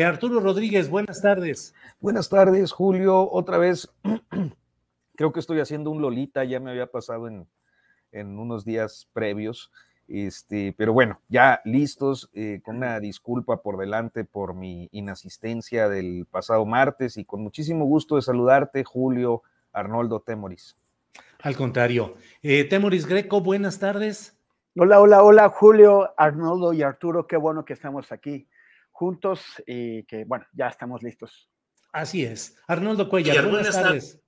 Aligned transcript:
Eh, 0.00 0.04
Arturo 0.04 0.40
Rodríguez, 0.40 0.88
buenas 0.88 1.20
tardes. 1.20 1.74
Buenas 2.00 2.30
tardes, 2.30 2.72
Julio. 2.72 3.30
Otra 3.30 3.58
vez, 3.58 3.92
creo 5.14 5.30
que 5.30 5.40
estoy 5.40 5.60
haciendo 5.60 5.90
un 5.90 6.00
Lolita, 6.00 6.42
ya 6.44 6.58
me 6.58 6.70
había 6.70 6.86
pasado 6.86 7.28
en, 7.28 7.46
en 8.10 8.38
unos 8.38 8.64
días 8.64 9.10
previos. 9.12 9.70
Este, 10.08 10.74
pero 10.78 10.94
bueno, 10.94 11.20
ya 11.28 11.60
listos, 11.66 12.30
eh, 12.32 12.62
con 12.64 12.76
una 12.76 12.98
disculpa 12.98 13.60
por 13.60 13.76
delante 13.76 14.24
por 14.24 14.54
mi 14.54 14.88
inasistencia 14.90 15.90
del 15.90 16.24
pasado 16.30 16.64
martes 16.64 17.18
y 17.18 17.26
con 17.26 17.42
muchísimo 17.42 17.84
gusto 17.84 18.16
de 18.16 18.22
saludarte, 18.22 18.84
Julio 18.84 19.42
Arnoldo 19.70 20.20
Temoris. 20.20 20.78
Al 21.42 21.56
contrario. 21.56 22.14
Eh, 22.42 22.64
Temoris 22.64 23.04
Greco, 23.04 23.42
buenas 23.42 23.78
tardes. 23.78 24.34
Hola, 24.78 24.98
hola, 24.98 25.22
hola, 25.22 25.50
Julio, 25.50 26.14
Arnoldo 26.16 26.72
y 26.72 26.80
Arturo, 26.80 27.26
qué 27.26 27.36
bueno 27.36 27.66
que 27.66 27.74
estamos 27.74 28.12
aquí 28.12 28.48
juntos 29.00 29.40
y 29.66 30.02
que, 30.02 30.24
bueno, 30.26 30.44
ya 30.52 30.68
estamos 30.68 31.02
listos. 31.02 31.48
Así 31.90 32.22
es. 32.22 32.56
Arnoldo 32.68 33.08
Cuellar, 33.08 33.48
buenas, 33.48 33.72
tardes. 33.72 34.20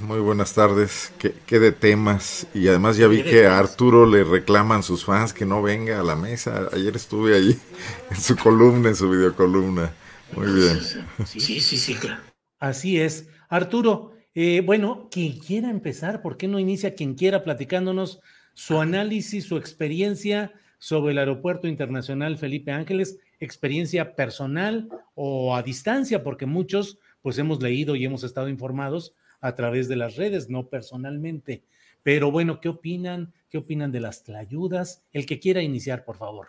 Muy 0.00 0.20
buenas 0.20 0.54
tardes. 0.54 1.12
¿Qué, 1.18 1.34
qué 1.44 1.58
de 1.58 1.72
temas? 1.72 2.46
Y 2.54 2.68
además 2.68 2.96
ya 2.96 3.08
vi 3.08 3.24
que 3.24 3.48
a 3.48 3.58
Arturo 3.58 4.06
le 4.06 4.22
reclaman 4.22 4.84
sus 4.84 5.04
fans 5.04 5.32
que 5.32 5.44
no 5.44 5.60
venga 5.60 5.98
a 5.98 6.04
la 6.04 6.14
mesa. 6.14 6.68
Ayer 6.72 6.94
estuve 6.94 7.34
allí 7.34 7.58
en 8.10 8.16
su 8.16 8.36
columna, 8.36 8.90
en 8.90 8.94
su 8.94 9.10
videocolumna. 9.10 9.92
Muy 10.36 10.46
bien. 10.52 10.78
Sí, 11.26 11.40
sí, 11.40 11.76
sí, 11.76 11.94
claro. 11.96 12.22
Así 12.60 13.00
es. 13.00 13.28
Arturo, 13.48 14.12
eh, 14.36 14.62
bueno, 14.64 15.08
quien 15.10 15.40
quiera 15.40 15.68
empezar, 15.68 16.22
¿por 16.22 16.36
qué 16.36 16.46
no 16.46 16.60
inicia 16.60 16.94
quien 16.94 17.16
quiera 17.16 17.42
platicándonos 17.42 18.20
su 18.54 18.78
análisis, 18.78 19.46
su 19.46 19.56
experiencia 19.56 20.52
sobre 20.78 21.10
el 21.10 21.18
Aeropuerto 21.18 21.66
Internacional 21.66 22.38
Felipe 22.38 22.70
Ángeles, 22.70 23.18
experiencia 23.40 24.14
personal 24.14 24.88
o 25.14 25.56
a 25.56 25.62
distancia, 25.62 26.22
porque 26.22 26.46
muchos 26.46 26.98
pues 27.22 27.38
hemos 27.38 27.62
leído 27.62 27.96
y 27.96 28.04
hemos 28.04 28.22
estado 28.22 28.48
informados 28.48 29.14
a 29.40 29.54
través 29.54 29.88
de 29.88 29.96
las 29.96 30.16
redes, 30.16 30.48
no 30.48 30.68
personalmente. 30.68 31.64
Pero 32.02 32.30
bueno, 32.30 32.60
¿qué 32.60 32.68
opinan? 32.68 33.32
¿Qué 33.48 33.58
opinan 33.58 33.90
de 33.92 34.00
las 34.00 34.22
tlayudas? 34.22 35.02
El 35.12 35.26
que 35.26 35.38
quiera 35.38 35.62
iniciar, 35.62 36.04
por 36.04 36.16
favor. 36.16 36.48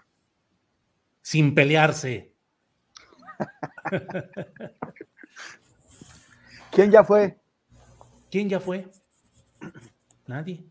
Sin 1.21 1.53
pelearse. 1.55 2.33
¿Quién 6.71 6.91
ya 6.91 7.03
fue? 7.03 7.37
¿Quién 8.29 8.47
ya 8.47 8.59
fue? 8.59 8.87
Nadie. 10.27 10.63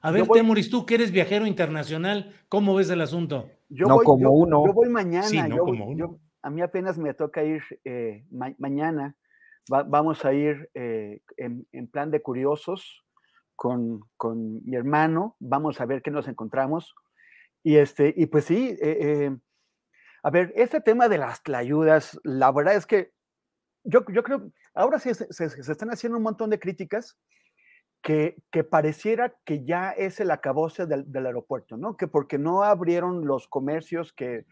A 0.00 0.10
ver, 0.10 0.24
voy, 0.24 0.38
Temuris, 0.38 0.70
tú 0.70 0.86
que 0.86 0.94
eres 0.96 1.10
viajero 1.10 1.46
internacional, 1.46 2.34
¿cómo 2.48 2.74
ves 2.74 2.90
el 2.90 3.00
asunto? 3.00 3.50
Yo 3.68 3.86
no 3.86 3.96
voy, 3.96 4.04
como 4.04 4.22
yo, 4.22 4.30
uno. 4.30 4.66
Yo 4.66 4.72
voy 4.72 4.88
mañana. 4.88 5.26
Sí, 5.26 5.40
no 5.40 5.56
yo, 5.56 5.64
como 5.64 5.86
uno. 5.86 6.20
a 6.42 6.50
mí 6.50 6.62
apenas 6.62 6.98
me 6.98 7.14
toca 7.14 7.42
ir 7.42 7.62
eh, 7.84 8.24
ma 8.30 8.54
mañana. 8.58 9.16
Va, 9.72 9.82
vamos 9.82 10.24
a 10.24 10.32
ir 10.32 10.70
eh, 10.74 11.22
en, 11.36 11.66
en, 11.72 11.88
plan 11.88 12.10
de 12.10 12.20
curiosos 12.20 13.04
con, 13.56 14.00
con, 14.16 14.62
mi 14.64 14.76
hermano. 14.76 15.36
Vamos 15.40 15.80
a 15.80 15.86
ver 15.86 16.02
qué 16.02 16.10
nos 16.10 16.28
encontramos. 16.28 16.94
Y, 17.62 17.76
este, 17.76 18.12
y 18.14 18.26
pues 18.26 18.44
sí, 18.44 18.76
eh, 18.82 19.34
a 20.22 20.30
ver, 20.30 20.52
este 20.54 20.80
tema 20.80 21.08
de 21.08 21.18
las 21.18 21.42
tlayudas, 21.42 22.20
la 22.24 22.52
verdad 22.52 22.74
es 22.74 22.84
que 22.86 23.12
yo, 23.84 24.04
yo 24.12 24.22
creo, 24.22 24.50
ahora 24.74 24.98
sí 24.98 25.14
se, 25.14 25.32
se, 25.32 25.48
se 25.48 25.72
están 25.72 25.90
haciendo 25.90 26.18
un 26.18 26.24
montón 26.24 26.50
de 26.50 26.58
críticas 26.58 27.18
que, 28.04 28.36
que, 28.52 28.64
pareciera 28.64 29.34
que 29.46 29.64
ya 29.64 29.90
es 29.90 30.20
el 30.20 30.30
acabose 30.30 30.84
del, 30.84 31.10
del, 31.10 31.24
aeropuerto, 31.24 31.78
¿no? 31.78 31.96
Que 31.96 32.06
porque 32.06 32.36
no 32.36 32.62
abrieron 32.62 33.26
los 33.26 33.48
comercios 33.48 34.12
que, 34.12 34.44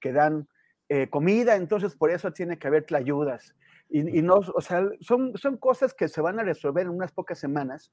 que 0.00 0.12
dan 0.12 0.48
eh, 0.88 1.10
comida, 1.10 1.56
entonces 1.56 1.96
por 1.96 2.12
eso 2.12 2.32
tiene 2.32 2.56
que 2.56 2.68
haber 2.68 2.86
tlayudas. 2.86 3.56
Y, 3.88 4.18
y, 4.18 4.22
no, 4.22 4.34
o 4.36 4.60
sea, 4.60 4.88
son, 5.00 5.36
son 5.36 5.56
cosas 5.56 5.92
que 5.92 6.06
se 6.06 6.20
van 6.20 6.38
a 6.38 6.44
resolver 6.44 6.86
en 6.86 6.92
unas 6.92 7.10
pocas 7.10 7.40
semanas 7.40 7.90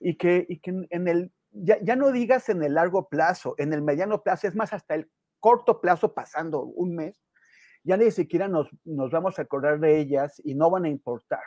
y 0.00 0.16
que, 0.16 0.44
y 0.48 0.58
que 0.58 0.74
en 0.90 1.06
el, 1.06 1.30
ya, 1.52 1.78
ya 1.80 1.94
no 1.94 2.10
digas 2.10 2.48
en 2.48 2.64
el 2.64 2.74
largo 2.74 3.08
plazo, 3.08 3.54
en 3.58 3.72
el 3.72 3.80
mediano 3.80 4.24
plazo, 4.24 4.48
es 4.48 4.56
más, 4.56 4.72
hasta 4.72 4.96
el 4.96 5.08
corto 5.38 5.80
plazo, 5.80 6.14
pasando 6.14 6.62
un 6.62 6.96
mes, 6.96 7.22
ya 7.84 7.96
ni 7.96 8.10
siquiera 8.10 8.48
nos, 8.48 8.68
nos 8.84 9.12
vamos 9.12 9.38
a 9.38 9.42
acordar 9.42 9.78
de 9.78 10.00
ellas 10.00 10.42
y 10.44 10.56
no 10.56 10.68
van 10.68 10.84
a 10.84 10.88
importar 10.88 11.44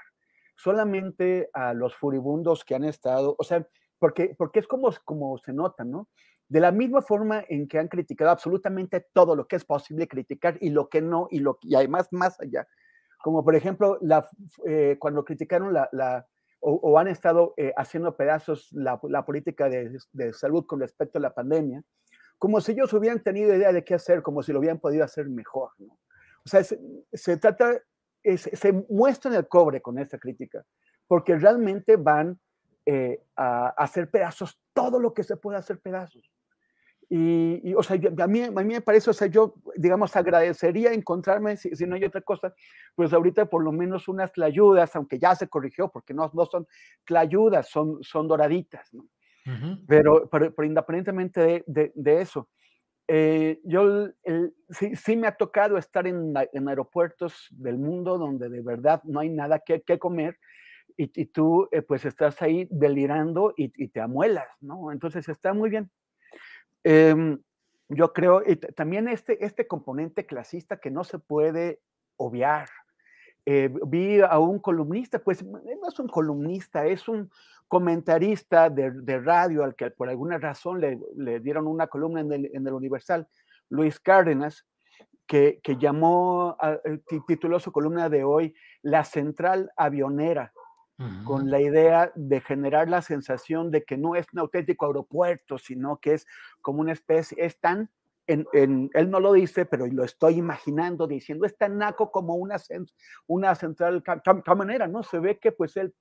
solamente 0.62 1.50
a 1.54 1.74
los 1.74 1.96
furibundos 1.96 2.64
que 2.64 2.76
han 2.76 2.84
estado, 2.84 3.36
o 3.38 3.44
sea, 3.44 3.68
porque, 3.98 4.36
porque 4.38 4.60
es 4.60 4.68
como, 4.68 4.92
como 5.06 5.38
se 5.38 5.54
nota, 5.54 5.84
¿no? 5.84 6.08
De 6.48 6.60
la 6.60 6.72
misma 6.72 7.02
forma 7.02 7.44
en 7.50 7.68
que 7.68 7.80
han 7.80 7.88
criticado 7.88 8.30
absolutamente 8.30 9.08
todo 9.14 9.36
lo 9.36 9.48
que 9.48 9.56
es 9.56 9.66
posible 9.66 10.08
criticar 10.08 10.58
y 10.62 10.70
lo 10.70 10.90
que 10.90 11.02
no, 11.02 11.28
y, 11.32 11.40
lo, 11.40 11.58
y 11.62 11.76
además 11.76 12.10
más 12.12 12.40
allá. 12.40 12.68
Como 13.24 13.44
por 13.44 13.56
ejemplo, 13.56 13.98
la, 14.02 14.28
eh, 14.68 14.98
cuando 15.00 15.24
criticaron 15.24 15.74
la, 15.74 15.90
la 15.92 16.28
o, 16.60 16.74
o, 16.74 17.00
han 17.00 17.08
estado 17.08 17.54
eh, 17.58 17.74
haciendo 17.76 18.16
pedazos 18.16 18.70
la, 18.72 19.00
la 19.04 19.26
política 19.26 19.68
de, 19.68 19.98
de, 20.12 20.34
salud 20.34 20.66
con 20.68 20.80
respecto 20.80 21.18
a 21.18 21.22
la 21.22 21.34
pandemia, 21.34 21.82
como 22.38 22.62
si 22.62 22.74
ellos 22.74 22.94
hubieran 22.94 23.24
tenido 23.24 23.56
idea 23.56 23.72
de 23.72 23.84
qué 23.84 23.96
hacer, 23.96 24.22
como 24.22 24.44
si 24.44 24.52
lo 24.52 24.60
hubieran 24.60 24.80
podido 24.80 25.04
hacer 25.04 25.28
mejor, 25.28 25.72
¿no? 25.80 25.98
O 26.44 26.50
sea, 26.50 26.64
se, 26.64 26.80
se 27.14 27.38
trata 27.38 27.82
es, 28.24 28.50
se 28.54 28.72
muestran 28.90 29.34
el 29.36 29.48
cobre 29.48 29.82
con 29.82 30.00
esta 30.00 30.18
crítica, 30.18 30.64
porque 31.08 31.38
realmente 31.38 31.96
van 31.96 32.40
eh, 32.86 33.24
a, 33.36 33.68
a, 33.68 33.70
hacer 33.70 34.10
pedazos 34.10 34.60
todo 34.74 35.00
lo 35.00 35.14
que 35.14 35.24
se 35.24 35.38
puede 35.38 35.58
hacer 35.58 35.80
pedazos. 35.80 36.32
Y, 37.14 37.60
y 37.70 37.76
o 37.76 37.84
sea, 37.84 37.98
a 38.20 38.28
mí, 38.28 38.42
a 38.42 38.52
mí 38.52 38.64
me 38.64 38.80
parece, 38.80 39.10
o 39.10 39.14
sea, 39.14 39.28
yo, 39.28 39.56
digamos, 39.76 40.16
agradecería 40.16 40.94
encontrarme, 40.94 41.58
si, 41.58 41.76
si, 41.76 41.86
no 41.86 41.96
hay 41.96 42.06
otra 42.06 42.22
cosa, 42.22 42.54
pues 42.96 43.12
ahorita 43.12 43.48
por 43.48 43.66
lo 43.66 43.74
menos 43.74 44.08
unas 44.08 44.32
tlayudas, 44.32 44.96
aunque 44.96 45.20
ya 45.20 45.36
se 45.36 45.50
corrigió, 45.50 45.90
porque 45.90 46.14
no, 46.14 46.32
no 46.34 46.46
son 46.46 46.66
tlayudas, 47.04 47.68
son, 47.68 48.02
son 48.02 48.30
doraditas, 48.30 48.94
¿no? 48.94 49.04
Uh 49.46 49.50
-huh. 49.50 49.86
pero, 49.90 50.30
pero, 50.30 50.56
pero, 50.56 50.66
independientemente 50.66 51.42
de, 51.42 51.64
de, 51.68 51.92
de 51.96 52.22
eso, 52.22 52.48
eh, 53.14 53.60
yo 53.66 54.08
el, 54.24 54.56
sí, 54.70 54.96
sí, 54.96 55.18
me 55.18 55.28
ha 55.28 55.36
tocado 55.36 55.78
estar 55.78 56.08
en, 56.08 56.34
en, 56.54 56.70
aeropuertos 56.70 57.50
del 57.52 57.78
mundo 57.78 58.18
donde 58.18 58.48
de 58.48 58.62
verdad 58.62 59.04
no 59.04 59.20
hay 59.20 59.28
nada 59.28 59.60
que, 59.60 59.82
que 59.82 60.00
comer 60.00 60.40
y, 60.96 61.12
y 61.22 61.26
tú 61.26 61.68
eh, 61.74 61.82
pues 61.82 62.06
estás 62.06 62.42
ahí 62.42 62.70
delirando 62.72 63.54
y, 63.58 63.74
y, 63.76 63.90
te 63.90 64.00
amuelas, 64.00 64.48
¿no? 64.62 64.94
Entonces 64.94 65.28
está 65.28 65.54
muy 65.54 65.70
bien. 65.70 65.92
Eh, 66.86 67.38
yo 67.90 68.14
creo, 68.14 68.44
y 68.48 68.56
también 68.56 69.10
este, 69.10 69.44
este 69.44 69.68
componente 69.68 70.26
clasista 70.26 70.80
que 70.80 70.90
no 70.90 71.04
se 71.04 71.20
puede 71.20 71.82
obviar. 72.16 72.70
Eh, 73.46 73.70
vi 73.88 74.22
a 74.22 74.40
un 74.40 74.60
columnista, 74.60 75.20
pues 75.20 75.44
no 75.44 75.60
es 75.86 76.00
un 76.00 76.08
columnista, 76.08 76.86
es 76.86 77.10
un 77.10 77.30
comentarista 77.72 78.70
de, 78.70 78.92
de 78.92 79.22
radio 79.22 79.64
al 79.64 79.76
que 79.76 79.90
por 79.92 80.10
alguna 80.10 80.38
razón 80.38 80.82
le, 80.82 81.00
le 81.16 81.40
dieron 81.40 81.68
una 81.68 81.88
columna 81.88 82.20
en 82.20 82.34
el, 82.34 82.50
en 82.54 82.68
el, 82.68 82.74
Universal, 82.74 83.30
Luis 83.70 83.98
Cárdenas, 83.98 84.66
que, 85.26 85.62
que 85.64 85.78
llamó, 85.78 86.58
tituló 87.26 87.62
su 87.62 87.72
columna 87.72 88.10
de 88.10 88.26
hoy, 88.26 88.54
La 88.82 89.06
Central 89.06 89.72
Avionera, 89.78 90.52
con 91.24 91.50
la 91.50 91.62
idea 91.62 92.12
de 92.14 92.42
generar 92.42 92.90
la 92.90 93.02
sensación 93.02 93.72
de 93.72 93.86
que 93.86 93.96
no 93.96 94.16
es 94.18 94.28
un 94.34 94.40
auténtico 94.40 94.88
aeropuerto, 94.88 95.58
sino 95.58 95.98
que 96.02 96.16
es 96.16 96.28
como 96.62 96.82
una 96.82 96.92
especie, 96.92 97.38
es 97.44 97.58
tan, 97.62 97.90
en, 98.28 98.90
él 98.94 99.10
no 99.10 99.22
lo 99.22 99.32
dice, 99.32 99.66
pero 99.66 99.88
lo 99.88 100.04
estoy 100.04 100.36
imaginando 100.36 101.08
diciendo, 101.08 101.46
es 101.46 101.58
tan 101.58 101.78
naco 101.78 102.12
como 102.12 102.36
una, 102.36 102.58
una 103.28 103.56
central 103.56 104.04
camionera, 104.44 104.88
¿no? 104.88 105.04
Se 105.04 105.20
ve 105.20 105.40
que 105.40 105.54
pues 105.54 105.78
él 105.78 105.96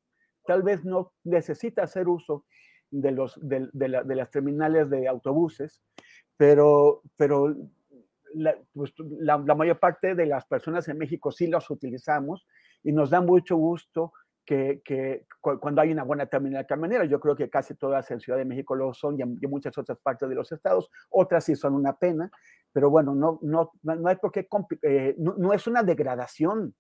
tal 0.46 0.62
vez 0.62 0.84
no 0.84 1.12
necesita 1.25 1.82
hacer 1.82 2.08
uso 2.08 2.44
de, 2.90 3.12
los, 3.12 3.38
de, 3.40 3.69
de, 3.72 4.14
las 4.16 4.31
terminales 4.31 4.90
de 4.90 5.06
autobuses, 5.06 5.82
pero, 6.37 7.02
pero 7.16 7.54
pues, 8.72 8.92
la, 8.98 9.38
la, 9.38 9.54
mayor 9.54 9.78
parte 9.78 10.14
de 10.14 10.26
las 10.26 10.46
personas 10.46 10.88
en 10.88 10.98
México 10.98 11.31
sí 11.31 11.46
los 11.46 11.70
utilizamos 11.70 12.46
y 12.82 12.92
nos 12.92 13.10
da 13.10 13.20
mucho 13.20 13.56
gusto 13.56 14.12
que, 14.44 14.82
que 14.84 15.26
cuando 15.40 15.81
hay 15.81 15.92
una 15.92 16.02
buena 16.02 16.26
terminal 16.26 16.66
camionera, 16.66 17.04
yo 17.04 17.20
creo 17.20 17.36
que 17.36 17.48
casi 17.48 17.75
todas 17.75 18.10
en 18.10 18.19
Ciudad 18.19 18.38
de 18.38 18.44
México 18.44 18.75
lo 18.75 18.93
son 18.93 19.16
y 19.16 19.22
en, 19.22 19.38
muchas 19.48 19.76
otras 19.78 19.98
partes 20.00 20.28
de 20.28 20.34
los 20.34 20.50
estados, 20.50 20.90
otras 21.08 21.44
sí 21.44 21.54
son 21.54 21.75
una 21.75 21.96
pena, 21.96 22.31
pero 22.72 22.90
bueno, 22.90 23.14
no, 23.14 23.38
no, 23.43 23.70
no 23.82 24.08
hay 24.08 24.16
por 24.16 24.32
qué, 24.32 24.48
eh, 24.82 25.14
no, 25.19 25.52
es 25.52 25.66
una 25.69 25.82
degradación. 25.84 26.75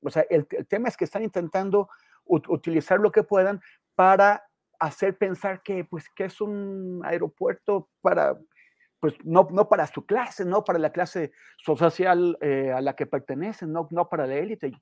O 0.00 0.10
sea, 0.10 0.24
el, 0.30 0.46
el 0.50 0.66
tema 0.66 0.88
es 0.88 0.96
que 0.96 1.04
están 1.04 1.24
intentando 1.24 1.88
utilizar 2.32 2.98
lo 2.98 3.12
que 3.12 3.22
puedan 3.22 3.60
para 3.94 4.44
hacer 4.80 5.16
pensar 5.16 5.62
que, 5.62 5.84
pues, 5.84 6.08
que 6.16 6.24
es 6.24 6.40
un 6.40 7.00
aeropuerto 7.04 7.88
para, 8.00 8.36
pues, 9.00 9.14
no, 9.24 9.46
no 9.50 9.68
para 9.68 9.86
su 9.86 10.06
clase, 10.06 10.44
no 10.44 10.64
para 10.64 10.78
la 10.78 10.90
clase 10.90 11.32
social 11.58 12.36
eh, 12.40 12.72
a 12.72 12.80
la 12.80 12.96
que 12.96 13.06
pertenecen, 13.06 13.72
no, 13.72 13.86
no 13.90 14.08
para 14.08 14.26
la 14.26 14.34
élite. 14.34 14.72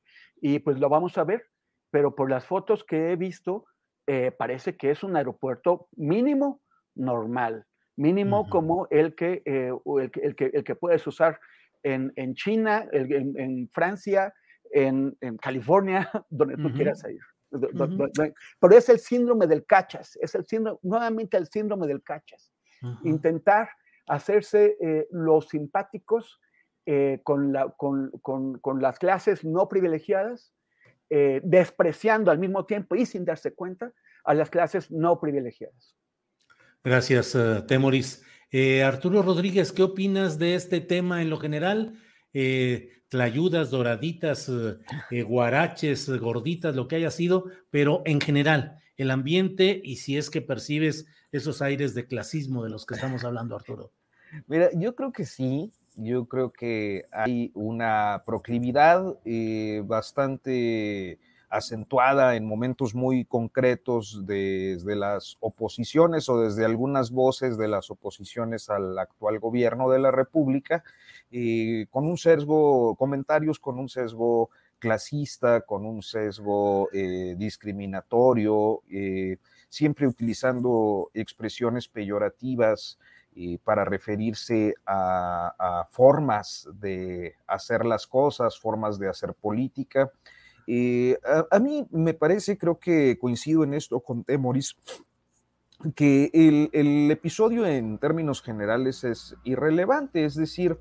Y 0.41 0.59
pues 0.61 0.79
lo 0.79 0.89
vamos 0.89 1.19
a 1.19 1.25
ver, 1.25 1.47
pero 1.91 2.15
por 2.15 2.31
las 2.31 2.47
fotos 2.47 2.85
que 2.85 3.13
he 3.13 3.17
visto, 3.17 3.67
eh, 4.07 4.33
parece 4.33 4.77
que 4.77 4.91
es 4.91 5.05
un 5.05 5.17
aeropuerto 5.17 5.89
mínimo 5.97 6.63
normal, 6.95 7.67
mínimo 7.97 8.49
como 8.49 8.87
el 8.91 9.15
que, 9.15 9.43
eh, 9.45 9.71
el, 10.01 10.11
que, 10.11 10.21
el, 10.21 10.35
que, 10.35 10.47
el 10.47 10.65
que 10.65 10.75
puedes 10.75 11.07
usar 11.07 11.39
en, 11.83 12.13
en 12.17 12.35
China, 12.35 12.87
en, 12.93 13.39
en, 13.39 13.69
Francia, 13.69 14.33
en, 14.73 15.17
en, 15.21 15.37
California, 15.37 16.11
donde 16.31 16.57
tú 16.57 16.73
quieras 16.73 17.05
ir. 17.05 17.21
Pero 17.51 18.77
es 18.77 18.89
el 18.89 18.99
síndrome 18.99 19.47
del 19.47 19.65
cachas, 19.67 20.17
es 20.21 20.35
el 20.35 20.47
síndrome, 20.47 20.79
nuevamente 20.83 21.37
el 21.37 21.47
síndrome 21.47 21.87
del 21.87 22.03
cachas. 22.03 22.53
Intentar 23.05 23.69
hacerse 24.07 24.77
eh, 24.81 25.07
los 25.11 25.49
simpáticos 25.49 26.41
eh, 26.87 27.21
con, 27.23 27.53
la, 27.53 27.69
con, 27.69 28.11
con, 28.23 28.59
con, 28.59 28.81
las 28.81 28.99
clases 28.99 29.45
no 29.45 29.69
privilegiadas, 29.69 30.55
eh, 31.11 31.41
despreciando 31.45 32.31
al 32.31 32.39
mismo 32.39 32.65
tiempo 32.65 32.95
y 32.95 33.05
sin 33.05 33.25
darse 33.25 33.53
cuenta 33.53 33.93
a 34.25 34.35
las 34.35 34.49
clases 34.49 34.91
no 34.91 35.21
privilegiadas. 35.21 35.97
Gracias, 36.83 37.37
Temoris. 37.67 38.25
Arturo 38.85 39.23
Rodríguez, 39.23 39.73
¿qué 39.73 39.83
opinas 39.83 40.39
de 40.39 40.55
este 40.55 40.81
tema 40.81 41.23
en 41.23 41.31
lo 41.31 41.39
general? 41.39 42.01
Eh, 42.33 43.00
tlayudas, 43.11 43.71
doraditas, 43.71 44.49
eh, 44.49 44.79
eh, 45.11 45.23
guaraches, 45.23 46.09
gorditas, 46.19 46.75
lo 46.75 46.89
que 46.89 46.97
haya 46.97 47.11
sido, 47.11 47.45
pero 47.71 48.03
en 48.07 48.21
general, 48.21 48.81
el 48.97 49.11
ambiente 49.11 49.81
y 49.85 49.97
si 49.97 50.17
es 50.17 50.31
que 50.31 50.41
percibes 50.41 51.07
esos 51.33 51.61
aires 51.61 51.95
de 51.95 52.07
clasismo 52.07 52.65
de 52.65 52.71
los 52.71 52.87
que 52.87 52.95
estamos 52.95 53.25
hablando, 53.25 53.57
Arturo. 53.57 53.93
Mira, 54.47 54.71
yo 54.75 54.95
creo 54.95 55.13
que 55.13 55.27
sí, 55.27 55.73
yo 55.97 56.27
creo 56.27 56.53
que 56.53 57.05
hay 57.11 57.51
una 57.55 58.23
proclividad 58.25 59.17
bastante 59.85 61.19
acentuada 61.51 62.37
en 62.37 62.47
momentos 62.47 62.95
muy 62.95 63.25
concretos 63.25 64.25
desde 64.25 64.95
las 64.95 65.37
oposiciones 65.41 66.29
o 66.29 66.41
desde 66.41 66.65
algunas 66.65 67.11
voces 67.11 67.59
de 67.59 67.67
las 67.67 67.91
oposiciones 67.91 68.71
al 68.71 68.97
actual 68.99 69.41
gobierno 69.41 69.91
de 69.91 69.99
la 69.99 70.13
República, 70.13 70.85
eh, 71.31 71.87
con 71.91 72.07
un 72.07 72.17
sesgo, 72.17 72.95
comentarios 72.97 73.59
con 73.59 73.79
un 73.79 73.89
sesgo 73.89 74.51
clasista, 74.79 75.61
con 75.63 75.85
un 75.85 76.03
sesgo 76.03 76.89
eh, 76.93 77.35
discriminatorio, 77.37 78.83
eh, 78.91 79.37
siempre 79.69 80.07
utilizando 80.07 81.11
expresiones 81.15 81.89
peyorativas 81.89 82.99
para 83.63 83.85
referirse 83.85 84.75
a, 84.85 85.87
formas 85.91 86.69
de 86.75 87.37
hacer 87.47 87.87
las 87.87 88.07
cosas, 88.07 88.59
formas 88.59 88.99
de 88.99 89.09
hacer 89.09 89.33
política. 89.35 90.11
Eh, 90.73 91.19
a, 91.51 91.59
mí 91.59 91.85
me 91.91 92.15
parece, 92.15 92.57
creo 92.57 92.79
que 92.79 93.19
coincido 93.19 93.65
en 93.65 93.75
esto 93.75 93.99
con 93.99 94.23
Temoris, 94.23 94.77
que 95.97 96.31
el, 96.33 97.11
episodio 97.11 97.67
en 97.67 97.99
términos 97.99 98.41
generales 98.41 99.03
es 99.03 99.35
irrelevante, 99.43 100.25
es 100.25 100.37
decir, 100.37 100.79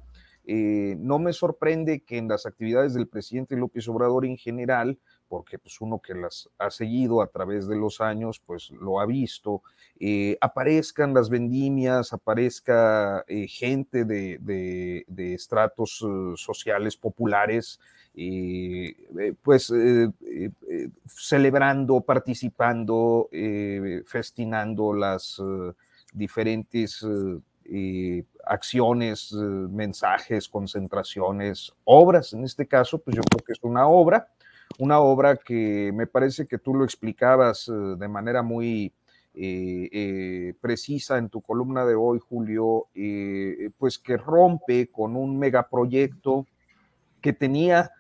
eh, 0.52 0.96
no 0.98 1.20
me 1.20 1.34
sorprende 1.34 2.02
que 2.02 2.18
en 2.18 2.28
las 2.28 2.46
actividades 2.46 2.94
del 2.94 3.08
presidente 3.08 3.56
López 3.56 3.88
Obrador 3.88 4.26
en 4.26 4.38
general, 4.38 4.98
porque 5.28 5.60
pues 5.60 5.80
uno 5.80 6.00
que 6.00 6.16
las 6.16 6.50
ha 6.58 6.72
seguido 6.72 7.22
a 7.22 7.28
través 7.28 7.68
de 7.68 7.76
los 7.76 8.02
años, 8.02 8.42
pues 8.44 8.72
lo 8.72 9.00
ha 9.00 9.06
visto, 9.06 9.62
eh, 10.00 10.38
aparezcan 10.42 11.14
las 11.14 11.30
vendimias, 11.30 12.14
aparezca 12.14 13.24
gente 13.48 14.06
de, 14.06 14.40
de 15.08 15.34
estratos 15.34 16.04
sociales 16.36 16.98
populares 16.98 17.80
eh, 18.22 19.34
pues 19.42 19.70
eh, 19.70 20.10
eh, 20.26 20.90
celebrando, 21.08 22.02
participando, 22.02 23.30
festinando 24.06 24.94
las 24.94 25.42
diferentes 26.14 27.06
acciones, 28.46 29.32
mensajes, 29.34 30.50
concentraciones, 30.50 31.74
obras. 31.84 32.34
En 32.34 32.44
este 32.44 32.68
caso, 32.68 33.00
pues 33.00 33.16
yo 33.16 33.22
creo 33.22 33.46
que 33.46 33.54
es 33.54 33.60
una 33.62 33.88
obra, 33.88 34.28
una 34.78 35.00
obra 35.00 35.38
que 35.38 35.92
me 35.94 36.08
parece 36.08 36.48
que 36.48 36.58
tú 36.58 36.74
lo 36.74 36.84
explicabas 36.84 37.70
de 37.98 38.08
manera 38.08 38.42
muy 38.42 38.94
precisa 40.60 41.18
en 41.18 41.30
tu 41.30 41.42
columna 41.42 41.86
de 41.86 41.96
hoy, 41.96 42.20
Julio, 42.20 42.88
pues 43.78 44.00
que 44.00 44.18
rompe 44.18 44.88
con 44.92 45.16
un 45.16 45.38
megaproyecto 45.38 46.48
que 47.22 47.34
tenía 47.34 47.92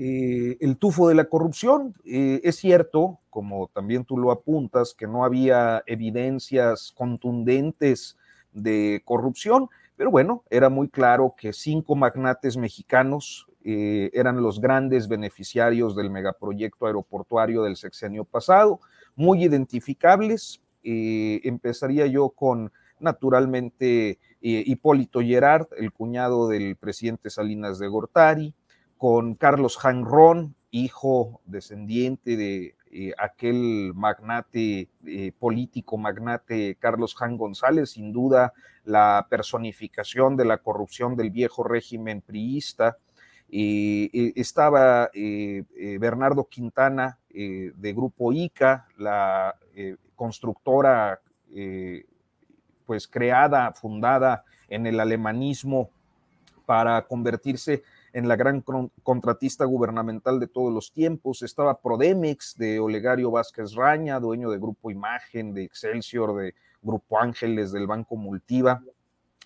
eh, 0.00 0.56
el 0.60 0.76
tufo 0.76 1.08
de 1.08 1.16
la 1.16 1.24
corrupción. 1.24 1.94
Eh, 2.04 2.40
es 2.44 2.56
cierto, 2.56 3.18
como 3.30 3.66
también 3.68 4.04
tú 4.04 4.16
lo 4.16 4.30
apuntas, 4.30 4.94
que 4.96 5.08
no 5.08 5.24
había 5.24 5.82
evidencias 5.86 6.92
contundentes 6.96 8.16
de 8.62 9.02
corrupción, 9.04 9.68
pero 9.96 10.10
bueno, 10.10 10.44
era 10.50 10.68
muy 10.68 10.88
claro 10.88 11.34
que 11.36 11.52
cinco 11.52 11.96
magnates 11.96 12.56
mexicanos 12.56 13.46
eh, 13.64 14.10
eran 14.12 14.42
los 14.42 14.60
grandes 14.60 15.08
beneficiarios 15.08 15.96
del 15.96 16.10
megaproyecto 16.10 16.86
aeroportuario 16.86 17.62
del 17.62 17.76
sexenio 17.76 18.24
pasado, 18.24 18.80
muy 19.16 19.44
identificables. 19.44 20.62
empezaría 20.82 22.06
yo 22.06 22.30
con, 22.30 22.72
naturalmente, 23.00 24.18
Hipólito 24.40 25.20
Gerard, 25.20 25.66
el 25.76 25.92
cuñado 25.92 26.48
del 26.48 26.76
presidente 26.76 27.28
Salinas 27.28 27.78
de 27.78 27.88
Gortari, 27.88 28.54
con 28.96 29.34
Carlos 29.34 29.78
Hanron, 29.82 30.54
hijo 30.70 31.40
descendiente 31.46 32.36
de 32.36 32.74
eh, 32.90 33.12
aquel 33.18 33.92
magnate 33.94 34.88
eh, 35.06 35.32
político, 35.38 35.98
magnate 35.98 36.76
Carlos 36.76 37.14
Han 37.20 37.36
González, 37.36 37.90
sin 37.90 38.12
duda 38.12 38.52
la 38.84 39.26
personificación 39.28 40.36
de 40.36 40.44
la 40.44 40.58
corrupción 40.58 41.14
del 41.16 41.30
viejo 41.30 41.64
régimen 41.64 42.22
priista. 42.22 42.96
Eh, 43.50 44.32
estaba 44.36 45.10
Bernardo 45.98 46.44
Quintana 46.44 47.18
de 47.30 47.92
Grupo 47.94 48.32
ICA, 48.32 48.86
la 48.98 49.54
constructora 50.14 51.20
pues 52.84 53.08
creada, 53.08 53.72
fundada 53.72 54.44
en 54.68 54.86
el 54.86 55.00
alemanismo 55.00 55.90
para 56.66 57.06
convertirse 57.06 57.74
en 57.74 57.82
la 58.26 58.36
gran 58.36 58.64
contratista 59.02 59.64
gubernamental 59.64 60.40
de 60.40 60.48
todos 60.48 60.72
los 60.72 60.92
tiempos. 60.92 61.42
Estaba 61.42 61.80
Prodemex 61.80 62.56
de 62.56 62.80
Olegario 62.80 63.30
Vázquez 63.30 63.74
Raña, 63.74 64.18
dueño 64.18 64.50
de 64.50 64.58
Grupo 64.58 64.90
Imagen, 64.90 65.54
de 65.54 65.64
Excelsior, 65.64 66.34
de 66.36 66.54
Grupo 66.82 67.20
Ángeles, 67.20 67.70
del 67.70 67.86
Banco 67.86 68.16
Multiva. 68.16 68.82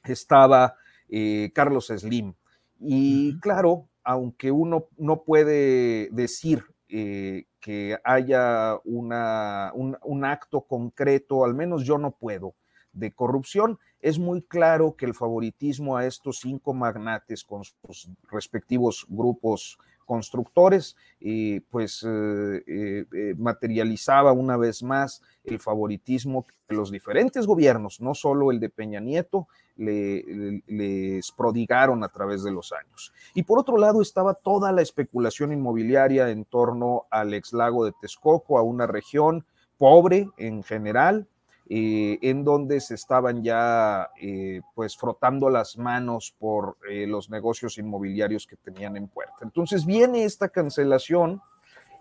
Estaba 0.05 0.77
eh, 1.09 1.51
Carlos 1.55 1.89
Slim. 1.89 2.35
Y 2.79 3.39
claro, 3.41 3.89
aunque 4.05 4.51
uno 4.51 4.87
no 4.97 5.25
puede 5.25 6.09
decir 6.11 6.65
eh, 6.89 7.47
que 7.61 7.99
haya 8.05 8.79
una, 8.85 9.73
un, 9.75 9.99
un 10.03 10.25
acto 10.25 10.63
concreto, 10.63 11.45
al 11.45 11.55
menos 11.55 11.85
yo 11.85 11.99
no 11.99 12.13
puedo 12.13 12.55
de 12.93 13.13
corrupción. 13.13 13.79
Es 14.01 14.19
muy 14.19 14.43
claro 14.43 14.97
que 14.97 15.07
el 15.07 15.15
favoritismo 15.15 15.97
a 15.97 16.07
estos 16.07 16.41
cinco 16.41 16.75
magnates 16.75 17.45
con 17.45 17.65
sus 17.65 18.11
respectivos 18.31 19.07
grupos 19.09 19.79
constructores, 20.05 20.97
y 21.21 21.61
pues 21.61 22.03
eh, 22.07 22.63
eh, 22.67 23.05
eh, 23.13 23.35
materializaba 23.39 24.33
una 24.33 24.57
vez 24.57 24.83
más 24.83 25.23
el 25.45 25.59
favoritismo 25.59 26.45
que 26.45 26.75
los 26.75 26.91
diferentes 26.91 27.47
gobiernos, 27.47 28.01
no 28.01 28.15
solo 28.15 28.51
el 28.51 28.61
de 28.61 28.69
Peña 28.69 29.01
Nieto, 29.01 29.49
le, 29.77 30.63
les 30.67 31.33
prodigaron 31.33 32.05
a 32.05 32.09
través 32.09 32.43
de 32.43 32.51
los 32.51 32.73
años. 32.73 33.13
Y 33.35 33.45
por 33.45 33.59
otro 33.59 33.79
lado 33.79 34.03
estaba 34.03 34.35
toda 34.35 34.71
la 34.73 34.83
especulación 34.83 35.53
inmobiliaria 35.53 36.29
en 36.29 36.45
torno 36.45 37.07
al 37.11 37.33
ex 37.33 37.53
lago 37.53 37.85
de 37.85 37.93
Texcoco, 38.01 38.59
a 38.59 38.63
una 38.63 38.87
región 38.87 39.47
pobre 39.79 40.29
en 40.37 40.63
general, 40.63 41.27
eh, 41.75 42.19
en 42.21 42.45
donde 42.45 42.81
se 42.81 42.95
estaban 42.95 43.43
ya 43.43 44.11
eh, 44.21 44.61
pues 44.75 44.95
frotando 44.95 45.49
las 45.49 45.79
manos 45.79 46.35
por 46.39 46.77
eh, 46.87 47.07
los 47.07 47.31
negocios 47.31 47.79
inmobiliarios 47.79 48.47
que 48.47 48.57
tenían 48.57 48.95
en 48.99 49.09
puerta. 49.09 49.37
Entonces 49.41 49.87
viene 49.87 50.25
esta 50.25 50.51
cancelación. 50.51 51.41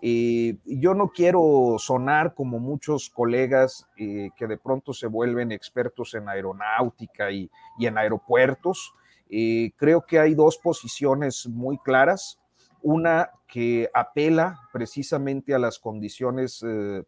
yo 0.02 0.92
no 0.92 1.08
quiero 1.08 1.76
sonar 1.78 2.34
como 2.34 2.58
muchos 2.58 3.08
colegas 3.08 3.86
que 3.96 4.46
de 4.46 4.58
pronto 4.58 4.92
se 4.92 5.06
vuelven 5.06 5.52
expertos 5.52 6.12
en 6.14 6.28
aeronáutica 6.28 7.30
y, 7.30 7.48
y 7.78 7.86
en 7.86 7.96
aeropuertos. 7.96 8.92
creo 9.78 10.04
que 10.06 10.18
hay 10.18 10.34
dos 10.34 10.58
posiciones 10.58 11.46
muy 11.46 11.78
claras. 11.78 12.38
Una 12.82 13.30
que 13.46 13.88
apela 13.94 14.60
precisamente 14.70 15.54
a 15.54 15.58
las 15.58 15.78
condiciones 15.78 16.62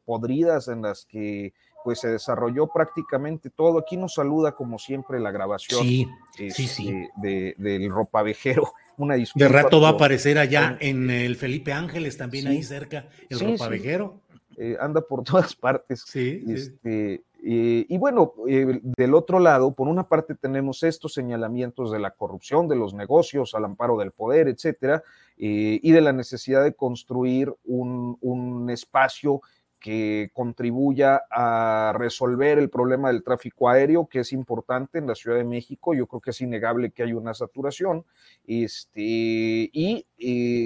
podridas 0.07 0.69
en 0.69 0.81
las 0.81 1.05
que 1.05 1.53
pues 1.85 2.01
se 2.01 2.09
desarrolló 2.09 2.67
prácticamente 2.67 3.51
todo. 3.51 3.79
Aquí 3.79 3.99
nos 3.99 4.15
saluda 4.15 4.53
como 4.53 4.79
siempre 4.79 5.21
la 5.21 5.31
grabación 5.31 5.83
sí, 5.83 6.09
sí, 6.33 6.67
sí. 6.67 6.89
Este, 6.89 7.11
de, 7.17 7.55
del 7.59 7.91
ropavejero. 7.91 8.73
Una 8.97 9.17
disculpa, 9.17 9.47
de 9.47 9.53
rato 9.53 9.81
va 9.81 9.89
a 9.89 9.93
aparecer 9.93 10.39
allá 10.39 10.79
en 10.81 11.11
el 11.11 11.37
Felipe 11.37 11.73
Ángeles, 11.73 12.17
también 12.17 12.47
ahí 12.47 12.63
cerca, 12.63 13.09
el 13.29 13.41
ropavejero. 13.41 14.21
Eh, 14.57 14.77
anda 14.81 15.01
por 15.01 15.25
todas 15.25 15.55
partes. 15.55 16.05
Sí. 16.07 16.43
Este, 16.49 17.25
eh, 17.45 17.87
y 17.89 17.99
bueno, 17.99 18.33
eh, 18.49 18.81
del 18.83 19.15
otro 19.15 19.39
lado, 19.41 19.73
por 19.73 19.89
una 19.89 20.09
parte 20.09 20.35
tenemos 20.35 20.83
estos 20.85 21.13
señalamientos 21.13 21.93
de 21.93 21.99
la 21.99 22.13
corrupción, 22.13 22.69
de 22.69 22.77
los 22.77 22.95
negocios, 22.95 23.55
al 23.55 23.65
amparo 23.65 23.99
del 23.99 24.13
poder, 24.13 24.49
etcétera, 24.49 25.03
y 25.37 25.91
de 25.91 26.01
la 26.01 26.13
necesidad 26.13 26.63
de 26.63 26.75
construir 26.75 27.53
un, 27.65 28.17
un 28.21 28.71
espacio 28.71 29.43
que 29.85 30.31
contribuya 30.33 31.25
a 31.31 31.93
resolver 31.95 32.59
el 32.59 32.71
problema 32.71 33.09
del 33.13 33.23
tráfico 33.23 33.69
aéreo, 33.69 34.07
que 34.07 34.21
es 34.21 34.33
importante 34.33 34.97
en 34.97 35.07
la 35.07 35.15
Ciudad 35.15 35.37
de 35.37 35.45
México. 35.45 35.93
Yo 35.93 36.07
creo 36.07 36.23
que 36.23 36.31
es 36.31 36.41
innegable 36.41 36.91
que 36.91 37.03
hay 37.03 37.13
una 37.13 37.35
saturación. 37.35 38.07
Este, 38.47 39.03
y, 39.03 40.07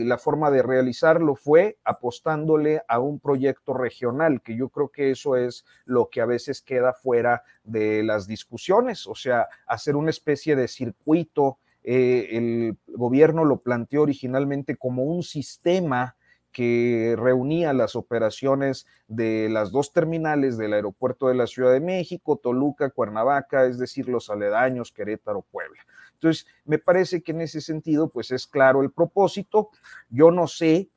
la 0.05 0.19
forma 0.19 0.53
de 0.53 0.63
realizarlo 0.63 1.35
fue 1.35 1.79
apostándole 1.83 2.83
a 2.87 3.01
un 3.01 3.19
proyecto 3.19 3.75
regional, 3.75 4.41
que 4.41 4.57
yo 4.57 4.69
creo 4.69 4.91
que 4.91 5.11
eso 5.11 5.35
es 5.35 5.65
lo 5.85 6.11
que 6.11 6.21
a 6.21 6.27
veces 6.27 6.63
queda 6.63 6.93
fuera 6.93 7.43
de 7.65 8.05
las 8.05 8.29
discusiones, 8.29 9.09
o 9.09 9.17
sea, 9.17 9.49
hacer 9.67 9.97
una 9.97 10.11
especie 10.11 10.55
de 10.55 10.69
circuito. 10.69 11.59
Eh, 11.83 12.29
el 12.37 12.77
gobierno 12.87 13.45
lo 13.45 13.63
planteó 13.63 14.03
originalmente 14.03 14.77
como 14.77 15.03
un 15.03 15.25
sistema 15.25 16.15
que 16.59 17.15
reunía 17.17 17.73
las 17.73 17.95
operaciones 17.95 18.85
de 19.07 19.49
las 19.49 19.71
dos 19.71 19.93
terminales 19.93 20.59
del 20.59 20.73
aeropuerto 20.73 21.29
de 21.29 21.37
la 21.37 21.47
Ciudad 21.47 21.73
de 21.73 21.79
México, 21.79 22.35
Toluca, 22.37 22.91
Cuernavaca, 22.91 23.67
es 23.67 23.79
decir, 23.79 24.09
los 24.09 24.29
aledaños, 24.29 24.91
Querétaro, 24.91 25.43
Puebla. 25.53 25.81
Entonces, 26.15 26.49
me 26.65 26.81
parece 26.81 27.23
que 27.23 27.31
en 27.31 27.43
ese 27.43 27.61
sentido, 27.61 28.09
pues 28.09 28.33
es 28.33 28.49
claro 28.49 28.83
el 28.83 28.91
propósito. 28.91 29.69
Yo 30.11 30.33
no 30.33 30.49
sé 30.49 30.91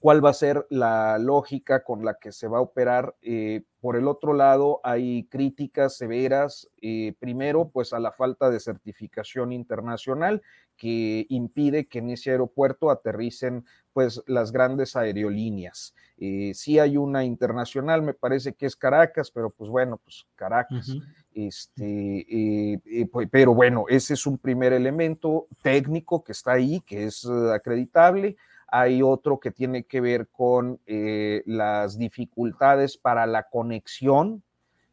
cuál 0.00 0.24
va 0.24 0.30
a 0.30 0.34
ser 0.34 0.66
la 0.70 1.18
lógica 1.18 1.84
con 1.84 2.06
la 2.06 2.14
que 2.14 2.32
se 2.32 2.48
va 2.48 2.58
a 2.58 2.62
operar. 2.62 3.14
Eh, 3.20 3.64
por 3.80 3.96
el 3.96 4.08
otro 4.08 4.32
lado, 4.32 4.80
hay 4.82 5.24
críticas 5.24 5.96
severas, 5.96 6.68
eh, 6.80 7.12
primero, 7.20 7.68
pues 7.68 7.92
a 7.92 8.00
la 8.00 8.10
falta 8.10 8.50
de 8.50 8.60
certificación 8.60 9.52
internacional 9.52 10.42
que 10.76 11.26
impide 11.28 11.86
que 11.86 11.98
en 11.98 12.10
ese 12.10 12.30
aeropuerto 12.30 12.90
aterricen 12.90 13.66
pues 13.92 14.22
las 14.26 14.52
grandes 14.52 14.96
aerolíneas. 14.96 15.94
Eh, 16.16 16.52
sí 16.54 16.78
hay 16.78 16.96
una 16.96 17.22
internacional, 17.24 18.00
me 18.00 18.14
parece 18.14 18.54
que 18.54 18.64
es 18.64 18.76
Caracas, 18.76 19.30
pero 19.30 19.50
pues 19.50 19.68
bueno, 19.68 20.00
pues 20.02 20.26
Caracas. 20.34 20.96
Este, 21.32 22.80
pues, 23.12 23.28
pero 23.30 23.54
bueno, 23.54 23.84
ese 23.88 24.14
es 24.14 24.26
un 24.26 24.38
primer 24.38 24.72
elemento 24.72 25.46
técnico 25.62 26.24
que 26.24 26.32
está 26.32 26.52
ahí, 26.52 26.80
que 26.80 27.04
es 27.04 27.26
acreditable 27.26 28.38
hay 28.70 29.02
otro 29.02 29.40
que 29.40 29.50
tiene 29.50 29.84
que 29.84 30.00
ver 30.00 30.28
con 30.28 30.80
eh, 30.86 31.42
las 31.46 31.98
dificultades 31.98 32.96
para 32.96 33.26
la 33.26 33.44
conexión 33.44 34.42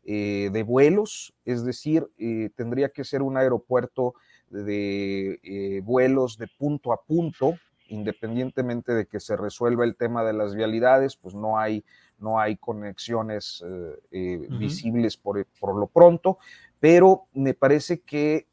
eh, 0.03 0.49
de 0.51 0.63
vuelos, 0.63 1.33
es 1.45 1.63
decir, 1.63 2.07
eh, 2.17 2.49
tendría 2.55 2.89
que 2.89 3.03
ser 3.03 3.21
un 3.21 3.37
aeropuerto 3.37 4.15
de 4.49 5.81
vuelos 5.83 6.37
de 6.37 6.47
punto 6.47 6.93
a 6.93 7.01
punto, 7.03 7.55
independientemente 7.89 8.93
de 8.93 9.05
que 9.05 9.19
se 9.19 9.35
resuelva 9.35 9.83
el 9.83 9.97
tema 9.97 10.23
de 10.23 10.31
las 10.31 10.55
vialidades, 10.55 11.17
pues 11.17 11.35
no 11.35 11.59
hay, 11.59 11.83
no 12.17 12.39
hay 12.39 12.55
conexiones 12.55 13.63
visibles 14.09 15.17
por, 15.17 15.45
por, 15.59 15.75
lo 15.75 15.87
pronto, 15.87 16.37
pero 16.79 17.25
me 17.33 17.53
parece 17.53 18.01
que 18.01 18.47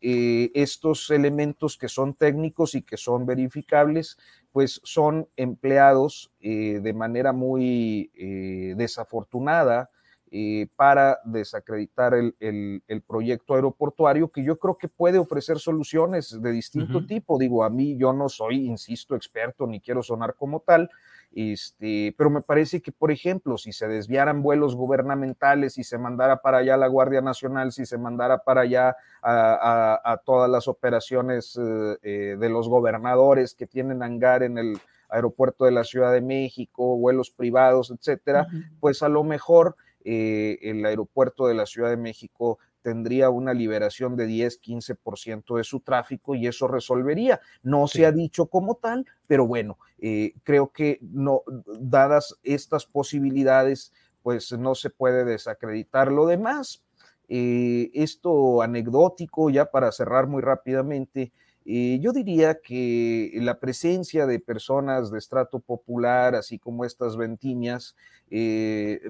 estos 0.54 1.10
elementos 1.10 1.76
que 1.76 1.88
son 1.88 2.14
técnicos 2.14 2.74
y 2.74 2.82
que 2.82 2.96
son 2.96 3.26
verificables 3.26 4.16
pues 4.54 4.80
son 4.84 5.28
empleados 5.34 6.30
eh, 6.38 6.78
de 6.80 6.92
manera 6.92 7.32
muy 7.32 8.12
eh, 8.14 8.74
desafortunada 8.76 9.90
eh, 10.30 10.68
para 10.76 11.18
desacreditar 11.24 12.14
el, 12.14 13.02
proyecto 13.04 13.56
aeroportuario, 13.56 14.28
que 14.28 14.44
yo 14.44 14.56
creo 14.60 14.78
que 14.78 14.86
puede 14.86 15.18
ofrecer 15.18 15.58
soluciones 15.58 16.40
de 16.40 16.52
distinto 16.52 17.04
tipo. 17.04 17.36
Digo, 17.36 17.64
a 17.64 17.70
mí 17.70 17.96
yo 17.96 18.12
no 18.12 18.28
soy, 18.28 18.64
insisto, 18.64 19.16
experto 19.16 19.66
ni 19.66 19.80
quiero 19.80 20.04
sonar 20.04 20.36
como 20.36 20.60
tal, 20.60 20.88
este, 21.36 22.14
pero 22.16 22.30
me 22.30 22.42
parece 22.42 22.80
que, 22.80 22.92
por 22.92 23.10
ejemplo, 23.10 23.58
si 23.58 23.72
se 23.72 23.88
desviaran 23.88 24.42
vuelos 24.42 24.76
gubernamentales, 24.76 25.74
si 25.74 25.82
se 25.82 25.98
mandara 25.98 26.40
para 26.42 26.58
allá 26.58 26.76
la 26.76 26.86
Guardia 26.86 27.20
Nacional, 27.20 27.72
si 27.72 27.86
se 27.86 27.98
mandara 27.98 28.38
para 28.38 28.60
allá 28.60 28.96
a, 29.22 30.20
todas 30.24 30.48
las 30.48 30.68
operaciones 30.68 31.58
eh, 31.60 31.98
eh, 32.02 32.36
de 32.38 32.48
los 32.48 32.68
gobernadores 32.68 33.54
que 33.54 33.66
tienen 33.66 34.02
hangar 34.02 34.42
en 34.42 34.58
el 34.58 34.78
aeropuerto 35.08 35.64
de 35.64 35.72
la 35.72 35.84
Ciudad 35.84 36.12
de 36.12 36.20
México, 36.20 36.96
vuelos 36.96 37.30
privados, 37.30 37.90
etcétera, 37.90 38.46
pues 38.80 39.02
a 39.02 39.08
lo 39.08 39.24
mejor 39.24 39.76
eh, 40.04 40.58
el 40.62 40.84
aeropuerto 40.84 41.46
de 41.46 41.54
la 41.54 41.66
Ciudad 41.66 41.90
de 41.90 41.96
México 41.96 42.58
tendría 42.84 43.30
una 43.30 43.54
liberación 43.54 44.14
de 44.14 44.26
10, 44.26 44.60
15% 44.60 45.56
de 45.56 45.64
su 45.64 45.80
tráfico 45.80 46.34
y 46.34 46.46
eso 46.46 46.68
resolvería. 46.68 47.40
No 47.62 47.88
se 47.88 48.04
ha 48.04 48.12
dicho 48.12 48.46
como 48.46 48.74
tal, 48.74 49.06
pero 49.26 49.46
bueno, 49.46 49.78
eh, 49.98 50.34
creo 50.42 50.70
que 50.70 50.98
no, 51.00 51.42
dadas 51.80 52.38
estas 52.42 52.84
posibilidades, 52.84 53.94
pues 54.22 54.52
no 54.52 54.74
se 54.74 54.90
puede 54.90 55.24
desacreditar 55.24 56.12
lo 56.12 56.26
demás. 56.26 56.82
Eh, 57.28 57.90
esto 57.94 58.60
anecdótico, 58.60 59.48
ya 59.48 59.70
para 59.70 59.90
cerrar 59.90 60.26
muy 60.26 60.42
rápidamente, 60.42 61.32
eh, 61.64 61.98
yo 62.02 62.12
diría 62.12 62.60
que 62.60 63.32
la 63.36 63.58
presencia 63.58 64.26
de 64.26 64.40
personas 64.40 65.10
de 65.10 65.18
estrato 65.18 65.58
popular, 65.58 66.34
así 66.34 66.58
como 66.58 66.84
estas 66.84 67.16
ventinias, 67.16 67.96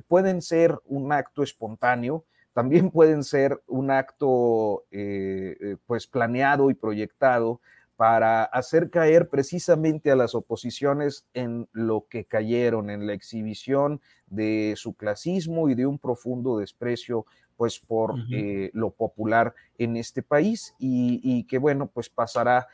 pueden 0.06 0.42
ser 0.42 0.78
un 0.84 1.12
acto 1.12 1.42
espontáneo, 1.42 2.24
también 2.54 2.90
pueden 2.90 3.24
ser 3.24 3.60
un 3.66 3.90
acto 3.90 4.84
eh, 4.90 5.56
eh, 5.60 5.76
pues 5.86 6.06
planeado 6.06 6.70
y 6.70 6.74
proyectado 6.74 7.60
para 7.96 8.44
hacer 8.44 8.90
caer 8.90 9.28
precisamente 9.28 10.10
a 10.10 10.16
las 10.16 10.34
oposiciones 10.34 11.26
en 11.34 11.68
lo 11.72 12.06
que 12.08 12.24
cayeron, 12.24 12.90
en 12.90 13.06
la 13.06 13.12
exhibición 13.12 14.00
de 14.26 14.74
su 14.76 14.94
clasismo 14.94 15.68
y 15.68 15.74
de 15.74 15.86
un 15.86 15.98
profundo 15.98 16.58
desprecio 16.58 17.26
pues 17.56 17.78
por 17.78 18.16
eh, 18.32 18.70
lo 18.72 18.90
popular 18.90 19.54
en 19.78 19.96
este 19.96 20.22
país 20.22 20.74
y, 20.76 21.44
que 21.44 21.58
bueno 21.58 21.86
pues 21.86 22.08
pasará 22.08 22.66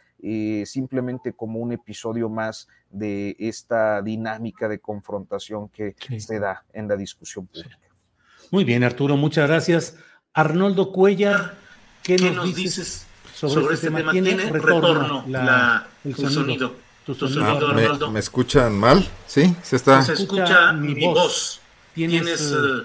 simplemente 0.64 1.34
como 1.34 1.60
un 1.60 1.72
episodio 1.72 2.30
más 2.30 2.66
de 2.90 3.37
esta 3.38 4.00
dinámica 4.00 4.68
de 4.68 4.78
confrontación 4.78 5.68
que 5.68 5.94
se 6.18 6.38
da 6.38 6.64
en 6.72 6.88
la 6.88 6.96
discusión 6.96 7.46
pública. 7.46 7.89
Muy 8.50 8.64
bien, 8.64 8.83
Arturo, 8.83 9.16
muchas 9.16 9.49
gracias. 9.49 9.97
Arnoldo 10.35 10.90
Cuellar, 10.90 11.54
¿qué, 12.02 12.16
nos, 12.19 12.54
dices 12.54 13.07
sobre, 13.35 13.75
este, 13.75 13.87
este 13.87 13.97
tema? 13.99 14.12
¿Tiene 14.12 14.35
retorno, 14.37 15.25
el, 16.04 16.16
sonido? 16.16 16.75
Tu 17.07 17.14
sonido, 17.14 17.45
ah, 17.45 17.71
Arnoldo. 17.71 18.11
Me, 18.11 18.21
escuchan 18.21 18.76
mal? 18.76 19.09
¿Sí? 19.26 19.54
¿Se 19.62 19.76
está? 19.76 20.02
Se 20.02 20.14
escucha 20.14 20.73
mi 20.73 20.95
voz. 21.07 21.61
¿Tienes, 21.95 22.52
eh, 22.52 22.85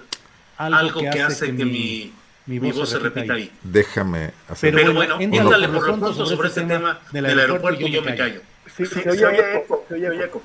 algo, 0.57 0.99
que, 0.99 1.21
hace 1.21 1.55
que, 1.55 1.65
mi, 1.65 2.13
mi 2.45 2.59
voz, 2.59 2.89
se, 2.89 2.99
repita, 2.99 3.33
ahí. 3.33 3.51
Déjame 3.63 4.31
hacer 4.47 4.73
Pero, 4.73 4.93
bueno, 4.93 5.19
éntale 5.19 5.67
por 5.67 5.87
lo 5.87 5.99
pronto 5.99 6.25
sobre 6.25 6.47
este, 6.47 6.61
este 6.61 6.73
tema 6.73 6.99
del 7.11 7.25
aeropuerto, 7.25 7.81
y 7.81 7.91
yo 7.91 8.01
me 8.01 8.15
callo. 8.15 8.41
Sí, 8.75 8.85
se, 8.85 9.09
oye 9.09 9.57
eco, 9.57 9.85
se 9.87 9.95
oye 9.95 10.25
eco. 10.25 10.41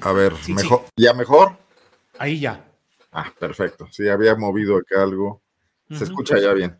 A 0.00 0.12
ver, 0.12 0.32
mejor, 0.48 0.84
¿ya 0.96 1.12
mejor? 1.12 1.67
Ahí 2.18 2.40
ya. 2.40 2.64
Ah, 3.12 3.32
perfecto. 3.38 3.88
Sí, 3.90 4.08
había 4.08 4.34
movido 4.36 4.76
acá 4.76 5.02
algo. 5.02 5.42
Se 5.90 6.04
escucha 6.04 6.38
ya 6.38 6.52
bien. 6.52 6.78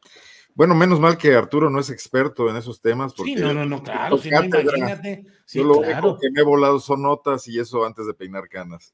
Bueno, 0.54 0.74
menos 0.74 1.00
mal 1.00 1.16
que 1.16 1.34
Arturo 1.34 1.70
no 1.70 1.80
es 1.80 1.88
experto 1.88 2.50
en 2.50 2.56
esos 2.56 2.80
temas. 2.80 3.14
Porque 3.14 3.34
sí, 3.34 3.40
no, 3.40 3.54
no, 3.54 3.64
no, 3.64 3.82
claro, 3.82 4.18
si 4.18 4.30
no, 4.30 4.44
imagínate. 4.44 5.24
yo 5.46 5.64
lo 5.64 5.78
único 5.78 6.18
que 6.18 6.30
me 6.30 6.40
he 6.40 6.44
volado 6.44 6.80
son 6.80 7.02
notas 7.02 7.46
y 7.48 7.58
eso 7.58 7.86
antes 7.86 8.06
de 8.06 8.14
peinar 8.14 8.48
canas. 8.48 8.92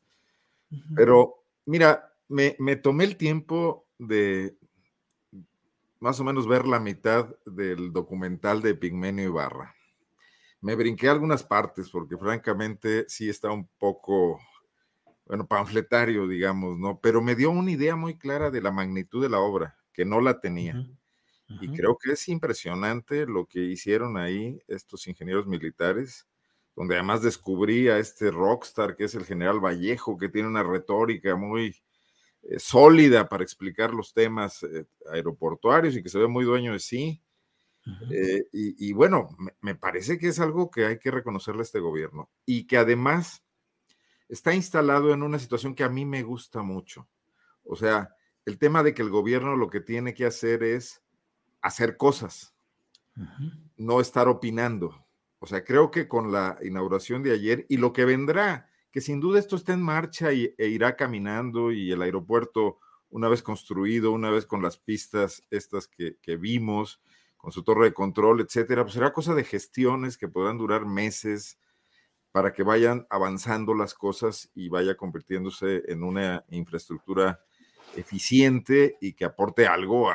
Pero, 0.95 1.43
mira, 1.67 2.13
me, 2.29 2.55
me 2.59 2.77
tomé 2.77 3.05
el 3.05 3.17
tiempo 3.17 3.87
de 3.99 4.57
más 6.01 6.21
o 6.21 6.25
menos 6.25 6.47
ver 6.47 6.67
la 6.67 6.79
mitad 6.79 7.35
del 7.47 7.93
documental 7.93 8.61
de 8.61 8.75
Pigmenio 8.75 9.25
Ibarra. 9.25 9.75
Me 10.61 10.75
brinqué 10.75 11.09
algunas 11.09 11.43
partes 11.43 11.89
porque 11.89 12.19
francamente 12.19 13.07
sí 13.09 13.31
está 13.31 13.51
un 13.51 13.67
poco 13.79 14.39
bueno, 15.27 15.47
panfletario, 15.47 16.29
digamos, 16.29 16.79
¿no? 16.79 17.01
Pero 17.01 17.23
me 17.23 17.35
dio 17.35 17.51
una 17.51 17.71
idea 17.71 17.97
muy 17.97 18.17
clara 18.17 18.51
de 18.51 18.61
la 18.61 18.71
magnitud 18.71 19.23
de 19.23 19.31
la 19.31 19.41
obra, 19.41 19.79
que 19.93 20.05
no 20.05 20.21
la 20.21 20.41
tenía. 20.41 20.87
Y 21.61 21.69
creo 21.69 21.99
que 21.99 22.13
es 22.13 22.29
impresionante 22.29 23.27
lo 23.27 23.47
que 23.47 23.61
hicieron 23.61 24.17
ahí 24.17 24.61
estos 24.67 25.07
ingenieros 25.07 25.47
militares, 25.47 26.27
donde 26.75 26.95
además 26.95 27.23
descubrí 27.23 27.89
a 27.89 27.99
este 27.99 28.31
rockstar 28.31 28.97
que 28.97 29.05
es 29.05 29.15
el 29.15 29.25
general 29.25 29.61
Vallejo, 29.61 30.17
que 30.17 30.29
tiene 30.29 30.49
una 30.49 30.63
retórica 30.63 31.37
muy 31.37 31.77
eh, 32.43 32.59
sólida 32.59 33.29
para 33.29 33.45
explicar 33.45 33.93
los 33.93 34.13
temas 34.13 34.63
eh, 34.65 34.87
aeroportuarios 35.13 35.97
y 35.97 36.03
que 36.03 36.09
se 36.09 36.19
ve 36.19 36.29
muy 36.29 36.45
dueño 36.45 36.73
de 36.73 36.79
sí. 36.79 37.23
Eh, 38.11 38.45
y, 38.51 38.95
bueno, 38.95 39.37
me, 39.61 39.75
parece 39.75 40.17
que 40.17 40.29
es 40.29 40.41
algo 40.41 40.71
que 40.71 40.87
hay 40.87 40.99
que 40.99 41.11
reconocerle 41.11 41.61
a 41.61 41.65
este 41.65 41.81
gobierno 41.81 42.31
y 42.47 42.67
que 42.67 42.79
además 42.79 43.44
está 44.29 44.55
instalado 44.55 45.13
en 45.13 45.23
una 45.23 45.39
situación 45.39 45.75
que 45.75 45.85
a 45.85 45.89
mí 45.89 46.05
me 46.05 46.23
gusta 46.23 46.63
mucho. 46.63 47.09
O 47.65 47.77
sea, 47.77 48.15
el 48.45 48.59
tema 48.59 48.83
de 48.83 48.95
que 48.95 49.03
el 49.03 49.11
gobierno 49.11 49.57
lo 49.57 49.71
que 49.71 49.81
tiene 49.81 50.15
que 50.15 50.27
hacer 50.27 50.63
es 50.63 51.03
hacer 51.63 51.97
cosas, 51.97 52.55
no 53.77 54.01
estar 54.01 54.29
opinando. 54.29 55.07
O 55.39 55.47
sea, 55.47 55.65
creo 55.65 55.91
que 55.91 56.09
con 56.09 56.33
la 56.33 56.59
inauguración 56.63 57.23
de 57.23 57.33
ayer 57.33 57.67
y 57.69 57.77
lo 57.79 57.93
que 57.93 58.05
vendrá, 58.05 58.69
que 58.91 59.01
sin 59.01 59.21
duda 59.21 59.39
esto 59.39 59.57
está 59.57 59.73
en 59.73 59.83
marcha 59.83 60.33
y, 60.33 60.55
e 60.59 60.69
irá 60.69 60.97
caminando 60.97 61.73
y 61.73 61.91
el 61.91 62.03
aeropuerto, 62.03 62.79
una 63.11 63.29
vez 63.29 63.43
construido, 63.43 64.13
una 64.13 64.31
vez 64.31 64.47
con 64.47 64.63
las 64.63 64.77
pistas 64.77 65.43
estas 65.51 65.87
que, 65.87 66.17
que 66.21 66.37
vimos, 66.37 67.01
con 67.37 67.53
su 67.53 67.63
torre 67.63 67.87
de 67.87 67.95
control, 67.95 68.41
etcétera, 68.41 68.85
pues 68.85 68.95
será 68.95 69.13
cosa 69.13 69.35
de 69.35 69.45
gestiones 69.45 70.17
que 70.17 70.29
podrán 70.29 70.57
durar 70.57 70.87
meses, 70.87 71.59
para 72.35 72.53
que 72.53 72.65
vayan 72.65 73.07
avanzando 73.11 73.75
las 73.75 73.95
cosas 73.95 74.51
y 74.57 74.69
vaya 74.69 74.97
convirtiéndose 74.97 75.85
en 75.87 76.03
una 76.03 76.45
infraestructura 76.51 77.39
eficiente 77.95 78.97
y 79.01 79.13
que 79.13 79.25
aporte 79.25 79.69
algo 79.69 80.11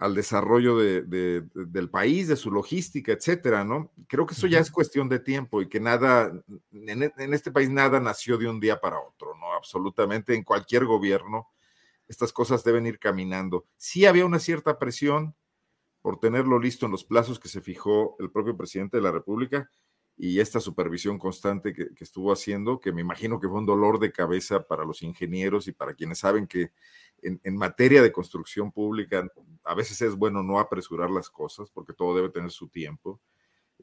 al 0.00 0.14
desarrollo 0.16 0.76
del 0.76 1.90
país, 1.92 2.26
de 2.26 2.34
su 2.34 2.50
logística, 2.50 3.12
etcétera, 3.12 3.62
¿no? 3.62 3.92
Creo 4.08 4.26
que 4.26 4.34
eso 4.34 4.48
ya 4.48 4.58
es 4.58 4.72
cuestión 4.72 5.08
de 5.08 5.20
tiempo 5.20 5.62
y 5.62 5.68
que 5.68 5.78
nada, 5.78 6.32
en, 6.72 7.02
en, 7.04 7.34
este 7.34 7.52
país 7.52 7.70
nada 7.70 8.00
nació 8.00 8.36
de 8.36 8.48
un 8.48 8.58
día 8.58 8.80
para 8.80 8.98
otro, 8.98 9.36
¿no? 9.38 9.52
Absolutamente 9.52 10.34
en 10.34 10.42
cualquier 10.42 10.86
gobierno 10.86 11.46
estas 12.08 12.32
cosas 12.32 12.64
deben 12.64 12.84
ir 12.84 12.98
caminando. 12.98 13.68
Sí 13.76 14.06
había 14.06 14.26
una 14.26 14.40
cierta 14.40 14.76
presión 14.76 15.36
por 16.02 16.18
tenerlo 16.18 16.58
listo 16.58 16.86
en 16.86 16.90
los 16.90 17.04
plazos 17.04 17.38
que 17.38 17.48
se 17.48 17.60
fijó 17.60 18.16
el 18.18 18.32
propio 18.32 18.56
presidente 18.56 18.96
de 18.96 19.04
la 19.04 19.12
República, 19.12 19.70
y 20.20 20.40
esta 20.40 20.58
supervisión 20.58 21.16
constante 21.16 21.72
que, 21.72 21.90
estuvo 22.00 22.32
haciendo, 22.32 22.80
que 22.80 22.92
me 22.92 23.00
imagino 23.00 23.38
que 23.38 23.46
fue 23.48 23.58
un 23.58 23.66
dolor 23.66 24.00
de 24.00 24.10
cabeza 24.10 24.66
para 24.66 24.84
los 24.84 25.02
ingenieros 25.02 25.68
y 25.68 25.72
para 25.72 25.94
quienes 25.94 26.18
saben 26.18 26.48
que 26.48 26.72
en, 27.22 27.56
materia 27.56 28.02
de 28.02 28.10
construcción 28.10 28.72
pública 28.72 29.28
a 29.62 29.74
veces 29.74 30.02
es 30.02 30.16
bueno 30.16 30.42
no 30.42 30.58
apresurar 30.58 31.08
las 31.10 31.30
cosas 31.30 31.70
porque 31.70 31.92
todo 31.92 32.16
debe 32.16 32.30
tener 32.30 32.50
su 32.50 32.68
tiempo, 32.68 33.20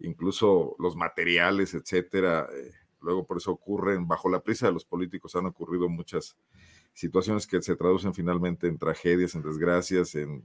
incluso 0.02 0.76
los 0.78 0.98
materiales, 0.98 1.74
etcétera. 1.74 2.50
Eh, 2.54 2.71
luego 3.00 3.26
por 3.26 3.38
eso 3.38 3.52
ocurren, 3.52 4.06
bajo 4.06 4.28
la 4.30 4.41
prisa 4.41 4.67
de 4.67 4.74
los 4.74 4.84
políticos 4.84 5.38
han 5.38 5.45
ocurrido 5.45 5.88
muchas 5.88 6.36
situaciones 6.93 7.48
que 7.48 7.62
se 7.62 7.78
traducen 7.78 8.13
finalmente 8.13 8.67
en 8.67 8.78
tragedias, 8.78 9.36
en 9.36 9.41
desgracias, 9.41 10.15
en, 10.15 10.43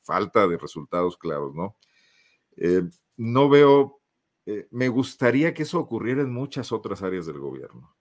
falta 0.00 0.46
de 0.46 0.56
resultados 0.56 1.16
claros, 1.16 1.52
¿no? 1.54 1.76
Eh, 2.56 2.82
no 3.16 3.48
veo 3.48 4.00
eh, 4.46 4.68
me 4.70 4.88
gustaría 4.88 5.52
que 5.52 5.64
eso 5.64 5.78
ocurriera 5.80 6.22
en 6.22 6.32
muchas 6.32 6.70
otras 6.70 7.02
áreas 7.02 7.26
del 7.26 7.40
gobierno. 7.40 7.94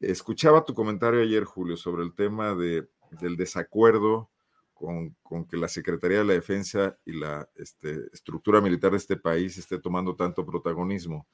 Escuchaba 0.00 0.64
tu 0.64 0.74
comentario 0.74 1.22
ayer, 1.22 1.44
Julio, 1.44 1.76
sobre 1.76 2.02
el 2.02 2.14
tema 2.14 2.54
de, 2.54 2.88
del 3.20 3.36
desacuerdo 3.36 4.28
con, 4.74 5.46
que 5.46 5.56
la 5.56 5.68
Secretaría 5.68 6.18
de 6.18 6.24
la 6.24 6.32
Defensa 6.34 6.98
y 7.06 7.12
la 7.12 7.48
este, 7.54 8.06
estructura 8.12 8.60
militar 8.60 8.90
de 8.90 8.96
este 8.96 9.16
país 9.16 9.56
esté 9.56 9.78
tomando 9.78 10.16
tanto 10.16 10.44
protagonismo. 10.44 11.26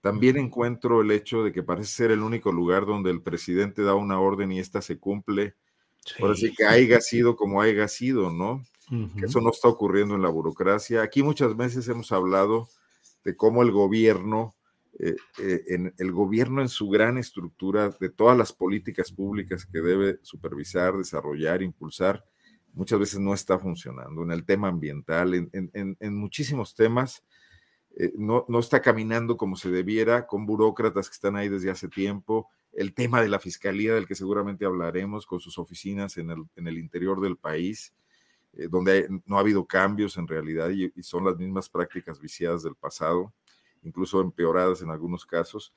También 0.00 0.38
encuentro 0.38 1.02
el 1.02 1.10
hecho 1.10 1.44
de 1.44 1.52
que 1.52 1.62
parece 1.62 1.92
ser 1.92 2.10
el 2.10 2.20
único 2.20 2.50
lugar 2.50 2.86
donde 2.86 3.10
el 3.10 3.22
presidente 3.22 3.82
da 3.82 3.94
una 3.94 4.18
orden 4.18 4.52
y 4.52 4.58
ésta 4.58 4.82
se 4.82 4.98
cumple. 4.98 5.54
Por 6.18 6.32
así 6.32 6.52
que 6.52 6.64
haya 6.64 7.00
sido 7.00 7.36
como 7.36 7.62
haya 7.62 7.88
sido, 7.88 8.30
¿no? 8.30 8.64
Que 9.18 9.26
eso 9.26 9.40
no 9.40 9.50
está 9.50 9.68
ocurriendo 9.68 10.14
en 10.14 10.22
la 10.22 10.28
burocracia. 10.28 11.02
Aquí 11.02 11.22
muchas 11.22 11.56
veces 11.56 11.88
hemos 11.88 12.12
hablado 12.12 12.68
de 13.24 13.36
cómo 13.36 13.62
el 13.62 13.72
gobierno, 13.72 14.54
eh, 14.98 15.16
eh, 15.38 15.62
en, 15.68 15.94
el 15.98 16.12
gobierno 16.12 16.60
en 16.62 16.68
su 16.68 16.88
gran 16.88 17.18
estructura 17.18 17.90
de 17.98 18.10
todas 18.10 18.36
las 18.36 18.52
políticas 18.52 19.10
públicas 19.10 19.66
que 19.66 19.80
debe 19.80 20.18
supervisar, 20.22 20.96
desarrollar, 20.96 21.62
impulsar, 21.62 22.24
muchas 22.74 22.98
veces 22.98 23.20
no 23.20 23.34
está 23.34 23.58
funcionando. 23.58 24.22
En 24.22 24.30
el 24.30 24.44
tema 24.44 24.68
ambiental, 24.68 25.34
en, 25.52 26.16
muchísimos 26.16 26.74
temas, 26.74 27.24
eh, 27.96 28.12
no, 28.16 28.44
no, 28.48 28.58
está 28.58 28.82
caminando 28.82 29.36
como 29.36 29.56
se 29.56 29.70
debiera, 29.70 30.26
con 30.26 30.46
burócratas 30.46 31.08
que 31.08 31.14
están 31.14 31.36
ahí 31.36 31.48
desde 31.48 31.70
hace 31.70 31.88
tiempo. 31.88 32.48
El 32.72 32.92
tema 32.92 33.22
de 33.22 33.28
la 33.28 33.38
fiscalía, 33.38 33.94
del 33.94 34.06
que 34.06 34.16
seguramente 34.16 34.64
hablaremos, 34.64 35.26
con 35.26 35.40
sus 35.40 35.58
oficinas 35.58 36.16
en 36.18 36.30
el, 36.30 36.44
en 36.56 36.66
el 36.66 36.78
interior 36.78 37.20
del 37.20 37.36
país. 37.36 37.94
Eh, 38.56 38.68
donde 38.70 39.08
no 39.26 39.36
ha 39.36 39.40
habido 39.40 39.64
cambios 39.64 40.16
en 40.16 40.28
realidad 40.28 40.70
y, 40.70 40.90
son 41.02 41.24
las 41.24 41.36
mismas 41.36 41.68
prácticas 41.68 42.20
viciadas 42.20 42.62
del 42.62 42.76
pasado, 42.76 43.32
incluso 43.82 44.20
empeoradas 44.20 44.80
en 44.80 44.90
algunos 44.90 45.26
casos. 45.26 45.74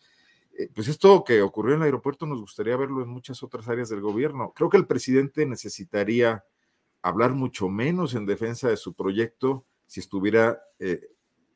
Eh, 0.55 0.69
pues 0.73 0.87
esto 0.87 1.23
que 1.23 1.41
ocurrió 1.41 1.73
en 1.73 1.81
el 1.81 1.85
aeropuerto 1.85 2.27
nos 2.27 2.39
gustaría 2.39 2.77
verlo 2.77 3.01
en 3.01 3.09
muchas 3.09 3.41
otras 3.41 3.67
áreas 3.67 3.89
del 3.89 4.01
gobierno. 4.01 4.53
Creo 4.55 4.69
que 4.69 4.77
el 4.77 4.85
presidente 4.85 5.45
necesitaría 5.47 6.45
hablar 7.01 7.31
mucho 7.31 7.67
menos 7.67 8.13
en 8.13 8.27
defensa 8.27 8.69
de 8.69 8.77
su 8.77 8.93
proyecto 8.93 9.65
si 9.87 9.99
estuviera 9.99 10.61
eh, 10.77 11.01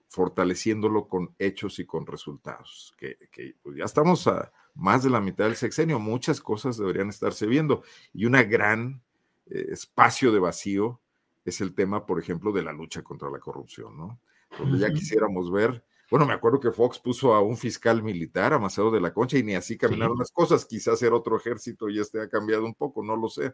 fortaleciéndolo 0.07 1.07
con 1.07 1.35
hechos 1.37 1.77
y 1.77 1.85
con 1.85 2.07
resultados, 2.07 2.95
que, 2.97 3.17
pues, 3.61 3.77
ya 3.77 3.85
estamos 3.85 4.25
a 4.27 4.51
más 4.73 5.03
de 5.03 5.09
la 5.09 5.21
mitad 5.21 5.45
del 5.45 5.55
sexenio, 5.55 5.99
muchas 5.99 6.41
cosas 6.41 6.77
deberían 6.77 7.09
estarse 7.09 7.45
viendo 7.45 7.83
y 8.13 8.25
una 8.25 8.43
gran 8.43 9.01
espacio 9.45 10.31
de 10.31 10.39
vacío 10.39 11.01
es 11.45 11.61
el 11.61 11.73
tema, 11.73 12.05
por 12.05 12.19
ejemplo, 12.19 12.51
de 12.51 12.63
la 12.63 12.73
lucha 12.73 13.01
contra 13.01 13.29
la 13.29 13.39
corrupción, 13.39 13.97
¿no? 13.97 14.19
Donde 14.57 14.79
ya 14.79 14.91
quisiéramos 14.91 15.51
ver, 15.51 15.83
bueno, 16.11 16.25
me 16.25 16.33
acuerdo 16.33 16.59
que 16.59 16.71
Fox 16.71 16.99
puso 16.99 17.33
a 17.33 17.41
un 17.41 17.55
fiscal 17.55 18.03
militar, 18.03 18.51
a 18.51 18.59
Maceo 18.59 18.91
de 18.91 18.99
la 18.99 19.13
Concha, 19.13 19.37
y 19.37 19.43
ni 19.43 19.55
así 19.55 19.77
caminaron 19.77 20.19
las 20.19 20.31
cosas, 20.31 20.65
quizás 20.65 21.01
era 21.01 21.15
otro 21.15 21.37
ejército 21.37 21.89
y 21.89 21.99
este 21.99 22.21
ha 22.21 22.27
cambiado 22.27 22.65
un 22.65 22.75
poco, 22.75 23.01
no 23.01 23.15
lo 23.15 23.29
sé. 23.29 23.53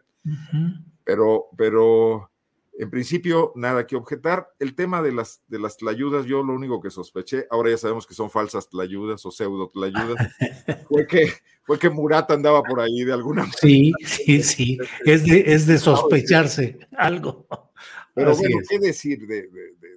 Pero, 1.04 1.46
pero 1.56 2.28
en 2.78 2.90
principio, 2.90 3.52
nada 3.54 3.86
que 3.86 3.96
objetar. 3.96 4.48
El 4.58 4.74
tema 4.74 5.02
de 5.02 5.12
las, 5.12 5.42
de 5.48 5.58
las 5.58 5.76
tlayudas, 5.76 6.26
yo 6.26 6.42
lo 6.42 6.52
único 6.52 6.80
que 6.80 6.90
sospeché, 6.90 7.46
ahora 7.50 7.70
ya 7.70 7.78
sabemos 7.78 8.06
que 8.06 8.14
son 8.14 8.30
falsas 8.30 8.68
tlayudas 8.68 9.24
o 9.26 9.30
pseudo 9.30 9.68
tlayudas, 9.68 10.16
fue 10.88 11.06
que, 11.06 11.32
fue 11.64 11.78
que 11.78 11.90
Murat 11.90 12.30
andaba 12.30 12.62
por 12.62 12.80
ahí 12.80 13.04
de 13.04 13.12
alguna 13.12 13.42
manera. 13.42 13.58
Sí, 13.60 13.92
sí, 14.04 14.42
sí, 14.42 14.78
es 15.04 15.24
de, 15.24 15.44
es 15.46 15.66
de 15.66 15.78
sospecharse 15.78 16.78
algo. 16.96 17.46
Pero 18.18 18.36
bueno, 18.36 18.58
¿qué 18.68 18.78
decir 18.78 19.26
de, 19.26 19.48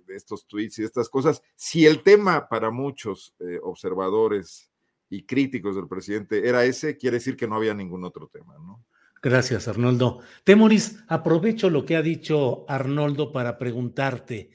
estos 0.10 0.46
tweets 0.46 0.80
y 0.80 0.84
estas 0.84 1.10
cosas? 1.10 1.42
Si 1.56 1.86
el 1.86 2.04
tema 2.04 2.48
para 2.48 2.72
muchos 2.72 3.34
eh, 3.40 3.60
observadores 3.62 4.72
y 5.10 5.24
críticos 5.24 5.76
del 5.76 5.88
presidente 5.88 6.48
era 6.48 6.64
ese, 6.64 6.98
quiere 6.98 7.18
decir 7.18 7.36
que 7.36 7.48
no 7.48 7.56
había 7.56 7.74
ningún 7.74 8.04
otro 8.04 8.28
tema, 8.28 8.56
¿no? 8.60 8.84
Gracias, 9.24 9.68
Arnoldo. 9.68 10.20
Temoris, 10.44 11.04
aprovecho 11.08 11.70
lo 11.70 11.86
que 11.86 11.96
ha 11.96 12.02
dicho 12.02 12.66
Arnoldo 12.68 13.32
para 13.32 13.60
preguntarte. 13.60 14.50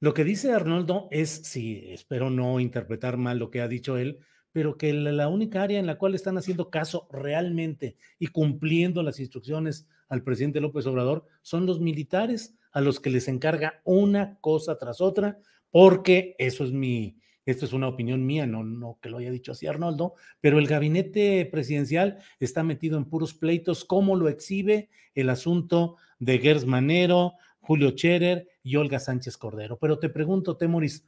Lo 0.00 0.14
que 0.14 0.24
dice 0.24 0.52
Arnoldo 0.52 1.06
es, 1.12 1.30
sí, 1.44 1.84
espero 1.90 2.28
no 2.28 2.58
interpretar 2.58 3.18
mal 3.18 3.38
lo 3.38 3.50
que 3.50 3.60
ha 3.60 3.68
dicho 3.68 3.98
él, 3.98 4.18
pero 4.50 4.76
que 4.76 4.92
la 4.92 5.28
única 5.28 5.62
área 5.62 5.78
en 5.78 5.86
la 5.86 5.96
cual 5.96 6.14
están 6.14 6.38
haciendo 6.38 6.70
caso 6.70 7.06
realmente 7.12 7.96
y 8.18 8.28
cumpliendo 8.28 9.02
las 9.02 9.20
instrucciones 9.20 9.86
al 10.08 10.24
presidente 10.24 10.60
López 10.60 10.86
Obrador 10.86 11.24
son 11.42 11.66
los 11.66 11.80
militares 11.80 12.56
a 12.72 12.80
los 12.80 13.00
que 13.00 13.10
les 13.10 13.28
encarga 13.28 13.80
una 13.84 14.38
cosa 14.40 14.78
tras 14.78 15.00
otra, 15.00 15.38
porque 15.70 16.34
eso 16.38 16.64
es 16.64 16.72
mi, 16.72 17.20
esto 17.46 17.64
es 17.64 17.72
una 17.72 17.88
opinión 17.88 18.24
mía, 18.24 18.46
no, 18.46 18.64
no 18.64 18.98
que 19.00 19.08
lo 19.08 19.18
haya 19.18 19.30
dicho 19.30 19.52
así 19.52 19.66
Arnoldo, 19.66 20.14
pero 20.40 20.58
el 20.58 20.66
gabinete 20.66 21.46
presidencial 21.46 22.18
está 22.38 22.62
metido 22.62 22.98
en 22.98 23.06
puros 23.06 23.34
pleitos, 23.34 23.84
como 23.84 24.16
lo 24.16 24.28
exhibe 24.28 24.90
el 25.14 25.30
asunto 25.30 25.96
de 26.18 26.38
Gers 26.38 26.66
Manero, 26.66 27.34
Julio 27.60 27.90
Scherer 27.90 28.48
y 28.62 28.76
Olga 28.76 28.98
Sánchez 28.98 29.36
Cordero. 29.36 29.78
Pero 29.78 29.98
te 29.98 30.08
pregunto, 30.08 30.56
Temoris, 30.56 31.06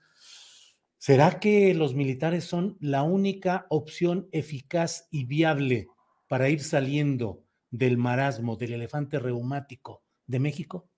¿será 0.99 1.39
que 1.41 1.75
los 1.75 1.95
militares 1.95 2.45
son 2.45 2.77
la 2.81 3.03
única 3.03 3.67
opción 3.69 4.29
eficaz 4.33 5.09
y 5.11 5.25
viable 5.25 5.89
para 6.29 6.49
ir 6.49 6.63
saliendo 6.63 7.45
del 7.71 7.99
marasmo, 7.99 8.57
del 8.57 8.75
elefante 8.75 9.19
reumático 9.19 10.03
de 10.27 10.39
México? 10.39 10.89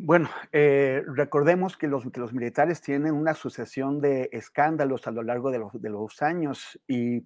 Bueno, 0.00 0.30
eh, 0.52 1.02
recordemos 1.08 1.76
que 1.76 1.88
los, 1.88 2.04
militares 2.32 2.80
tienen 2.80 3.14
una 3.14 3.34
sucesión 3.34 4.00
de 4.00 4.28
escándalos 4.30 5.08
a 5.08 5.10
lo 5.10 5.24
largo 5.24 5.50
de 5.50 5.58
los, 5.90 6.22
años 6.22 6.78
y, 6.86 7.24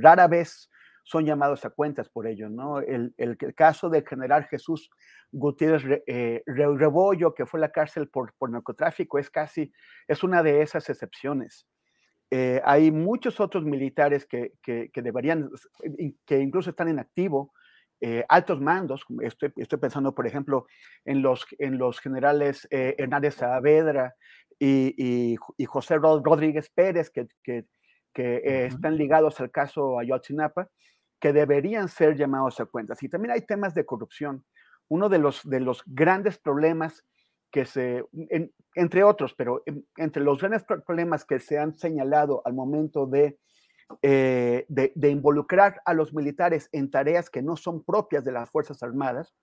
rara 0.00 0.28
vez 0.28 0.70
son 1.02 1.26
llamados 1.26 1.64
a 1.64 1.70
cuentas 1.70 2.08
por 2.08 2.28
ello, 2.28 2.48
¿no? 2.48 2.78
El, 2.78 3.12
caso 3.56 3.90
del 3.90 4.06
general 4.06 4.44
Jesús 4.44 4.90
Gutiérrez 5.32 6.04
eh, 6.06 6.44
Rebollo, 6.46 7.34
que 7.34 7.46
fue 7.46 7.58
a 7.58 7.62
la 7.62 7.72
cárcel 7.72 8.08
por, 8.08 8.32
narcotráfico, 8.48 9.18
es 9.18 9.28
casi, 9.28 9.72
es 10.06 10.22
una 10.22 10.44
de 10.44 10.62
esas 10.62 10.88
excepciones. 10.88 11.66
Eh, 12.30 12.62
hay 12.64 12.92
muchos 12.92 13.40
otros 13.40 13.64
militares 13.64 14.24
que, 14.24 14.52
deberían, 14.94 15.50
que 16.24 16.38
incluso 16.38 16.70
están 16.70 16.86
en 16.86 17.00
activo, 17.00 17.52
eh, 18.06 18.22
altos 18.28 18.60
mandos, 18.60 19.02
estoy, 19.22 19.50
estoy, 19.56 19.78
pensando, 19.78 20.14
por 20.14 20.26
ejemplo, 20.26 20.66
en 21.06 21.22
los, 21.22 21.46
en 21.58 21.78
los 21.78 22.00
generales 22.00 22.68
eh, 22.70 22.94
Hernández 22.98 23.36
Saavedra 23.36 24.14
y, 24.58 25.34
y, 25.56 25.64
José 25.64 25.96
Rodríguez 25.96 26.68
Pérez, 26.68 27.08
que, 27.08 27.28
que, 27.42 27.64
que 28.12 28.66
están 28.66 28.98
ligados 28.98 29.40
al 29.40 29.50
caso 29.50 29.98
Ayotzinapa, 29.98 30.68
que 31.18 31.32
deberían 31.32 31.88
ser 31.88 32.14
llamados 32.14 32.60
a 32.60 32.66
cuentas. 32.66 33.02
Y 33.02 33.08
también 33.08 33.32
hay 33.32 33.40
temas 33.40 33.74
de 33.74 33.86
corrupción. 33.86 34.44
Uno 34.88 35.08
de 35.08 35.18
los, 35.18 35.40
de 35.42 35.60
los 35.60 35.82
grandes 35.86 36.36
problemas 36.36 37.06
que 37.50 37.64
se, 37.64 38.04
entre 38.74 39.02
otros, 39.02 39.32
pero 39.32 39.62
entre 39.96 40.22
los 40.22 40.40
grandes 40.40 40.62
problemas 40.64 41.24
que 41.24 41.38
se 41.38 41.58
han 41.58 41.72
señalado 41.72 42.42
al 42.44 42.52
momento 42.52 43.06
de 43.06 43.38
eh, 44.02 44.66
de, 44.68 45.08
involucrar 45.08 45.80
a 45.84 45.94
los 45.94 46.14
militares 46.14 46.68
en 46.72 46.90
tareas 46.90 47.30
que 47.30 47.42
no 47.42 47.56
son 47.56 47.84
propias 47.84 48.24
de 48.24 48.32
las 48.32 48.50
Fuerzas 48.50 48.82
Armadas, 48.82 49.34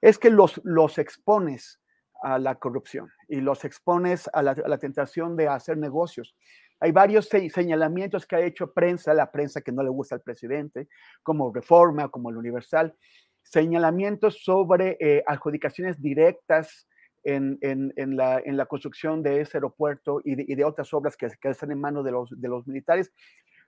es 0.00 0.18
que 0.18 0.30
los, 0.30 0.60
los 0.64 0.98
expones 0.98 1.80
a 2.22 2.38
la 2.38 2.56
corrupción 2.56 3.10
y 3.28 3.40
los 3.40 3.64
expones 3.64 4.28
a 4.32 4.42
la, 4.42 4.78
tentación 4.78 5.36
de 5.36 5.48
hacer 5.48 5.78
negocios. 5.78 6.34
Hay 6.80 6.92
varios 6.92 7.28
señalamientos 7.28 8.26
que 8.26 8.36
ha 8.36 8.40
hecho 8.40 8.72
prensa, 8.72 9.14
la 9.14 9.30
prensa 9.30 9.60
que 9.60 9.72
no 9.72 9.82
le 9.82 9.90
gusta 9.90 10.14
al 10.14 10.22
presidente, 10.22 10.88
como 11.22 11.52
Reforma, 11.52 12.08
como 12.08 12.30
el 12.30 12.36
Universal, 12.36 12.94
señalamientos 13.42 14.42
sobre 14.42 14.96
eh, 15.00 15.22
adjudicaciones 15.26 16.00
directas 16.00 16.86
en, 17.22 17.58
en, 17.60 18.16
la, 18.16 18.40
en, 18.44 18.56
la, 18.56 18.66
construcción 18.66 19.22
de 19.22 19.42
ese 19.42 19.58
aeropuerto 19.58 20.20
y 20.24 20.36
de, 20.36 20.56
de 20.56 20.64
otras 20.64 20.92
obras 20.94 21.16
que, 21.16 21.28
que, 21.40 21.50
están 21.50 21.70
en 21.70 21.80
manos 21.80 22.04
de 22.04 22.12
los, 22.12 22.30
de 22.30 22.48
los 22.48 22.66
militares, 22.66 23.12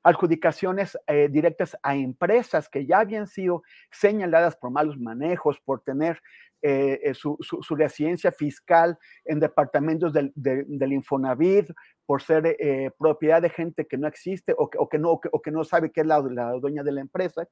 adjudicaciones 0.03 0.99
eh, 1.07 1.29
directas 1.31 1.77
a 1.83 1.95
empresas 1.95 2.69
que 2.69 2.87
ya 2.87 3.01
habían 3.01 3.27
sido 3.27 3.63
señaladas 3.91 4.57
por 4.57 4.71
malos 4.71 4.99
manejos, 4.99 5.61
por 5.61 5.83
tener 5.83 6.21
eh, 6.63 7.01
eh, 7.03 7.15
su, 7.15 7.37
residencia 7.71 8.31
fiscal 8.31 8.99
en 9.25 9.41
departamentos 9.41 10.13
del, 10.13 10.33
del 10.35 10.93
Infonavit, 10.93 11.71
por 12.05 12.21
ser 12.21 12.57
propiedad 12.99 13.41
de 13.41 13.49
gente 13.49 13.87
que 13.87 13.97
no 13.97 14.07
existe 14.07 14.55
o 14.59 14.69
que, 14.69 14.99
no, 14.99 15.13
o 15.13 15.41
que, 15.41 15.51
no 15.51 15.65
sabe 15.65 15.91
qué 15.93 16.03
es 16.03 16.07
la, 16.07 16.21
dueña 16.21 16.83
de 16.83 16.93
la 16.93 17.01
empresa. 17.01 17.49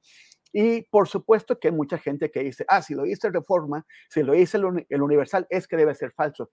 Y 0.52 0.82
por 0.82 1.08
supuesto 1.08 1.58
que 1.58 1.68
hay 1.68 1.74
mucha 1.74 1.98
gente 1.98 2.30
que 2.30 2.40
dice, 2.40 2.64
ah, 2.68 2.82
si 2.82 2.94
lo 2.94 3.06
hice 3.06 3.30
Reforma, 3.30 3.86
si 4.08 4.22
lo 4.22 4.34
hice 4.34 4.58
el, 4.58 5.02
Universal, 5.02 5.46
es 5.48 5.66
que 5.66 5.76
debe 5.76 5.94
ser 5.94 6.12
falso. 6.12 6.50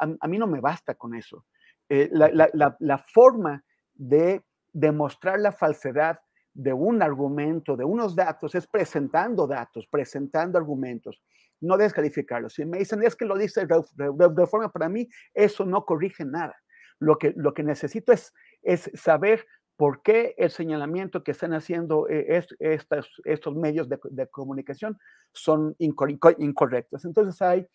a, 0.00 0.26
mí 0.26 0.38
no 0.38 0.48
me 0.48 0.60
basta 0.60 0.96
con 0.96 1.14
eso. 1.14 1.46
la, 1.88 2.50
la, 2.52 2.76
la 2.78 2.98
forma 2.98 3.64
de 3.94 4.42
demostrar 4.72 5.40
la 5.40 5.52
falsedad 5.52 6.20
de 6.54 6.72
un 6.72 7.02
argumento, 7.02 7.76
de 7.76 7.84
unos 7.84 8.16
datos, 8.16 8.54
es 8.54 8.66
presentando 8.66 9.46
datos, 9.46 9.86
presentando 9.86 10.58
argumentos, 10.58 11.22
no 11.60 11.76
descalificarlos. 11.76 12.54
Si 12.54 12.64
me 12.64 12.78
dicen 12.78 13.02
es 13.02 13.14
que 13.14 13.24
lo 13.24 13.36
dice 13.36 13.66
de, 13.66 14.46
forma 14.46 14.70
para 14.70 14.88
mí, 14.88 15.08
eso 15.34 15.64
no 15.64 15.84
corrige 15.84 16.24
nada. 16.24 16.56
Lo 16.98 17.16
que, 17.16 17.32
lo 17.36 17.54
que 17.54 17.62
necesito 17.62 18.12
es, 18.12 18.32
es 18.62 18.90
saber 18.94 19.46
por 19.76 20.02
qué 20.02 20.34
el 20.36 20.50
señalamiento 20.50 21.22
que 21.22 21.30
están 21.30 21.52
haciendo 21.54 22.08
eh, 22.08 22.42
estos, 22.58 23.20
estos 23.24 23.54
medios 23.54 23.88
de, 23.88 24.26
comunicación 24.26 24.98
son 25.32 25.76
incorrectos. 25.78 27.04
Entonces 27.04 27.40
hay, 27.40 27.68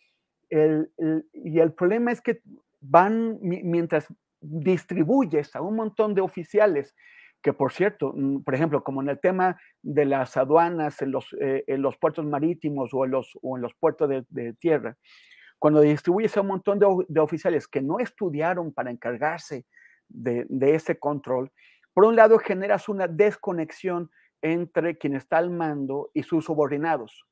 el, 0.49 0.91
y 1.31 1.59
el 1.59 1.71
problema 1.71 2.11
es 2.11 2.19
que 2.19 2.41
van, 2.81 3.39
mientras 3.41 4.07
distribuyes 4.43 5.55
a 5.55 5.61
un 5.61 5.75
montón 5.75 6.13
de 6.13 6.21
oficiales 6.21 6.93
que 7.43 7.53
por 7.53 7.73
cierto, 7.73 8.13
mm, 8.15 8.43
por 8.43 8.55
ejemplo, 8.55 8.83
como 8.83 9.01
en 9.01 9.09
el 9.09 9.19
tema 9.19 9.59
de 9.83 10.05
las 10.05 10.37
aduanas 10.37 11.01
en 11.01 11.11
los, 11.11 11.35
eh, 11.39 11.63
en 11.67 11.81
los 11.81 11.97
puertos 11.97 12.25
marítimos 12.25 12.91
o 12.93 13.05
en 13.05 13.11
los, 13.11 13.37
o 13.43 13.57
en 13.57 13.61
los 13.61 13.75
puertos 13.75 14.09
de, 14.09 14.53
tierra, 14.53 14.97
cuando 15.59 15.81
distribuyes 15.81 16.35
a 16.37 16.41
un 16.41 16.47
montón 16.47 16.79
de, 16.79 17.19
oficiales 17.19 17.67
que 17.67 17.81
no 17.81 17.99
estudiaron 17.99 18.73
para 18.73 18.89
encargarse 18.89 19.65
de, 20.07 20.47
ese 20.61 20.97
control, 20.97 21.51
por 21.93 22.05
un 22.05 22.15
lado 22.15 22.39
generas 22.39 22.89
una 22.89 23.07
desconexión 23.07 24.09
entre 24.41 24.97
quien 24.97 25.15
está 25.15 25.37
al 25.37 25.51
mando 25.51 26.09
y 26.13 26.23
sus 26.23 26.45
subordinados. 26.45 27.25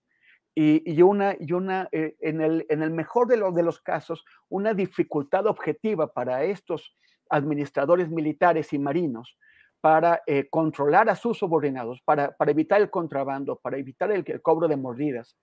Y, 0.53 1.01
una, 1.01 1.35
y 1.39 1.53
una 1.53 1.87
eh, 1.93 2.17
en, 2.19 2.41
el, 2.41 2.65
en 2.69 2.83
el 2.83 2.91
mejor 2.91 3.27
de 3.27 3.37
los, 3.37 3.55
de 3.55 3.63
los 3.63 3.79
casos, 3.79 4.25
una 4.49 4.73
dificultad 4.73 5.47
objetiva 5.47 6.11
para 6.11 6.43
estos 6.43 6.93
administradores 7.29 8.09
militares 8.09 8.73
y 8.73 8.79
marinos 8.79 9.37
para 9.81 10.21
eh, 10.27 10.47
controlar 10.49 11.09
a 11.09 11.15
sus 11.15 11.39
subordinados, 11.39 12.01
para, 12.01 12.31
para, 12.37 12.51
evitar 12.51 12.79
el 12.79 12.91
contrabando, 12.91 13.55
para 13.55 13.77
evitar 13.77 14.11
el, 14.11 14.23
cobro 14.41 14.67
de 14.67 14.77
mordidas, 14.77 15.35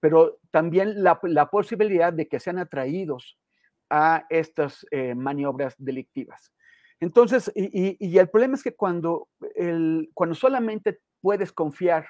pero 0.00 0.38
también 0.50 1.02
la, 1.02 1.20
la, 1.24 1.50
posibilidad 1.50 2.12
de 2.12 2.26
que 2.26 2.40
sean 2.40 2.58
atraídos 2.58 3.38
a 3.90 4.24
estas 4.30 4.86
eh, 4.90 5.14
maniobras 5.14 5.74
delictivas. 5.78 6.52
Entonces, 7.00 7.52
y, 7.54 7.96
y, 8.00 8.18
el 8.18 8.30
problema 8.30 8.54
es 8.54 8.62
que 8.62 8.74
cuando, 8.74 9.28
el, 9.54 10.10
cuando 10.14 10.34
solamente 10.34 11.00
puedes 11.20 11.52
confiar 11.52 12.06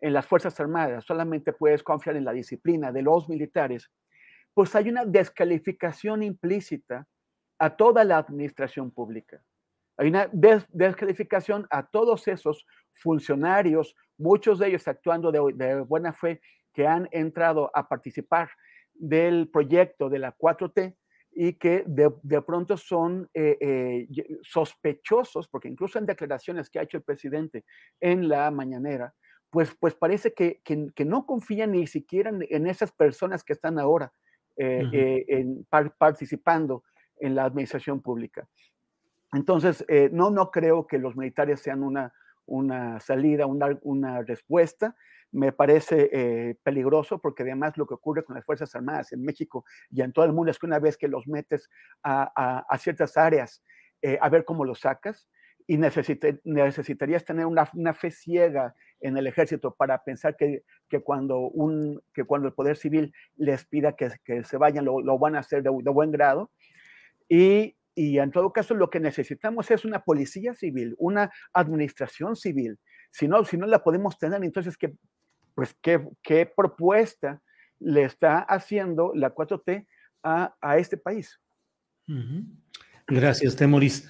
en 0.00 0.12
las 0.12 0.26
Fuerzas 0.26 0.58
Armadas, 0.60 1.04
solamente 1.04 1.52
puedes 1.52 1.82
confiar 1.82 2.16
en 2.16 2.24
la 2.24 2.32
disciplina 2.32 2.90
de 2.92 3.02
los 3.02 3.28
militares, 3.28 3.90
pues 4.54 4.74
hay 4.74 4.88
una 4.88 5.04
descalificación 5.04 6.22
implícita 6.22 7.06
a 7.58 7.76
toda 7.76 8.04
la 8.04 8.18
administración 8.18 8.90
pública. 8.90 9.42
Hay 9.96 10.08
una 10.08 10.30
descalificación 10.72 11.66
a 11.70 11.86
todos 11.86 12.26
esos 12.26 12.66
funcionarios, 12.94 13.94
muchos 14.16 14.58
de 14.58 14.68
ellos 14.68 14.88
actuando 14.88 15.30
de, 15.30 15.80
buena 15.82 16.14
fe, 16.14 16.40
que 16.72 16.86
han 16.86 17.08
entrado 17.12 17.70
a 17.74 17.86
participar 17.86 18.48
del 18.94 19.48
proyecto 19.48 20.08
de 20.08 20.18
la 20.18 20.34
4T 20.36 20.96
y 21.32 21.52
que 21.54 21.84
de, 21.86 22.42
pronto 22.42 22.76
son 22.76 23.28
eh, 23.34 23.58
eh, 23.60 24.08
sospechosos, 24.42 25.48
porque 25.48 25.68
incluso 25.68 25.98
en 25.98 26.06
declaraciones 26.06 26.70
que 26.70 26.78
ha 26.78 26.82
hecho 26.82 26.96
el 26.96 27.02
presidente 27.02 27.64
en 28.00 28.28
la 28.28 28.50
mañanera, 28.50 29.14
pues, 29.50 29.74
pues 29.78 29.94
parece 29.94 30.32
que, 30.32 30.60
que, 30.64 31.04
no 31.04 31.26
confían 31.26 31.72
ni 31.72 31.86
siquiera 31.86 32.30
en, 32.30 32.66
esas 32.66 32.92
personas 32.92 33.44
que 33.44 33.52
están 33.52 33.78
ahora 33.78 34.12
eh, 34.56 35.24
en, 35.28 35.66
participando 35.98 36.84
en 37.18 37.34
la 37.34 37.44
administración 37.44 38.00
pública. 38.00 38.48
Entonces, 39.32 39.84
eh, 39.88 40.10
no, 40.12 40.30
no 40.30 40.50
creo 40.50 40.86
que 40.86 40.98
los 40.98 41.16
militares 41.16 41.60
sean 41.60 41.82
una, 41.82 42.12
una 42.46 42.98
salida, 43.00 43.46
una, 43.46 43.78
una 43.82 44.22
respuesta. 44.22 44.96
Me 45.32 45.52
parece 45.52 46.10
eh, 46.12 46.56
peligroso 46.64 47.20
porque 47.20 47.44
además 47.44 47.76
lo 47.76 47.86
que 47.86 47.94
ocurre 47.94 48.24
con 48.24 48.34
las 48.34 48.44
Fuerzas 48.44 48.74
Armadas 48.74 49.12
en 49.12 49.22
México 49.22 49.64
y 49.90 50.02
en 50.02 50.12
todo 50.12 50.24
el 50.24 50.32
mundo 50.32 50.50
es 50.50 50.58
que 50.58 50.66
una 50.66 50.80
vez 50.80 50.96
que 50.96 51.06
los 51.06 51.28
metes 51.28 51.70
a, 52.02 52.64
a, 52.68 52.78
ciertas 52.78 53.16
áreas, 53.16 53.62
eh, 54.02 54.18
a 54.20 54.28
ver 54.28 54.44
cómo 54.44 54.64
los 54.64 54.80
sacas, 54.80 55.28
y 55.70 55.76
necesitarías 55.76 57.24
tener 57.24 57.46
una, 57.46 57.70
una, 57.74 57.94
fe 57.94 58.10
ciega 58.10 58.74
en 59.00 59.16
el 59.16 59.28
ejército 59.28 59.72
para 59.72 60.02
pensar 60.02 60.36
que, 60.36 60.64
que, 60.88 61.00
cuando, 61.00 61.38
un, 61.38 62.02
que 62.12 62.24
cuando 62.24 62.48
el 62.48 62.54
poder 62.54 62.76
civil 62.76 63.12
les 63.36 63.64
pida 63.66 63.94
que, 63.94 64.10
que 64.24 64.42
se 64.42 64.56
vayan, 64.56 64.84
lo, 64.84 65.00
lo, 65.00 65.16
van 65.16 65.36
a 65.36 65.40
hacer 65.40 65.62
de, 65.62 65.70
de 65.70 65.90
buen 65.90 66.10
grado. 66.10 66.50
Y 67.28 67.76
y 67.94 68.18
en 68.18 68.30
todo 68.30 68.52
caso 68.52 68.74
lo 68.74 68.88
que 68.88 68.98
necesitamos 68.98 69.70
es 69.70 69.84
una 69.84 70.02
policía 70.02 70.54
civil, 70.54 70.94
una 70.98 71.30
administración 71.52 72.34
civil. 72.34 72.78
Si 73.10 73.28
no, 73.28 73.44
si 73.44 73.56
no 73.56 73.66
la 73.66 73.84
podemos 73.84 74.18
tener, 74.18 74.42
entonces, 74.42 74.76
¿qué, 74.76 74.94
pues, 75.54 75.76
qué, 75.82 76.02
qué 76.22 76.46
propuesta 76.46 77.42
le 77.78 78.04
está 78.04 78.38
haciendo 78.38 79.12
la 79.14 79.34
4T 79.34 79.86
a, 80.22 80.56
a 80.60 80.78
este 80.78 80.96
país? 80.96 81.38
Gracias, 83.06 83.54
Temoris. 83.54 84.08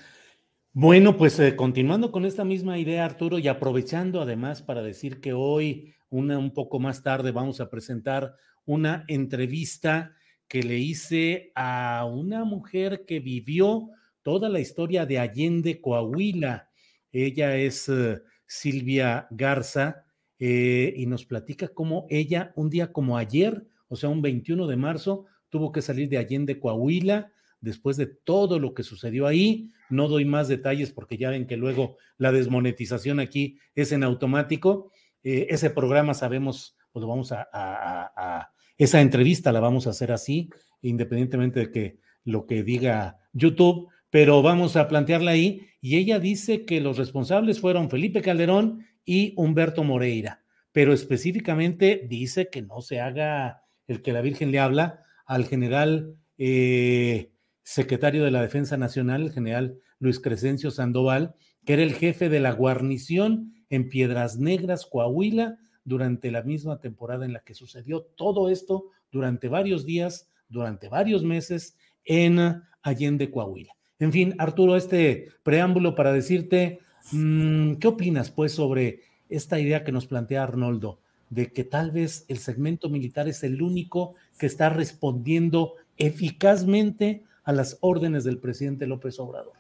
Bueno, 0.72 1.16
pues 1.16 1.37
eh, 1.40 1.56
continuando 1.56 2.12
con 2.12 2.24
esta 2.24 2.44
misma 2.44 2.78
idea, 2.78 3.04
Arturo, 3.04 3.40
y 3.40 3.48
aprovechando 3.48 4.20
además 4.20 4.62
para 4.62 4.83
decir 4.83 5.20
que 5.20 5.33
hoy, 5.33 5.96
una, 6.11 6.38
un 6.38 6.52
poco 6.52 6.78
más 6.78 7.02
tarde, 7.02 7.33
vamos 7.33 7.61
a 7.61 7.68
presentar 7.68 8.37
una 8.66 9.04
entrevista 9.09 10.14
que 10.46 10.62
le 10.62 10.78
hice 10.78 11.50
a 11.56 12.04
una 12.09 12.44
mujer 12.44 13.04
que 13.04 13.18
vivió 13.18 13.88
toda 14.22 14.48
la 14.48 14.61
historia 14.61 15.06
de 15.06 15.18
Allende, 15.18 15.80
Coahuila. 15.80 16.68
Ella 17.11 17.56
es 17.56 17.88
eh, 17.88 18.20
Silvia 18.46 19.26
Garza 19.33 20.04
eh, 20.38 20.94
y 20.96 21.04
nos 21.06 21.24
platica 21.24 21.66
cómo 21.66 22.06
ella, 22.11 22.52
un 22.54 22.70
día 22.70 22.92
como 22.92 23.18
ayer, 23.18 23.66
o 23.88 23.96
sea, 23.96 24.09
un 24.09 24.22
21 24.22 24.68
de 24.68 24.76
marzo, 24.76 25.26
tuvo 25.48 25.72
que 25.72 25.83
salir 25.83 26.09
de 26.09 26.18
Allende, 26.18 26.61
Coahuila, 26.61 27.33
después 27.61 27.96
de 27.96 28.07
todo 28.07 28.59
lo 28.59 28.75
que 28.75 28.83
sucedió 28.83 29.27
ahí. 29.27 29.70
No 29.88 30.09
doy 30.09 30.25
más 30.25 30.49
detalles 30.49 30.92
porque 30.92 31.16
ya 31.16 31.31
ven 31.31 31.46
que 31.46 31.57
luego 31.57 31.96
la 32.16 32.33
desmonetización 32.33 33.20
aquí 33.20 33.59
es 33.75 33.92
en 33.92 34.03
automático. 34.03 34.90
Eh, 35.23 35.49
ese 35.51 35.70
programa 35.70 36.14
sabemos, 36.14 36.77
pues 36.92 37.05
vamos 37.05 37.33
a 37.33 38.51
esa 38.81 39.03
entrevista 39.03 39.53
la 39.53 39.61
vamos 39.61 39.87
a 39.87 39.90
hacer 39.90 40.11
así, 40.11 40.49
independientemente 40.81 41.61
de 41.61 41.70
que 41.70 41.99
lo 42.25 42.46
que 42.46 42.62
diga 42.62 43.18
YouTube, 43.35 43.90
pero 44.09 44.40
vamos 44.40 44.75
a 44.75 44.88
plantearla 44.88 45.33
ahí. 45.33 45.66
Y 45.83 45.96
ella 45.99 46.18
dice 46.18 46.64
que 46.64 46.81
los 46.81 46.96
responsables 46.96 47.61
fueron 47.61 47.90
Felipe 47.90 48.23
Calderón 48.23 48.87
y 49.05 49.35
Humberto 49.37 49.85
Moreira, 49.85 50.44
pero 50.73 50.94
específicamente 50.94 52.07
dice 52.09 52.49
que 52.49 52.62
no 52.62 52.81
se 52.81 53.01
haga 53.01 53.64
el 53.87 54.01
que 54.01 54.14
la 54.14 54.23
Virgen 54.23 54.51
le 54.51 54.61
habla 54.61 55.05
al 55.27 55.44
general 55.44 56.16
eh, 56.38 57.30
secretario 57.70 58.24
de 58.24 58.33
la 58.33 58.42
Defensa 58.42 58.76
Nacional, 58.76 59.22
el 59.22 59.33
general 59.33 59.78
Luis 60.00 60.18
Crescencio 60.18 60.72
Sandoval, 60.72 61.37
que 61.64 61.74
era 61.74 61.85
el 61.85 61.94
jefe 61.94 62.28
de 62.28 62.40
la 62.40 62.50
guarnición 62.50 63.54
en 63.70 63.88
Piedras 63.88 64.38
Negras, 64.38 64.87
Coahuila, 64.87 65.56
durante 65.85 66.33
la 66.33 66.42
misma 66.42 66.80
temporada 66.80 67.24
en 67.24 67.33
la 67.33 67.44
que 67.44 67.54
sucedió 67.54 68.02
todo 68.16 68.50
esto 68.50 68.87
durante 69.12 69.46
varios 69.46 69.87
días, 69.87 70.28
durante 70.48 70.88
varios 70.88 71.22
meses 71.22 71.76
en 72.04 72.40
Allende, 72.83 73.30
Coahuila. 73.30 73.72
En 74.00 74.11
fin, 74.11 74.35
Arturo, 74.38 74.74
este 74.74 75.28
preámbulo 75.44 75.94
para 75.94 76.12
decirte, 76.12 76.80
mm, 77.12 77.74
¿qué 77.74 77.87
opinas 77.87 78.33
pues 78.33 78.50
sobre 78.50 79.02
esta 79.28 79.61
idea 79.61 79.85
que 79.85 79.92
nos 79.92 80.09
plantea 80.09 80.42
Arnoldo, 80.42 80.98
de 81.28 81.52
que 81.52 81.62
tal 81.62 81.92
vez 81.92 82.24
el 82.26 82.38
segmento 82.38 82.88
militar 82.88 83.28
es 83.28 83.44
el 83.44 83.62
único 83.62 84.16
que 84.40 84.46
está 84.46 84.70
respondiendo 84.70 85.74
eficazmente 85.98 87.30
a 87.50 87.52
las 87.52 87.78
órdenes 87.80 88.22
del 88.22 88.38
presidente 88.38 88.86
López 88.86 89.18
Obrador? 89.18 89.54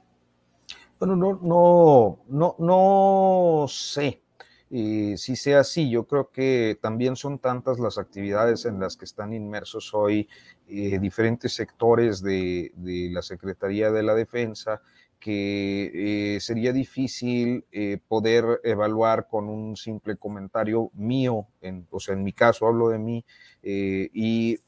Bueno, 1.00 1.16
no, 1.16 1.40
no, 1.42 2.20
no, 2.28 2.56
no 2.58 3.66
sé 3.68 4.22
si 4.70 5.34
sea 5.34 5.60
así, 5.60 5.90
yo 5.90 6.06
creo 6.06 6.30
que 6.30 6.78
también 6.80 7.16
son 7.16 7.40
tantas 7.40 7.80
las 7.80 7.98
actividades 7.98 8.64
en 8.66 8.78
las 8.78 8.96
que 8.96 9.04
están 9.04 9.32
inmersos 9.32 9.92
hoy 9.94 10.28
eh, 10.68 11.00
diferentes 11.00 11.52
sectores 11.52 12.22
de, 12.22 12.70
la 13.12 13.22
Secretaría 13.22 13.90
de 13.90 14.04
la 14.04 14.14
Defensa 14.14 14.80
que 15.20 16.36
eh, 16.36 16.40
sería 16.40 16.72
difícil 16.72 17.64
eh, 17.70 17.98
poder 18.08 18.60
evaluar 18.64 19.28
con 19.28 19.48
un 19.48 19.76
simple 19.76 20.16
comentario 20.16 20.90
mío, 20.94 21.46
en, 21.60 21.86
o 21.90 22.00
sea, 22.00 22.14
en 22.14 22.24
mi 22.24 22.32
caso 22.32 22.66
hablo 22.66 22.88
de 22.88 22.98
mí, 22.98 23.24
y 23.62 24.58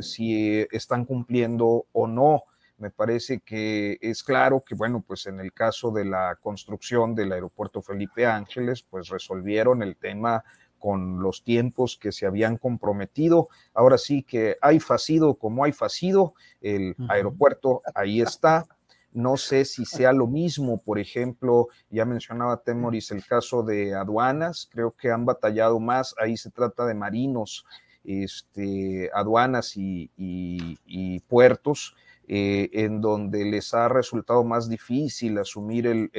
si 0.00 0.66
están 0.72 1.04
cumpliendo 1.04 1.84
o 1.92 2.06
no 2.06 2.44
me 2.80 2.90
parece 2.90 3.40
que 3.40 3.98
es 4.00 4.22
claro 4.24 4.62
que, 4.66 4.74
bueno, 4.74 5.04
pues 5.06 5.26
en 5.26 5.38
el 5.38 5.52
caso 5.52 5.90
de 5.90 6.06
la 6.06 6.38
construcción 6.40 7.14
del 7.14 7.32
aeropuerto 7.32 7.82
Felipe 7.82 8.24
Ángeles, 8.24 8.82
pues 8.82 9.08
resolvieron 9.08 9.82
el 9.82 9.96
tema 9.96 10.42
con 10.78 11.22
los 11.22 11.44
tiempos 11.44 11.98
que 12.00 12.10
se 12.10 12.24
habían 12.24 12.56
comprometido. 12.56 13.50
Ahora 13.74 13.98
sí 13.98 14.22
que 14.22 14.56
hay 14.62 14.80
facido 14.80 15.34
como 15.34 15.64
hay 15.64 15.72
facido, 15.72 16.32
el 16.62 16.96
aeropuerto 17.08 17.82
ahí 17.94 18.22
está. 18.22 18.66
No 19.12 19.36
sé 19.36 19.64
si 19.64 19.84
sea 19.84 20.12
lo 20.12 20.26
mismo, 20.26 20.78
por 20.78 20.98
ejemplo, 20.98 21.68
ya 21.90 22.04
mencionaba 22.04 22.62
Temoris 22.62 23.10
el 23.10 23.24
caso 23.24 23.62
de 23.62 23.94
aduanas, 23.94 24.68
creo 24.70 24.92
que 24.92 25.10
han 25.10 25.26
batallado 25.26 25.80
más, 25.80 26.14
ahí 26.18 26.36
se 26.36 26.50
trata 26.50 26.86
de 26.86 26.94
marinos, 26.94 27.66
este, 28.04 29.10
aduanas 29.12 29.72
y 29.76 31.20
puertos, 31.28 31.94
eh, 32.32 32.70
en 32.84 33.00
donde 33.00 33.44
les 33.44 33.74
ha 33.74 33.88
resultado 33.88 34.44
más 34.44 34.68
difícil 34.68 35.36
asumir 35.38 36.12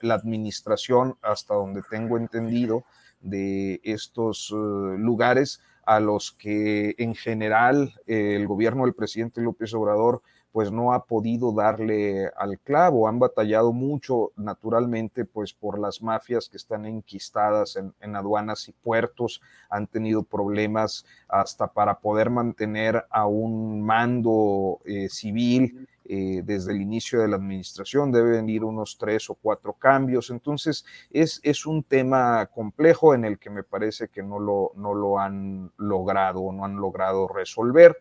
la 0.00 0.14
administración, 0.14 1.18
hasta 1.20 1.52
donde 1.52 1.82
tengo 1.90 2.16
entendido, 2.16 2.86
de 3.20 3.78
estos 3.84 4.50
eh, 4.50 4.54
lugares 4.96 5.60
a 5.84 6.00
los 6.00 6.32
que 6.32 6.94
en 6.96 7.14
general 7.14 7.92
el 8.06 8.46
gobierno 8.46 8.84
del 8.84 8.94
presidente 8.94 9.42
López 9.42 9.74
Obrador 9.74 10.22
pues 10.58 10.72
no 10.72 10.92
ha 10.92 11.04
podido 11.04 11.52
darle 11.52 12.32
al 12.36 12.58
clavo. 12.58 13.06
Han 13.06 13.20
batallado 13.20 13.72
mucho, 13.72 14.32
naturalmente, 14.34 15.24
pues 15.24 15.52
por 15.52 15.78
las 15.78 16.02
mafias 16.02 16.48
que 16.48 16.56
están 16.56 16.84
enquistadas 16.84 17.76
en, 17.76 18.16
aduanas 18.16 18.68
y 18.68 18.72
puertos, 18.72 19.40
han 19.70 19.86
tenido 19.86 20.24
problemas 20.24 21.06
hasta 21.28 21.68
para 21.68 22.00
poder 22.00 22.30
mantener 22.30 23.04
a 23.08 23.28
un 23.28 23.82
mando 23.82 24.80
eh, 24.84 25.08
civil. 25.08 25.86
Eh, 26.04 26.42
desde 26.42 26.72
el 26.72 26.80
inicio 26.80 27.20
de 27.20 27.28
la 27.28 27.36
administración, 27.36 28.10
deben 28.10 28.48
ir 28.48 28.64
unos 28.64 28.98
tres 28.98 29.30
o 29.30 29.34
cuatro 29.34 29.74
cambios. 29.74 30.30
Entonces, 30.30 30.84
es, 31.12 31.38
es 31.44 31.66
un 31.66 31.84
tema 31.84 32.46
complejo 32.46 33.14
en 33.14 33.24
el 33.24 33.38
que 33.38 33.50
me 33.50 33.62
parece 33.62 34.08
que 34.08 34.24
no 34.24 34.40
lo, 34.40 34.72
no 34.74 34.92
lo 34.92 35.20
han 35.20 35.70
logrado 35.76 36.40
o 36.40 36.52
no 36.52 36.64
han 36.64 36.74
logrado 36.74 37.28
resolver 37.28 37.96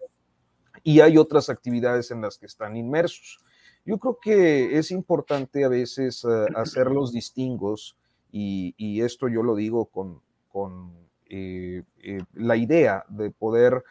y 0.83 0.99
hay 1.01 1.17
otras 1.17 1.49
actividades 1.49 2.11
en 2.11 2.21
las 2.21 2.37
que 2.37 2.45
están 2.45 2.75
inmersos. 2.75 3.39
Yo 3.85 3.97
creo 3.99 4.19
que 4.21 4.77
es 4.77 4.91
importante 4.91 5.63
a 5.63 5.69
veces 5.69 6.25
eh, 6.25 6.45
hacer 6.55 6.87
los 6.87 7.13
distingos 7.13 7.97
y, 8.29 9.01
esto 9.01 9.29
yo 9.29 9.41
lo 9.41 9.55
digo 9.55 9.85
con, 9.85 10.21
con 10.49 10.91
eh, 11.29 11.83
eh, 12.03 12.19
la 12.33 12.57
idea 12.57 13.05
de 13.07 13.31
poder 13.31 13.83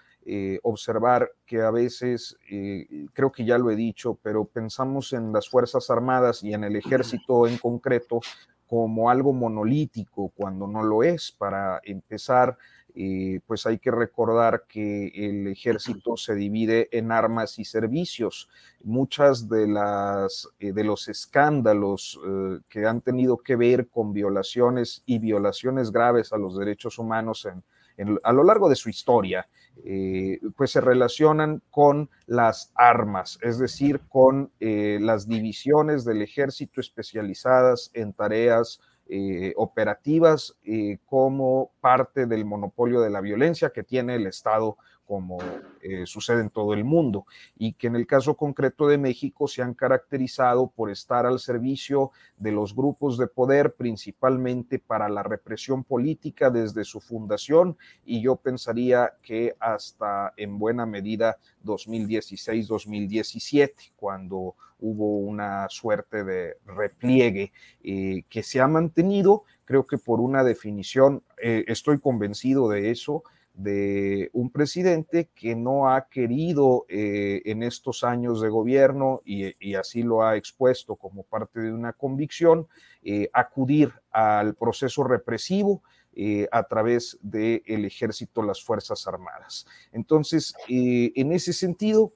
observar 0.65 1.31
que 1.47 1.63
a 1.63 1.71
veces, 1.71 2.37
creo 3.13 3.31
que 3.31 3.45
ya 3.45 3.59
lo 3.59 3.71
he 3.71 3.77
dicho, 3.77 4.19
pero 4.25 4.45
pensamos 4.45 5.13
en 5.13 5.33
las 5.33 5.49
Fuerzas 5.49 5.89
Armadas 5.89 6.43
y 6.43 6.53
en 6.53 6.65
el 6.65 6.75
ejército 6.75 7.47
en 7.47 7.59
concreto 7.59 8.21
como 8.67 9.09
algo 9.09 9.33
monolítico 9.33 10.33
cuando 10.35 10.67
no 10.67 10.83
lo 10.83 11.05
es. 11.05 11.31
Para 11.31 11.81
empezar, 11.85 12.59
eh, 12.99 13.41
pues 13.47 13.67
hay 13.67 13.79
que 13.79 13.91
recordar 13.91 14.65
que 14.67 15.09
el 15.09 15.49
ejército 15.49 16.17
se 16.17 16.35
divide 16.35 16.89
en 16.97 17.13
armas 17.13 17.59
y 17.59 17.67
servicios. 17.67 18.49
Muchas 18.83 19.51
de 19.51 19.69
las 19.69 20.49
eh, 20.59 20.73
de 20.73 20.83
los 20.83 21.07
escándalos 21.09 22.19
eh, 22.27 22.61
que 22.71 22.87
han 22.87 23.03
tenido 23.03 23.37
que 23.37 23.55
ver 23.55 23.89
con 23.89 24.15
violaciones 24.15 25.03
y 25.05 25.19
violaciones 25.19 25.93
graves 25.93 26.33
a 26.33 26.39
los 26.39 26.57
derechos 26.57 26.99
humanos 26.99 27.47
a 28.25 28.33
lo 28.33 28.45
largo 28.45 28.69
de 28.69 28.77
su 28.77 28.91
historia, 28.91 29.49
pues 30.55 30.71
se 30.71 30.83
relacionan 30.83 31.63
con 31.71 32.11
las 32.27 32.71
armas, 32.75 33.39
es 33.41 33.59
decir, 33.59 34.03
con 34.11 34.51
las 34.61 35.27
divisiones 35.27 36.05
del 36.05 36.21
ejército 36.21 36.83
especializadas 36.83 37.91
en 37.95 38.13
tareas 38.13 38.81
eh, 39.09 39.53
operativas 39.57 40.57
eh, 40.65 40.99
como 41.07 41.71
parte 41.81 42.27
del 42.27 42.45
monopolio 42.45 43.01
de 43.01 43.11
la 43.11 43.21
violencia 43.21 43.71
que 43.71 43.85
tiene 43.85 44.17
el 44.17 44.27
Estado 44.27 44.77
como 45.07 45.39
eh, 45.81 46.05
sucede 46.05 46.41
en 46.41 46.51
todo 46.51 46.75
el 46.75 46.85
mundo, 46.85 47.27
y 47.57 47.73
que 47.75 47.87
en 47.87 47.95
el 47.97 48.07
caso 48.07 48.37
concreto 48.37 48.89
de 48.89 48.99
México 48.99 49.49
se 49.49 49.63
han 49.63 49.73
caracterizado 49.75 50.69
por 50.69 50.91
estar 50.91 51.27
al 51.27 51.39
servicio 51.39 52.11
de 52.37 52.53
los 52.53 52.75
grupos 52.75 53.19
de 53.19 53.27
poder, 53.27 53.75
principalmente 53.75 54.79
para 54.79 55.09
la 55.09 55.23
represión 55.23 55.85
política 55.85 56.51
desde 56.51 56.85
su 56.85 57.01
fundación, 57.01 57.77
y 58.05 58.21
yo 58.21 58.37
pensaría 58.37 59.15
que 59.23 59.57
hasta 59.61 60.35
en 60.37 60.59
buena 60.59 60.85
medida 60.87 61.39
2016-2017, 61.65 63.93
cuando 63.97 64.55
hubo 64.79 65.19
una 65.19 65.69
suerte 65.69 66.25
de 66.25 66.57
repliegue 66.67 67.53
eh, 67.83 68.25
que 68.29 68.43
se 68.43 68.61
ha 68.61 68.69
mantenido, 68.69 69.45
creo 69.65 69.87
que 69.87 69.99
por 69.99 70.21
una 70.21 70.45
definición, 70.45 71.23
eh, 71.43 71.65
estoy 71.69 71.99
convencido 71.99 72.69
de 72.69 72.91
eso, 72.91 73.23
de 73.57 74.29
un 74.35 74.51
presidente 74.51 75.31
que 75.35 75.57
no 75.57 75.89
ha 75.89 76.09
querido 76.09 76.85
eh, 76.91 77.41
en 77.47 77.63
estos 77.63 78.05
años 78.05 78.43
de 78.43 78.51
gobierno, 78.51 79.23
y, 79.25 79.75
así 79.75 80.03
lo 80.03 80.23
ha 80.23 80.37
expuesto 80.37 80.97
como 80.97 81.23
parte 81.23 81.61
de 81.61 81.73
una 81.73 81.95
convicción, 81.95 82.69
eh, 83.03 83.31
acudir 83.33 83.93
al 84.11 84.55
proceso 84.55 85.05
represivo 85.05 85.83
eh, 86.13 86.47
a 86.53 86.65
través 86.65 87.19
del 87.23 87.85
ejército, 87.85 88.43
las 88.43 88.63
Fuerzas 88.63 89.07
Armadas. 89.07 89.67
Entonces, 89.91 90.55
en 90.69 91.33
ese 91.33 91.55
sentido, 91.55 92.13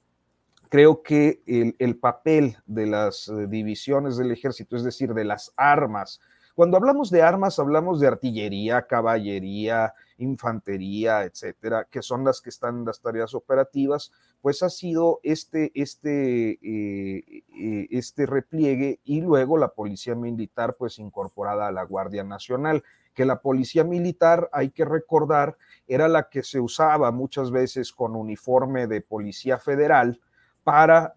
creo 0.69 1.03
que 1.03 1.43
el, 1.47 1.97
papel 1.97 2.59
de 2.67 2.87
las 2.87 3.31
divisiones 3.49 4.19
del 4.19 4.31
ejército, 4.31 4.77
es 4.77 4.85
decir, 4.85 5.15
de 5.15 5.25
las 5.25 5.53
armas, 5.57 6.21
cuando 6.61 6.77
hablamos 6.77 7.09
de 7.09 7.23
armas, 7.23 7.59
hablamos 7.59 8.01
de 8.01 8.07
artillería, 8.07 8.83
caballería, 8.83 9.95
infantería, 10.19 11.25
etcétera, 11.25 11.87
que 11.91 12.03
son 12.03 12.23
las 12.23 12.43
que 12.43 12.51
están 12.51 12.81
en 12.81 12.85
las 12.85 13.01
tareas 13.01 13.33
operativas, 13.33 14.13
pues 14.43 14.63
ha 14.63 14.69
sido 14.69 15.21
este, 15.23 15.73
este, 15.75 16.59
eh, 16.63 17.45
eh, 17.59 17.89
este 17.91 18.27
repliegue 18.27 19.01
y 19.05 19.23
luego 19.23 19.57
la 19.57 19.69
policía 19.69 20.15
militar, 20.15 20.77
pues 20.79 20.99
incorporada 20.99 21.67
a 21.67 21.73
la 21.73 21.85
Guardia 21.85 22.25
Nacional 22.25 22.85
que 23.15 23.25
la 23.25 23.41
policía 23.41 23.83
militar, 23.83 24.51
hay 24.53 24.69
que 24.69 24.85
recordar, 24.85 25.57
era 25.89 26.09
la 26.09 26.29
que 26.29 26.43
se 26.43 26.61
usaba 26.61 27.11
muchas 27.11 27.51
veces 27.51 27.91
con 27.91 28.15
uniforme 28.15 28.87
de 28.87 29.01
policía 29.01 29.57
federal 29.57 30.21
para 30.65 31.15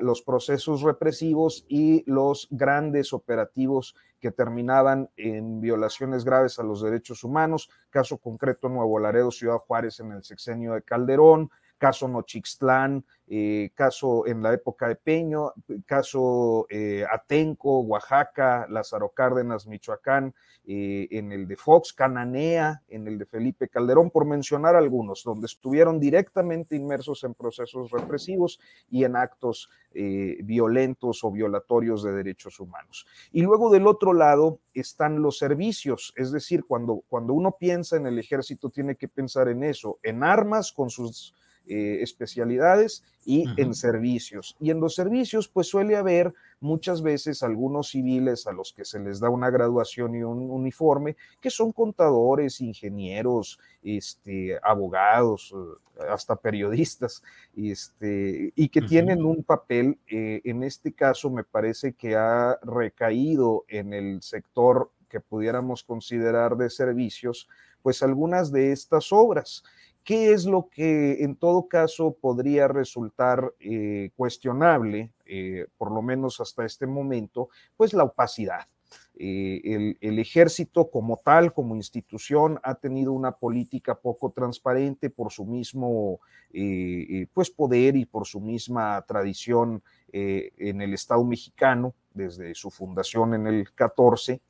los 0.00 0.22
procesos 0.22 0.82
represivos 0.82 1.64
y 1.68 2.04
los 2.10 2.48
grandes 2.50 3.12
operativos 3.12 3.94
que 4.20 4.30
terminaban 4.30 5.08
en 5.16 5.60
violaciones 5.60 6.24
graves 6.24 6.58
a 6.58 6.64
los 6.64 6.82
derechos 6.82 7.24
humanos, 7.24 7.70
caso 7.90 8.18
concreto 8.18 8.68
Nuevo 8.68 8.98
Laredo, 8.98 9.30
Ciudad 9.30 9.58
Juárez 9.58 10.00
en 10.00 10.12
el 10.12 10.24
sexenio 10.24 10.74
de 10.74 10.82
Calderón, 10.82 11.50
caso 11.78 12.08
Nochixtlán, 12.08 13.04
eh, 13.30 13.70
caso 13.74 14.26
en 14.26 14.42
la 14.42 14.54
época 14.54 14.88
de 14.88 14.96
Peño, 14.96 15.52
caso 15.84 16.66
eh, 16.70 17.04
Atenco, 17.10 17.80
Oaxaca, 17.80 18.66
Lázaro 18.70 19.10
Cárdenas, 19.10 19.66
Michoacán, 19.66 20.34
eh, 20.66 21.08
en 21.10 21.32
el 21.32 21.46
de 21.46 21.56
Fox, 21.56 21.92
Cananea, 21.92 22.82
en 22.88 23.06
el 23.06 23.18
de 23.18 23.26
Felipe 23.26 23.68
Calderón, 23.68 24.10
por 24.10 24.24
mencionar 24.24 24.76
algunos, 24.76 25.24
donde 25.24 25.46
estuvieron 25.46 26.00
directamente 26.00 26.74
inmersos 26.74 27.22
en 27.24 27.34
procesos 27.34 27.90
represivos 27.90 28.60
y 28.90 29.04
en 29.04 29.16
actos 29.16 29.70
violentos 29.90 31.24
o 31.24 31.32
violatorios 31.32 32.04
de 32.04 32.12
derechos 32.12 32.60
humanos. 32.60 33.06
Y 33.32 33.42
luego 33.42 33.70
del 33.70 33.86
otro 33.86 34.12
lado 34.12 34.60
están 34.74 35.22
los 35.22 35.38
servicios, 35.38 36.12
es 36.14 36.30
decir, 36.30 36.64
cuando, 36.66 37.02
cuando 37.08 37.32
uno 37.32 37.56
piensa 37.58 37.96
en 37.96 38.06
el 38.06 38.18
ejército 38.18 38.70
tiene 38.70 38.94
que 38.96 39.08
pensar 39.08 39.48
en 39.48 39.64
eso, 39.64 39.98
en 40.02 40.22
armas 40.22 40.72
con 40.72 40.90
sus 40.90 41.34
eh, 41.68 42.02
especialidades 42.02 43.04
y 43.24 43.44
en 43.60 43.74
servicios. 43.74 44.56
Y 44.58 44.70
en 44.70 44.80
los 44.80 44.94
servicios, 44.94 45.48
pues 45.48 45.68
suele 45.68 45.96
haber 45.96 46.32
muchas 46.60 47.02
veces 47.02 47.42
algunos 47.42 47.90
civiles 47.90 48.46
a 48.46 48.52
los 48.52 48.72
que 48.72 48.84
se 48.84 48.98
les 48.98 49.20
da 49.20 49.28
una 49.28 49.50
graduación 49.50 50.14
y 50.14 50.22
un 50.22 50.50
uniforme, 50.50 51.16
que 51.40 51.50
son 51.50 51.72
contadores, 51.72 52.60
ingenieros, 52.60 53.58
este, 53.82 54.58
abogados, 54.62 55.54
eh, 55.54 56.02
hasta 56.08 56.36
periodistas, 56.36 57.22
este, 57.56 58.52
y 58.54 58.68
que 58.68 58.82
tienen 58.82 59.24
un 59.24 59.44
papel, 59.44 59.98
eh, 60.08 60.40
en 60.44 60.62
este 60.62 60.92
caso 60.92 61.30
me 61.30 61.44
parece 61.44 61.92
que 61.92 62.16
ha 62.16 62.58
recaído 62.62 63.64
en 63.68 63.92
el 63.92 64.22
sector 64.22 64.90
que 65.08 65.20
pudiéramos 65.20 65.82
considerar 65.82 66.56
de 66.56 66.70
servicios, 66.70 67.48
pues 67.82 68.02
algunas 68.02 68.52
de 68.52 68.72
estas 68.72 69.12
obras. 69.12 69.64
¿Qué 70.04 70.32
es 70.32 70.46
lo 70.46 70.68
que 70.70 71.22
en 71.22 71.36
todo 71.36 71.68
caso 71.68 72.16
podría 72.18 72.66
resultar 72.66 73.52
eh, 73.60 74.10
cuestionable, 74.16 75.12
eh, 75.26 75.66
por 75.76 75.92
lo 75.92 76.00
menos 76.00 76.40
hasta 76.40 76.64
este 76.64 76.86
momento? 76.86 77.50
Pues 77.76 77.92
la 77.92 78.04
opacidad. 78.04 78.66
Eh, 79.20 79.96
el, 80.00 80.18
ejército 80.18 80.90
como 80.90 81.18
tal, 81.22 81.52
como 81.52 81.76
institución, 81.76 82.58
ha 82.62 82.76
tenido 82.76 83.12
una 83.12 83.32
política 83.32 83.96
poco 83.96 84.30
transparente 84.30 85.10
por 85.10 85.30
su 85.30 85.44
mismo 85.44 86.20
pues 87.34 87.50
poder 87.50 87.94
y 87.96 88.06
por 88.06 88.26
su 88.26 88.40
misma 88.40 89.04
tradición 89.06 89.82
en 90.10 90.80
el 90.80 90.94
Estado 90.94 91.22
mexicano, 91.22 91.94
desde 92.14 92.54
su 92.54 92.70
fundación 92.70 93.34
en 93.34 93.46
el 93.46 93.74
14 93.74 94.40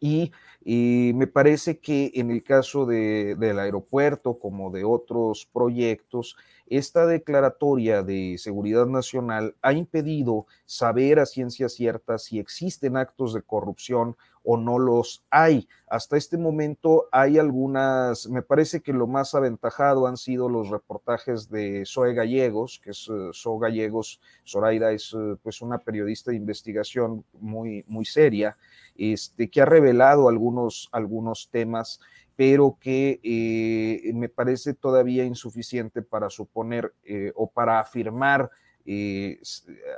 y, 0.00 0.32
me 0.64 1.26
parece 1.26 1.78
que 1.78 2.12
en 2.14 2.30
el 2.30 2.44
caso 2.44 2.86
del 2.86 3.58
aeropuerto, 3.58 4.38
como 4.38 4.70
de 4.70 4.84
otros 4.84 5.48
proyectos, 5.52 6.36
esta 6.66 7.06
declaratoria 7.06 8.02
de 8.02 8.36
seguridad 8.38 8.86
nacional 8.86 9.56
ha 9.60 9.72
impedido 9.72 10.46
saber 10.64 11.18
a 11.18 11.26
ciencia 11.26 11.68
cierta 11.68 12.18
si 12.18 12.38
existen 12.38 12.96
actos 12.96 13.34
de 13.34 13.42
corrupción 13.42 14.16
o 14.44 14.56
no 14.56 14.78
los 14.78 15.24
hay. 15.30 15.68
Hasta 15.88 16.16
este 16.16 16.38
momento 16.38 17.08
hay 17.12 17.38
algunas, 17.38 18.28
me 18.28 18.42
parece 18.42 18.80
que 18.80 18.92
lo 18.92 19.06
más 19.06 19.34
aventajado 19.34 20.06
han 20.06 20.16
sido 20.16 20.48
los 20.48 20.70
reportajes 20.70 21.48
de 21.48 21.84
Zoe 21.86 22.14
Gallegos, 22.14 22.80
que 22.82 22.90
es 22.90 23.08
uh, 23.08 23.32
Zoe 23.32 23.60
Gallegos, 23.60 24.20
Zoraida 24.46 24.92
es 24.92 25.14
eh, 25.14 25.36
pues 25.42 25.62
una 25.62 25.78
periodista 25.78 26.30
de 26.30 26.38
investigación 26.38 27.24
muy, 27.40 27.84
muy 27.86 28.04
seria, 28.04 28.56
este, 28.96 29.50
que 29.50 29.60
ha 29.60 29.66
revelado 29.66 30.28
algunos, 30.28 30.88
algunos 30.92 31.48
temas 31.50 32.00
pero 32.36 32.78
que 32.80 33.20
eh, 33.22 34.12
me 34.14 34.28
parece 34.28 34.74
todavía 34.74 35.24
insuficiente 35.24 36.02
para 36.02 36.30
suponer 36.30 36.92
eh, 37.04 37.32
o 37.34 37.50
para 37.50 37.78
afirmar 37.78 38.50
eh, 38.84 39.40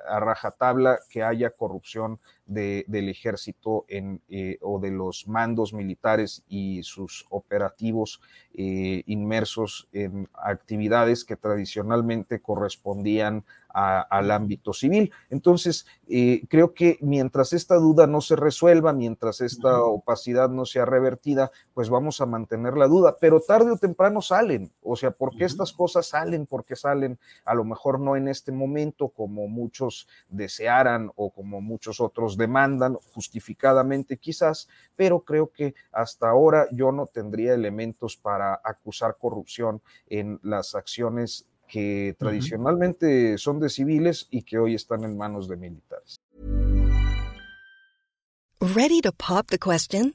a 0.07 0.21
rajatabla 0.21 0.99
que 1.09 1.23
haya 1.23 1.51
corrupción 1.51 2.21
del 2.47 3.09
ejército 3.09 3.85
en, 3.89 4.21
o 4.61 4.79
de 4.79 4.91
los 4.91 5.27
mandos 5.27 5.73
militares 5.73 6.45
y 6.49 6.83
sus 6.83 7.27
operativos 7.31 8.21
inmersos 8.53 9.89
en 9.93 10.29
actividades 10.35 11.25
que 11.25 11.37
tradicionalmente 11.37 12.41
correspondían 12.41 13.45
al 13.75 14.31
ámbito 14.31 14.73
civil. 14.73 15.13
Entonces, 15.31 15.85
eh, 16.09 16.47
creo 16.49 16.75
que 16.75 16.97
mientras 17.01 17.53
esta 17.53 17.75
duda 17.75 18.07
no 18.07 18.21
se 18.21 18.37
resuelva, 18.37 18.93
mientras 18.93 19.41
esta 19.41 19.83
opacidad 19.83 20.49
no 20.49 20.65
sea 20.65 20.85
revertida, 20.85 21.51
pues 21.75 21.91
vamos 21.91 22.21
a 22.21 22.27
mantener 22.27 22.77
la 22.77 22.87
duda, 22.87 23.17
pero 23.21 23.41
tarde 23.41 23.73
o 23.73 23.77
temprano 23.77 24.23
salen. 24.23 24.73
O 24.81 24.95
sea, 24.95 25.11
¿por 25.11 25.37
qué 25.37 25.45
estas 25.45 25.73
cosas 25.73 26.07
salen? 26.07 26.47
Porque 26.47 26.77
salen 26.77 27.19
a 27.45 27.55
lo 27.55 27.65
mejor 27.65 27.99
no 27.99 28.15
en 28.15 28.29
este 28.29 28.53
momento 28.53 29.09
como 29.09 29.49
muchos 29.49 30.07
desearan 30.29 31.11
o 31.17 31.31
como 31.31 31.61
muchos 31.61 32.01
otros 32.01 32.34
demandan, 32.37 32.95
justificadamente 32.95 34.17
quizás, 34.19 34.69
pero 34.97 35.21
creo 35.21 35.51
que 35.51 35.75
hasta 35.93 36.29
ahora 36.29 36.67
yo 36.73 36.93
no 36.93 37.07
tendría 37.07 37.55
elementos 37.55 38.17
para 38.17 38.61
acusar 38.65 39.17
corrupción 39.19 39.83
en 40.07 40.41
las 40.43 40.75
acciones 40.75 41.47
que 41.69 42.15
tradicionalmente 42.19 43.39
son 43.39 43.59
de 43.59 43.69
civiles 43.69 44.29
y 44.31 44.43
que 44.43 44.59
hoy 44.59 44.75
están 44.75 45.05
en 45.05 45.17
manos 45.17 45.49
de 45.49 45.57
militares. 45.57 46.21
Ready 48.61 49.01
to 49.03 49.13
pop 49.13 49.47
the 49.49 49.59
question? 49.59 50.15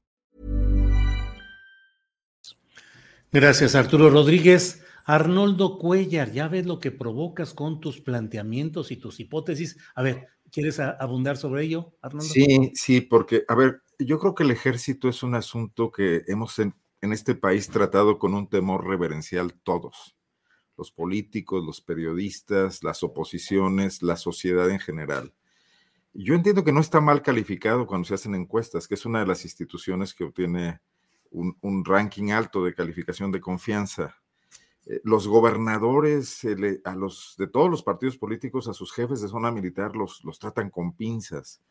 Gracias 3.33 3.75
Arturo 3.75 4.09
Rodríguez. 4.09 4.83
Arnoldo 5.05 5.79
Cuellar, 5.79 6.31
ya 6.31 6.49
ves 6.49 6.65
lo 6.65 6.79
que 6.79 6.91
provocas 6.91 7.53
con 7.53 7.79
tus 7.79 8.01
planteamientos 8.01 8.91
y 8.91 8.97
tus 8.97 9.19
hipótesis. 9.19 9.77
A 9.95 10.03
ver, 10.03 10.27
¿quieres 10.51 10.79
abundar 10.79 11.37
sobre 11.37 11.63
ello, 11.63 11.95
Arnoldo? 12.01 12.27
Sí, 12.27 12.71
sí, 12.75 13.01
porque, 13.01 13.43
a 13.47 13.55
ver, 13.55 13.83
yo 13.99 14.19
creo 14.19 14.35
que 14.35 14.43
el 14.43 14.51
ejército 14.51 15.07
es 15.07 15.23
un 15.23 15.35
asunto 15.35 15.91
que 15.91 16.23
hemos 16.27 16.59
en, 16.59 16.75
en 16.99 17.13
este 17.13 17.33
país 17.33 17.69
tratado 17.69 18.19
con 18.19 18.33
un 18.33 18.49
temor 18.49 18.85
reverencial 18.85 19.53
todos, 19.63 20.15
los 20.77 20.91
políticos, 20.91 21.63
los 21.65 21.79
periodistas, 21.79 22.83
las 22.83 23.01
oposiciones, 23.01 24.03
la 24.03 24.17
sociedad 24.17 24.69
en 24.69 24.79
general. 24.79 25.33
Yo 26.13 26.35
entiendo 26.35 26.65
que 26.65 26.73
no 26.73 26.81
está 26.81 26.99
mal 26.99 27.21
calificado 27.21 27.87
cuando 27.87 28.05
se 28.05 28.15
hacen 28.15 28.35
encuestas, 28.35 28.89
que 28.89 28.95
es 28.95 29.05
una 29.05 29.21
de 29.21 29.27
las 29.27 29.45
instituciones 29.45 30.13
que 30.13 30.25
obtiene 30.25 30.81
un, 31.31 31.85
ranking 31.85 32.31
alto 32.31 32.63
de 32.63 32.73
calificación 32.73 33.31
de 33.31 33.41
confianza. 33.41 34.17
Eh, 34.85 35.01
los 35.03 35.27
gobernadores 35.27 36.45
a 36.83 36.95
los, 36.95 37.35
de 37.37 37.47
todos 37.47 37.69
los 37.69 37.83
partidos 37.83 38.17
políticos, 38.17 38.67
a 38.67 38.73
sus 38.73 38.93
jefes 38.93 39.21
de 39.21 39.27
zona 39.27 39.51
militar, 39.51 39.95
los, 39.95 40.23
los 40.23 40.39
tratan 40.39 40.69
con 40.69 40.93
pinzas. 40.93 41.61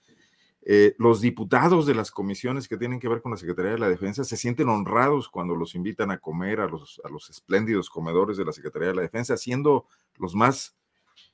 Eh, 0.63 0.95
los 0.99 1.23
diputados 1.23 1.87
de 1.87 1.95
las 1.95 2.11
comisiones 2.11 2.69
que 2.69 2.77
tienen 2.77 3.01
que 3.01 3.09
ver 3.09 3.23
con 3.23 3.31
la 3.31 3.39
Secretaría 3.39 3.73
de 3.73 3.79
la 3.79 3.89
Defensa 3.89 4.25
se 4.25 4.37
sienten 4.37 4.69
honrados 4.69 5.29
cuando 5.29 5.57
los 5.57 5.75
invitan 5.75 6.11
a 6.11 6.19
comer 6.19 6.61
a 6.61 6.67
los, 6.67 7.01
a 7.03 7.09
los 7.09 7.31
espléndidos 7.31 7.89
comedores 7.89 8.37
de 8.37 8.45
la 8.45 8.53
Secretaría 8.53 8.89
de 8.89 8.95
la 8.95 9.03
Defensa, 9.03 9.39
siendo 9.39 9.87
los 10.19 10.35
más 10.35 10.77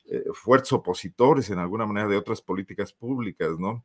eh, 0.09 0.23
fuertes 0.33 0.73
opositores 0.73 1.51
en 1.51 1.59
alguna 1.59 1.87
manera 1.87 2.07
de 2.07 2.17
otras 2.17 2.41
políticas 2.41 2.93
públicas, 2.93 3.59
¿no? 3.59 3.85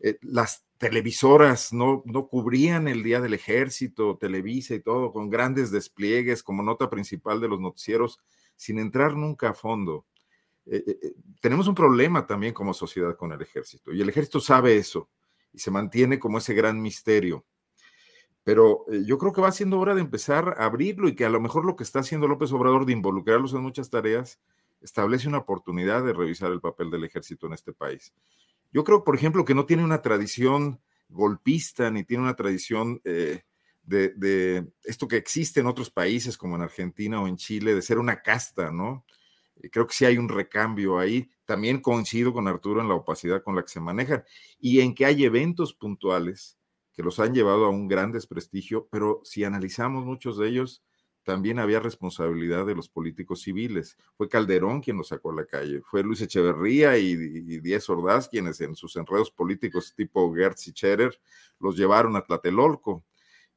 Eh, 0.00 0.18
las 0.22 0.64
televisoras 0.78 1.72
no, 1.72 2.02
no 2.06 2.26
cubrían 2.26 2.88
el 2.88 3.02
Día 3.02 3.20
del 3.20 3.34
Ejército, 3.34 4.16
Televisa 4.16 4.74
y 4.74 4.80
todo, 4.80 5.12
con 5.12 5.28
grandes 5.28 5.70
despliegues 5.70 6.42
como 6.42 6.62
nota 6.62 6.88
principal 6.88 7.40
de 7.40 7.48
los 7.48 7.60
noticieros, 7.60 8.18
sin 8.56 8.78
entrar 8.78 9.14
nunca 9.14 9.50
a 9.50 9.54
fondo. 9.54 10.06
Eh, 10.66 11.14
tenemos 11.40 11.66
un 11.68 11.74
problema 11.74 12.26
también 12.26 12.54
como 12.54 12.72
sociedad 12.72 13.16
con 13.16 13.32
el 13.32 13.40
ejército 13.40 13.92
y 13.92 14.00
el 14.00 14.08
ejército 14.08 14.40
sabe 14.40 14.76
eso 14.76 15.08
y 15.52 15.58
se 15.58 15.70
mantiene 15.70 16.18
como 16.18 16.38
ese 16.38 16.54
gran 16.54 16.80
misterio. 16.80 17.44
Pero 18.44 18.86
yo 19.04 19.18
creo 19.18 19.32
que 19.32 19.40
va 19.40 19.52
siendo 19.52 19.78
hora 19.78 19.94
de 19.94 20.00
empezar 20.00 20.56
a 20.58 20.64
abrirlo 20.64 21.08
y 21.08 21.14
que 21.14 21.24
a 21.24 21.30
lo 21.30 21.40
mejor 21.40 21.64
lo 21.64 21.76
que 21.76 21.84
está 21.84 22.00
haciendo 22.00 22.28
López 22.28 22.52
Obrador 22.52 22.86
de 22.86 22.92
involucrarlos 22.92 23.52
en 23.52 23.62
muchas 23.62 23.90
tareas 23.90 24.40
establece 24.80 25.28
una 25.28 25.38
oportunidad 25.38 26.04
de 26.04 26.14
revisar 26.14 26.50
el 26.52 26.60
papel 26.60 26.90
del 26.90 27.04
ejército 27.04 27.46
en 27.46 27.52
este 27.52 27.72
país. 27.72 28.14
Yo 28.72 28.84
creo, 28.84 29.04
por 29.04 29.16
ejemplo, 29.16 29.44
que 29.44 29.54
no 29.54 29.66
tiene 29.66 29.84
una 29.84 30.02
tradición 30.02 30.80
golpista 31.08 31.90
ni 31.90 32.04
tiene 32.04 32.22
una 32.22 32.36
tradición 32.36 33.00
eh, 33.04 33.42
de, 33.82 34.66
esto 34.84 35.08
que 35.08 35.16
existe 35.16 35.60
en 35.60 35.66
otros 35.66 35.90
países 35.90 36.36
como 36.36 36.56
en 36.56 36.62
Argentina 36.62 37.20
o 37.20 37.26
en 37.26 37.36
Chile, 37.36 37.74
de 37.74 37.82
ser 37.82 37.98
una 37.98 38.22
casta, 38.22 38.70
¿no? 38.70 39.04
Eh, 39.56 39.70
creo 39.70 39.86
que 39.86 39.94
sí 39.94 40.04
hay 40.04 40.18
un 40.18 40.28
recambio 40.28 40.98
ahí. 40.98 41.28
También 41.44 41.80
coincido 41.80 42.32
con 42.32 42.46
Arturo 42.46 42.80
en 42.80 42.88
la 42.88 42.94
opacidad 42.94 43.42
con 43.42 43.56
la 43.56 43.62
que 43.62 43.68
se 43.68 43.80
manejan 43.80 44.24
y 44.60 44.80
en 44.80 44.94
que 44.94 45.06
hay 45.06 45.24
eventos 45.24 45.74
puntuales 45.74 46.56
que 46.92 47.02
los 47.02 47.18
han 47.18 47.34
llevado 47.34 47.64
a 47.64 47.70
un 47.70 47.88
gran 47.88 48.12
desprestigio, 48.12 48.88
pero 48.90 49.20
si 49.24 49.44
analizamos 49.44 50.04
muchos 50.04 50.38
de 50.38 50.48
ellos, 50.48 50.82
también 51.22 51.58
había 51.58 51.80
responsabilidad 51.80 52.66
de 52.66 52.74
los 52.74 52.88
políticos 52.88 53.42
civiles. 53.42 53.96
Fue 54.14 54.28
Calderón 54.28 54.80
quien 54.80 54.96
los 54.96 55.08
sacó 55.08 55.30
a 55.30 55.36
la 55.36 55.44
calle, 55.44 55.80
fue 55.82 56.02
Luis 56.02 56.20
Echeverría 56.20 56.98
y, 56.98 57.12
y 57.12 57.74
Ordaz 57.88 58.28
quienes 58.28 58.60
en 58.60 58.74
sus 58.74 58.96
enredos 58.96 59.30
políticos 59.30 59.94
tipo 59.94 60.32
Gertz 60.34 60.68
y 60.68 60.72
Scherer 60.72 61.18
los 61.58 61.76
llevaron 61.76 62.16
a 62.16 62.22
Tlatelolco 62.22 63.04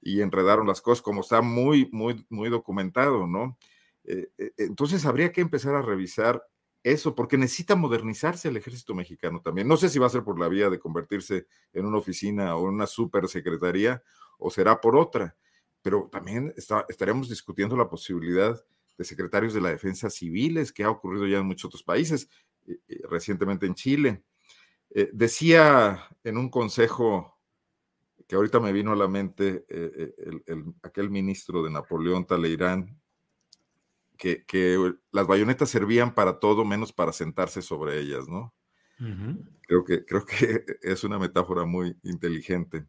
y 0.02 0.22
enredaron 0.22 0.68
las 0.68 0.82
cosas, 0.82 1.02
como 1.02 1.22
está 1.22 1.42
muy, 1.42 1.90
muy, 1.92 2.26
muy 2.30 2.50
documentado, 2.50 3.26
¿no? 3.26 3.58
Eh, 4.04 4.30
eh, 4.38 4.52
entonces 4.58 5.06
habría 5.06 5.32
que 5.32 5.42
empezar 5.42 5.76
a 5.76 5.82
revisar 5.82 6.46
eso, 6.84 7.16
porque 7.16 7.38
necesita 7.38 7.76
modernizarse 7.76 8.50
el 8.50 8.58
ejército 8.58 8.94
mexicano 8.94 9.42
también. 9.42 9.68
No 9.68 9.78
sé 9.78 9.88
si 9.88 10.00
va 10.00 10.08
a 10.08 10.10
ser 10.10 10.24
por 10.24 10.38
la 10.38 10.50
vía 10.50 10.70
de 10.70 10.80
convertirse 10.80 11.48
en 11.72 11.86
una 11.86 11.98
oficina 11.98 12.56
o 12.58 12.68
en 12.68 12.76
una 12.76 12.88
supersecretaría 12.88 14.04
o 14.38 14.50
será 14.50 14.82
por 14.82 14.98
otra 14.98 15.38
pero 15.84 16.10
también 16.10 16.54
estaremos 16.88 17.30
discutiendo 17.30 17.76
la 17.76 17.90
posibilidad 17.90 18.60
de 18.98 19.04
secretarios 19.04 19.54
de 19.54 19.62
la 19.62 19.70
defensa 19.70 20.10
civiles, 20.10 20.72
que 20.72 20.84
ha 20.84 20.90
ocurrido 20.90 21.28
ya 21.28 21.40
en 21.40 21.46
muchos 21.46 21.66
otros 21.66 21.84
países, 21.84 22.30
eh, 22.66 22.80
eh, 22.88 23.02
recientemente 23.10 23.66
en 23.66 23.76
Chile. 23.76 24.24
Eh, 24.92 25.10
decía 25.12 26.08
en 26.24 26.38
un 26.38 26.50
consejo 26.50 27.38
que 28.28 28.36
ahorita 28.36 28.62
me 28.62 28.72
vino 28.72 28.94
a 28.94 28.96
la 28.96 29.10
mente 29.10 29.66
aquel 30.82 31.10
ministro 31.10 31.62
de 31.62 31.72
Napoleón 31.72 32.26
Taleirán, 32.26 32.98
que, 34.18 34.46
que, 34.46 34.94
las 35.12 35.28
bayonetas 35.28 35.70
servían 35.70 36.16
para 36.16 36.40
todo 36.40 36.64
menos 36.64 36.94
para 36.94 37.12
sentarse 37.12 37.62
sobre 37.62 38.00
ellas, 38.00 38.30
¿no? 38.30 38.54
creo, 39.68 39.84
que, 39.84 40.06
creo 40.06 40.26
que 40.26 40.64
es 40.82 41.04
una 41.04 41.20
metáfora 41.20 41.66
muy 41.66 41.98
inteligente. 42.04 42.86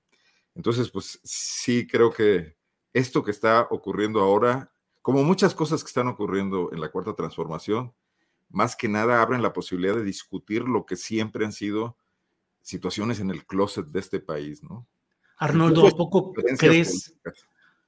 Entonces, 0.55 0.89
pues 0.91 1.19
sí, 1.25 1.85
creo 1.89 2.13
que 2.13 2.57
esto 2.95 3.23
que 3.23 3.33
está 3.33 3.67
ocurriendo 3.71 4.21
ahora, 4.21 4.73
como 5.03 5.23
muchas 5.23 5.55
cosas 5.55 5.83
que 5.83 5.89
están 5.89 6.09
ocurriendo 6.09 6.73
en 6.73 6.81
la 6.81 6.91
cuarta 6.91 7.15
transformación, 7.15 7.93
más 8.49 8.77
que 8.77 8.89
nada 8.89 9.21
abren 9.21 9.43
la 9.43 9.53
posibilidad 9.53 9.97
de 9.97 10.05
discutir 10.05 10.63
lo 10.63 10.87
que 10.87 10.97
siempre 10.97 11.45
han 11.45 11.53
sido 11.53 11.99
situaciones 12.63 13.21
en 13.21 13.31
el 13.31 13.45
closet 13.45 13.87
de 13.87 14.01
este 14.01 14.21
país, 14.21 14.63
¿no? 14.63 14.87
Arnoldo, 15.37 15.89
¿a 15.89 15.91
poco 15.91 16.33
crees, 16.33 17.19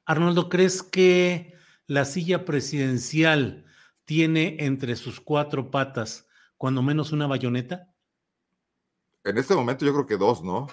Arnoldo, 0.04 0.48
crees 0.48 0.82
que 0.82 1.54
la 1.86 2.04
silla 2.04 2.44
presidencial 2.44 3.64
tiene 4.04 4.56
entre 4.58 4.96
sus 4.96 5.20
cuatro 5.20 5.70
patas 5.70 6.26
cuando 6.56 6.82
menos 6.82 7.12
una 7.12 7.28
bayoneta? 7.28 7.92
En 9.22 9.38
este 9.38 9.54
momento 9.54 9.84
yo 9.84 9.92
creo 9.92 10.06
que 10.06 10.16
dos, 10.16 10.42
¿no? 10.42 10.66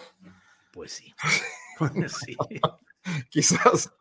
Pues 0.71 0.91
sí. 0.91 1.13
Pues 1.79 2.13
sí. 2.23 2.37
Quizás. 3.31 3.91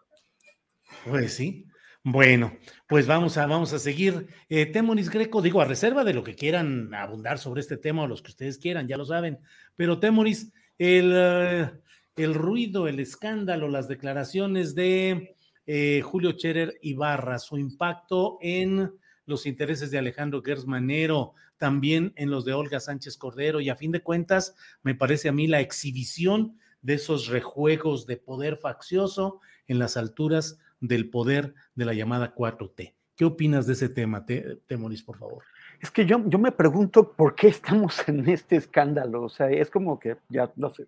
Pues 1.05 1.35
sí. 1.35 1.67
Bueno, 2.05 2.57
pues 2.89 3.07
vamos 3.07 3.39
a, 3.39 3.47
vamos 3.47 3.73
a 3.73 3.79
seguir. 3.79 4.27
Eh, 4.49 4.67
Temoris 4.67 5.09
Greco, 5.09 5.41
digo, 5.41 5.61
a 5.61 5.65
reserva 5.65 6.03
de 6.03 6.15
lo 6.15 6.25
que 6.25 6.35
quieran 6.35 6.93
abundar 6.95 7.39
sobre 7.39 7.61
este 7.61 7.77
tema 7.77 8.03
o 8.03 8.07
los 8.09 8.23
que 8.23 8.31
ustedes 8.31 8.59
quieran, 8.59 8.89
ya 8.89 8.97
lo 8.97 9.05
saben. 9.05 9.39
Pero 9.77 10.01
Temoris, 10.01 10.53
el, 10.79 11.13
eh, 11.15 11.71
el 12.17 12.35
ruido, 12.35 12.89
el 12.89 12.99
escándalo, 12.99 13.69
las 13.69 13.87
declaraciones 13.87 14.75
de 14.75 15.37
eh, 15.67 16.03
Julio 16.03 16.33
Cherer 16.33 16.77
Ibarra, 16.83 17.39
su 17.39 17.57
impacto 17.57 18.39
en 18.41 18.93
los 19.25 19.47
intereses 19.47 19.93
de 19.93 19.99
Alejandro 19.99 20.43
Gersmanero, 20.43 21.35
también 21.57 22.13
en 22.17 22.31
los 22.31 22.45
de 22.45 22.53
Olga 22.53 22.81
Sánchez 22.81 23.17
Cordero, 23.17 23.61
y 23.61 23.71
a 23.71 23.77
fin 23.77 23.93
de 23.93 24.03
cuentas, 24.03 24.57
me 24.83 24.97
parece 24.97 25.29
a 25.29 25.33
mí 25.33 25.47
la 25.47 25.61
exhibición 25.61 26.59
de 26.81 26.95
esos 26.95 27.29
rejuegos 27.29 28.07
de 28.07 28.17
poder 28.17 28.57
faccioso 28.57 29.41
en 29.69 29.79
las 29.79 29.97
alturas 29.97 30.59
del 30.83 31.09
poder 31.09 31.55
de 31.75 31.87
la 31.87 31.95
llamada 31.95 32.35
4T. 32.35 32.93
¿Qué 33.17 33.25
opinas 33.25 33.67
de 33.67 33.75
ese 33.75 33.89
tema, 33.89 34.27
Temoris, 34.67 35.03
por 35.03 35.17
favor? 35.17 35.45
Es 35.81 35.91
que 35.91 36.05
yo, 36.05 36.23
yo 36.27 36.39
me 36.39 36.53
pregunto 36.53 37.13
por 37.13 37.35
qué 37.35 37.49
estamos 37.49 38.03
en 38.09 38.29
este 38.29 38.57
escándalo. 38.57 39.23
O 39.23 39.29
sea, 39.29 39.49
es 39.51 39.71
como 39.71 39.99
que, 39.99 40.17
ya 40.29 40.53
no 40.57 40.71
sé. 40.71 40.87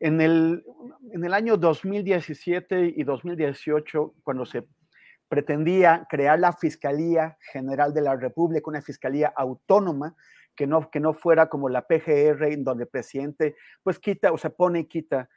En 0.00 0.20
el, 0.20 0.64
en 1.12 1.24
el 1.24 1.32
año 1.32 1.56
2017 1.56 2.94
y 2.96 3.04
2018, 3.04 4.14
cuando 4.24 4.44
se 4.44 4.66
pretendía 5.28 6.06
crear 6.10 6.38
la 6.38 6.52
Fiscalía 6.52 7.38
General 7.52 7.94
de 7.94 8.02
la 8.02 8.16
República, 8.16 8.68
una 8.68 8.82
fiscalía 8.82 9.32
autónoma, 9.34 10.16
que 10.56 10.66
no, 10.66 10.90
que 10.90 11.00
no 11.00 11.14
fuera 11.14 11.48
como 11.48 11.68
la 11.68 11.86
PGR, 11.86 12.56
donde 12.58 12.84
el 12.84 12.88
presidente 12.88 13.56
pues 13.82 13.98
quita 13.98 14.32
o 14.32 14.38
se 14.38 14.50
pone 14.50 14.80
y 14.80 14.84
quita, 14.84 15.28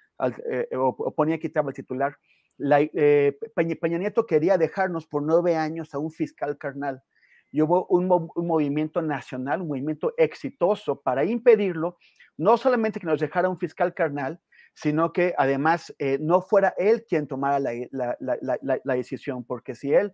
eh, 0.52 0.68
o, 0.76 0.96
o, 0.98 1.12
ponía 1.12 1.36
y 1.36 1.40
quitaba 1.40 1.70
el 1.70 1.76
titular 1.76 2.18
la, 2.58 2.82
eh, 2.82 3.38
Peña, 3.56 3.98
Nieto 3.98 4.26
quería 4.26 4.58
dejarnos 4.58 5.06
por 5.06 5.24
nueve 5.24 5.56
años 5.56 5.94
a 5.94 6.00
un 6.00 6.12
fiscal 6.12 6.58
carnal. 6.58 7.04
Y 7.52 7.62
hubo 7.62 7.86
un, 7.88 8.08
movimiento 8.08 9.02
nacional, 9.02 9.62
un 9.62 9.70
movimiento 9.70 10.14
exitoso 10.18 11.02
para 11.02 11.24
impedirlo, 11.24 11.98
no 12.36 12.58
solamente 12.58 13.00
que 13.00 13.08
nos 13.08 13.22
dejara 13.22 13.48
un 13.48 13.58
fiscal 13.58 13.94
carnal, 13.94 14.40
sino 14.74 15.14
que 15.14 15.34
además 15.38 15.96
eh, 15.98 16.18
no 16.20 16.42
fuera 16.42 16.74
él 16.78 17.06
quien 17.08 17.26
tomara 17.26 17.60
la, 17.60 18.96
decisión, 18.96 19.44
porque 19.46 19.76
si 19.76 19.94
él 19.94 20.14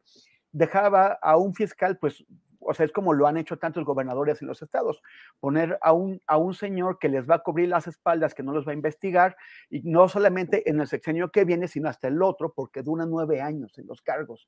dejaba 0.51 1.17
a 1.21 1.37
un 1.37 1.55
fiscal, 1.55 1.97
pues 1.97 2.23
o 2.65 2.73
sea, 2.73 2.85
es 2.85 2.91
como 2.91 3.13
lo 3.13 3.27
han 3.27 3.37
hecho 3.37 3.57
tantos 3.57 3.83
gobernadores 3.85 4.41
en 4.41 4.47
los 4.47 4.61
estados, 4.61 5.01
poner 5.39 5.77
a 5.81 5.93
un, 5.93 6.21
a 6.27 6.37
un 6.37 6.53
señor 6.53 6.99
que 6.99 7.09
les 7.09 7.29
va 7.29 7.35
a 7.35 7.43
cubrir 7.43 7.69
las 7.69 7.87
espaldas, 7.87 8.33
que 8.33 8.43
no 8.43 8.53
los 8.53 8.67
va 8.67 8.71
a 8.71 8.75
investigar, 8.75 9.35
y 9.69 9.81
no 9.83 10.07
solamente 10.09 10.69
en 10.69 10.79
el 10.81 10.87
sexenio 10.87 11.31
que 11.31 11.45
viene, 11.45 11.67
sino 11.67 11.89
hasta 11.89 12.07
el 12.07 12.21
otro, 12.21 12.53
porque 12.53 12.81
dura 12.81 13.05
nueve 13.05 13.41
años 13.41 13.77
en 13.77 13.87
los 13.87 14.01
cargos. 14.01 14.47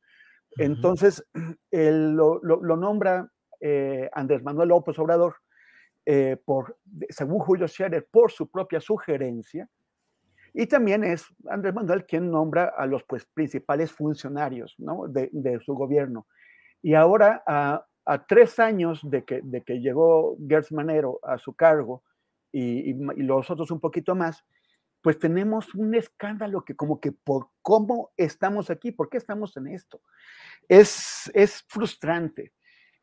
Entonces, 0.57 1.25
lo, 1.71 2.39
nombra 2.77 3.29
eh, 3.59 4.09
Andrés 4.13 4.43
Manuel 4.43 4.69
López 4.69 4.97
Obrador, 4.99 5.35
eh, 6.05 6.37
por, 6.45 6.77
según 7.09 7.39
Julio 7.39 7.67
Scherer, 7.67 8.07
por 8.11 8.31
su 8.31 8.49
propia 8.49 8.79
sugerencia, 8.79 9.69
y 10.57 10.67
también 10.67 11.03
es 11.03 11.25
Andrés 11.49 11.73
Manuel 11.73 12.05
quien 12.05 12.31
nombra 12.31 12.73
a 12.77 12.85
los 12.85 13.03
pues, 13.03 13.25
principales 13.25 13.91
funcionarios 13.91 14.75
¿no? 14.77 15.05
de, 15.07 15.29
de, 15.33 15.59
su 15.59 15.73
gobierno. 15.73 16.27
Y 16.81 16.93
ahora, 16.93 17.43
a, 17.45 17.85
tres 18.27 18.59
años 18.59 18.99
de 19.03 19.23
que, 19.23 19.41
de 19.43 19.63
que 19.63 19.79
llegó 19.79 20.37
Gertz 20.47 20.71
Manero 20.71 21.19
a 21.23 21.37
su 21.37 21.53
cargo 21.53 22.03
y, 22.51 22.93
los 23.23 23.49
otros 23.49 23.71
un 23.71 23.79
poquito 23.79 24.15
más, 24.15 24.45
pues 25.01 25.19
tenemos 25.19 25.73
un 25.75 25.93
escándalo 25.93 26.63
que 26.63 26.75
como 26.75 26.99
que 26.99 27.11
por 27.11 27.49
cómo 27.61 28.11
estamos 28.15 28.69
aquí, 28.69 28.91
por 28.91 29.09
qué 29.09 29.17
estamos 29.17 29.57
en 29.57 29.67
esto. 29.67 30.01
Es, 30.67 31.29
es 31.33 31.63
frustrante. 31.67 32.53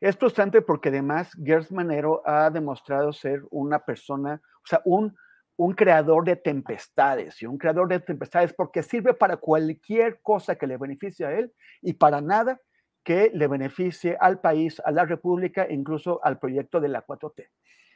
Es 0.01 0.17
frustrante 0.17 0.61
porque 0.61 0.89
además 0.89 1.31
Gertz 1.43 1.71
Manero 1.71 2.21
ha 2.25 2.49
demostrado 2.49 3.13
ser 3.13 3.43
una 3.51 3.79
persona, 3.79 4.41
o 4.63 4.67
sea, 4.67 4.81
un, 4.85 5.15
un 5.55 5.73
creador 5.73 6.25
de 6.25 6.35
tempestades 6.35 7.41
y 7.41 7.45
un 7.45 7.57
creador 7.57 7.87
de 7.87 7.99
tempestades 7.99 8.53
porque 8.53 8.83
sirve 8.83 9.13
para 9.13 9.37
cualquier 9.37 10.21
cosa 10.21 10.55
que 10.55 10.67
le 10.67 10.77
beneficie 10.77 11.25
a 11.25 11.31
él 11.31 11.53
y 11.81 11.93
para 11.93 12.21
nada 12.21 12.59
que 13.03 13.31
le 13.33 13.47
beneficie 13.47 14.17
al 14.19 14.39
país, 14.39 14.81
a 14.85 14.91
la 14.91 15.05
República 15.05 15.63
e 15.63 15.73
incluso 15.73 16.19
al 16.23 16.39
proyecto 16.39 16.79
de 16.79 16.87
la 16.87 17.05
4T. 17.05 17.49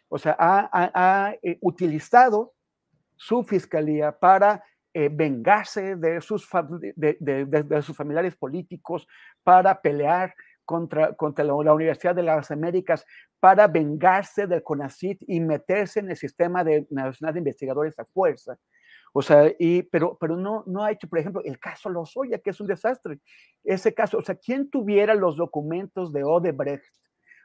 O 0.09 0.17
sea, 0.17 0.35
ha, 0.39 1.35
eh, 1.41 1.57
utilizado 1.61 2.53
su 3.15 3.43
fiscalía 3.43 4.17
para 4.17 4.63
eh, 4.93 5.09
vengarse 5.11 5.95
de 5.95 6.21
sus, 6.21 6.47
de, 6.95 7.81
sus 7.81 7.95
familiares 7.95 8.35
políticos, 8.35 9.07
para 9.43 9.81
pelear 9.81 10.33
contra, 10.65 11.13
contra 11.13 11.45
la, 11.45 11.53
Universidad 11.53 12.15
de 12.15 12.23
las 12.23 12.51
Américas, 12.51 13.05
para 13.39 13.67
vengarse 13.67 14.47
del 14.47 14.63
CONACIT 14.63 15.23
y 15.27 15.39
meterse 15.39 15.99
en 15.99 16.09
el 16.09 16.17
sistema 16.17 16.63
de, 16.63 16.87
nacional 16.89 17.33
de 17.33 17.39
investigadores 17.39 17.97
a 17.99 18.05
fuerza. 18.05 18.57
O 19.13 19.21
sea, 19.21 19.51
y, 19.57 19.83
pero, 19.83 20.17
pero 20.19 20.35
no, 20.35 20.63
no 20.67 20.83
ha 20.83 20.91
hecho, 20.91 21.07
por 21.07 21.19
ejemplo, 21.19 21.41
el 21.43 21.59
caso 21.59 21.89
Lozoya, 21.89 22.39
que 22.39 22.51
es 22.51 22.61
un 22.61 22.67
desastre. 22.67 23.19
Ese 23.63 23.93
caso, 23.93 24.17
o 24.17 24.21
sea, 24.21 24.35
¿quién 24.35 24.69
tuviera 24.69 25.15
los 25.15 25.37
documentos 25.37 26.11
de 26.11 26.23
Odebrecht 26.23 26.93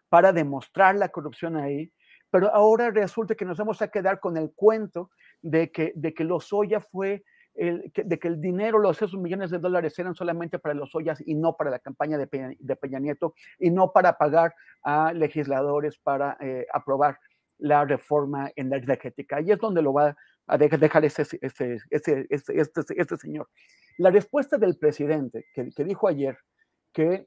para 0.09 0.33
demostrar 0.33 0.97
la 0.97 1.09
corrupción 1.09 1.57
ahí? 1.57 1.93
Pero 2.31 2.55
ahora 2.55 2.91
resulta 2.91 3.35
que 3.35 3.45
nos 3.45 3.59
vamos 3.59 3.83
a 3.83 3.89
quedar 3.89 4.19
con 4.19 4.37
el 4.37 4.53
cuento 4.55 5.11
de 5.43 5.71
que, 5.71 5.93
de 5.95 6.15
que 6.15 6.25
Lozoya 6.25 6.81
fue, 6.81 7.25
el, 7.55 7.93
de 7.95 8.19
que 8.19 8.29
el 8.29 8.41
dinero, 8.41 8.79
los 8.79 8.97
esos 8.97 9.21
millones 9.21 9.51
de 9.51 9.59
dólares 9.59 9.99
eran 9.99 10.15
solamente 10.15 10.59
para 10.59 10.75
los 10.75 10.95
Ollas 10.95 11.23
y 11.25 11.35
no 11.35 11.57
para 11.57 11.71
la 11.71 11.79
campaña 11.79 12.17
de 12.17 12.27
Peña, 12.27 12.99
Nieto 12.99 13.35
y 13.59 13.71
no 13.71 13.93
para 13.93 14.17
pagar 14.17 14.55
a 14.83 15.13
legisladores 15.13 15.99
para 15.99 16.39
eh, 16.41 16.67
aprobar 16.73 17.19
la 17.59 17.85
reforma 17.85 18.51
energética. 18.57 19.41
Y 19.41 19.53
es 19.53 19.59
donde 19.59 19.83
lo 19.83 19.93
va 19.93 20.17
a 20.47 20.59
dejar 20.59 21.05
ese, 21.05 21.23
ese, 21.41 21.79
ese, 21.91 22.27
este, 22.29 23.17
señor. 23.17 23.49
La 23.99 24.11
respuesta 24.11 24.59
del 24.59 24.77
presidente, 24.77 25.47
que, 25.55 25.71
que 25.71 25.85
dijo 25.85 26.09
ayer 26.09 26.37
que, 26.93 27.27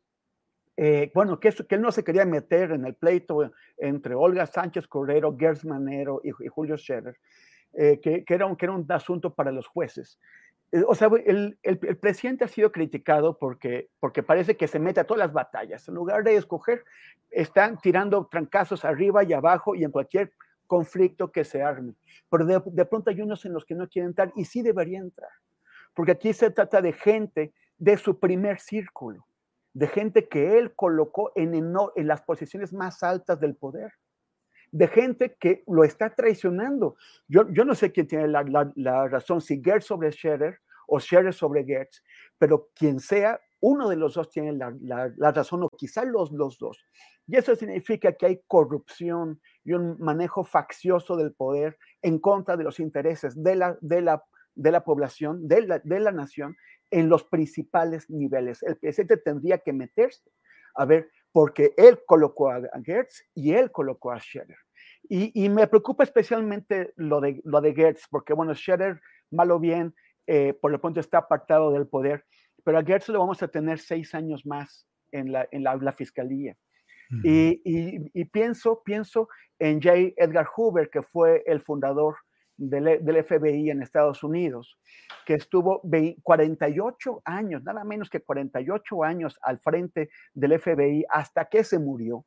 eh, 0.78 1.12
bueno, 1.14 1.40
que, 1.40 1.52
que, 1.52 1.76
él 1.76 1.82
no 1.82 1.92
se 1.92 2.04
quería 2.04 2.26
meter 2.26 2.72
en 2.72 2.86
el 2.86 2.96
pleito 2.96 3.52
entre 3.78 4.16
Olga 4.16 4.46
Sánchez 4.46 4.88
Cordero, 4.88 5.36
Gers 5.38 5.66
Manero 5.66 6.22
y, 6.24 6.32
Julio 6.48 6.78
Scherer, 6.78 7.18
eh, 7.74 8.00
que, 8.02 8.24
que, 8.26 8.34
era 8.34 8.46
un, 8.46 8.56
que 8.56 8.66
era 8.66 8.74
un 8.74 8.86
asunto 8.90 9.34
para 9.34 9.52
los 9.52 9.68
jueces. 9.68 10.20
Eh, 10.72 10.84
o 10.86 10.96
sea, 10.96 11.10
el, 11.26 11.58
el, 11.64 11.80
el, 11.82 11.98
presidente 11.98 12.44
ha 12.44 12.50
sido 12.50 12.72
criticado 12.72 13.38
porque, 13.38 13.90
porque 14.00 14.24
parece 14.24 14.58
que 14.58 14.68
se 14.68 14.80
mete 14.80 15.00
a 15.00 15.06
todas 15.06 15.20
las 15.20 15.34
batallas. 15.34 15.88
En 15.88 15.96
lugar 15.96 16.24
de 16.24 16.36
escoger, 16.36 16.84
están 17.30 17.80
tirando 17.80 18.28
trancazos 18.30 18.84
arriba 18.84 19.24
y 19.24 19.34
abajo 19.34 19.76
y 19.76 19.84
en 19.84 19.92
cualquier 19.92 20.34
conflicto 20.68 21.32
que 21.32 21.44
se 21.44 21.62
arme. 21.62 21.96
Pero 22.30 22.46
de, 22.46 22.86
pronto 22.86 23.10
hay 23.10 23.22
unos 23.22 23.46
en 23.46 23.54
los 23.54 23.66
que 23.66 23.76
no 23.76 23.88
quieren 23.88 24.10
entrar 24.10 24.32
y 24.36 24.46
sí 24.46 24.62
deberían 24.62 25.06
entrar. 25.06 25.32
Porque 25.94 26.12
aquí 26.12 26.34
se 26.34 26.52
trata 26.52 26.82
de 26.82 26.94
gente 26.94 27.54
de 27.78 27.98
su 27.98 28.20
primer 28.20 28.60
círculo, 28.60 29.26
de 29.74 29.88
gente 29.88 30.28
que 30.28 30.58
él 30.58 30.74
colocó 30.76 31.32
en, 31.36 31.54
en 31.54 32.08
las 32.08 32.22
posiciones 32.22 32.74
más 32.74 33.04
altas 33.04 33.40
del 33.40 33.56
poder, 33.56 33.94
de 34.72 34.88
gente 34.88 35.36
que 35.40 35.64
lo 35.68 35.84
está 35.84 36.14
traicionando. 36.14 36.96
Yo, 37.28 37.50
yo 37.50 37.64
no 37.66 37.76
sé 37.76 37.92
quién 37.92 38.08
tiene 38.08 38.28
la, 38.28 38.72
la, 38.76 39.08
razón, 39.08 39.42
si 39.42 39.62
Gertz 39.64 39.86
sobre 39.86 40.12
Scherer 40.12 40.60
o 40.88 41.00
Scherer 41.00 41.34
sobre 41.34 41.64
Gertz, 41.64 42.04
pero 42.38 42.70
quien 42.76 43.00
sea, 43.00 43.40
uno 43.62 43.90
de 43.90 43.96
los 43.96 44.16
dos 44.16 44.30
tiene 44.30 44.52
la, 44.54 44.76
la, 44.82 45.32
razón 45.32 45.64
o 45.64 45.70
quizá 45.70 46.04
los, 46.04 46.32
los 46.32 46.60
dos. 46.60 46.86
Y 47.28 47.38
eso 47.38 47.56
significa 47.56 48.12
que 48.14 48.26
hay 48.26 48.42
corrupción 48.48 49.42
y 49.66 49.74
un 49.74 49.98
manejo 50.00 50.44
faccioso 50.44 51.18
del 51.18 51.34
poder 51.34 51.78
en 52.02 52.20
contra 52.20 52.56
de 52.56 52.64
los 52.64 52.80
intereses 52.80 53.42
de 53.44 53.56
la, 53.56 53.78
de 53.82 54.02
la, 54.02 54.24
de 54.54 54.72
la 54.72 54.84
población, 54.86 55.48
de 55.48 55.68
la, 55.68 55.80
de 55.80 56.00
la 56.00 56.12
nación, 56.12 56.56
en 56.92 57.10
los 57.10 57.24
principales 57.24 58.10
niveles. 58.10 58.64
El 58.64 58.78
presidente 58.78 59.18
tendría 59.18 59.58
que 59.58 59.74
meterse 59.74 60.32
a 60.76 60.86
ver, 60.86 61.10
porque 61.32 61.74
él 61.78 62.00
colocó 62.06 62.52
a 62.52 62.62
Gertz 62.84 63.24
y 63.34 63.54
él 63.54 63.72
colocó 63.72 64.12
a 64.12 64.20
Scherer. 64.20 64.58
Y, 65.08 65.32
y, 65.46 65.50
me 65.50 65.68
preocupa 65.68 66.04
especialmente 66.04 66.94
lo 66.96 67.22
de, 67.22 67.42
lo 67.44 67.62
de 67.62 67.74
Gertz, 67.74 68.08
porque 68.10 68.34
bueno, 68.34 68.54
Scherer, 68.54 69.00
malo 69.32 69.60
bien, 69.60 69.96
eh, 70.28 70.54
por 70.54 70.72
lo 70.72 70.82
pronto 70.82 71.00
está 71.00 71.20
apartado 71.20 71.72
del 71.72 71.88
poder, 71.88 72.26
pero 72.64 72.78
a 72.78 72.84
Gertz 72.84 73.10
lo 73.10 73.20
vamos 73.20 73.42
a 73.42 73.48
tener 73.48 73.80
seis 73.80 74.14
años 74.14 74.46
más 74.46 74.88
en 75.12 75.32
la, 75.32 75.48
en 75.52 75.64
la, 75.64 75.76
la 75.76 75.92
fiscalía 75.92 76.58
y, 77.10 78.26
pienso, 78.26 78.82
pienso 78.84 79.30
en 79.60 79.82
J. 79.82 80.14
Edgar 80.18 80.48
Hoover, 80.56 80.90
que 80.90 81.02
fue 81.02 81.44
el 81.46 81.62
fundador 81.62 82.16
del, 82.58 83.04
del, 83.04 83.24
FBI 83.24 83.70
en 83.70 83.82
Estados 83.82 84.24
Unidos, 84.24 84.78
que 85.26 85.36
estuvo 85.36 85.82
48 86.24 87.22
años, 87.26 87.64
nada 87.64 87.84
menos 87.84 88.10
que 88.10 88.22
48 88.22 89.04
años 89.04 89.38
al 89.42 89.60
frente 89.60 90.10
del 90.34 90.60
FBI 90.60 91.06
hasta 91.10 91.46
que 91.46 91.64
se 91.64 91.80
murió 91.80 92.26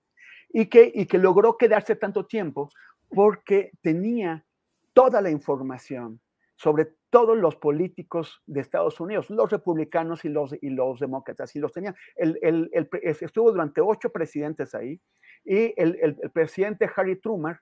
y 0.50 0.66
que, 0.66 0.90
y 0.94 1.06
que 1.06 1.18
logró 1.18 1.56
quedarse 1.56 1.96
tanto 1.96 2.26
tiempo 2.26 2.70
porque 3.08 3.72
tenía 3.82 4.44
toda 4.92 5.20
la 5.20 5.30
información 5.30 6.20
sobre 6.58 6.88
todos 7.10 7.38
los 7.38 7.54
políticos 7.54 8.42
de 8.46 8.60
Estados 8.60 8.98
Unidos, 8.98 9.30
los 9.30 9.48
republicanos 9.48 10.24
y 10.24 10.28
los, 10.28 10.52
y 10.60 10.70
los 10.70 10.98
demócratas, 10.98 11.54
y 11.54 11.60
los 11.60 11.72
tenían. 11.72 11.94
El, 12.16 12.36
el, 12.42 12.68
estuvo 13.02 13.52
durante 13.52 13.80
ocho 13.80 14.10
presidentes 14.10 14.74
ahí, 14.74 15.00
y 15.44 15.72
el, 15.76 16.16
presidente 16.32 16.90
Harry 16.96 17.20
Truman, 17.20 17.56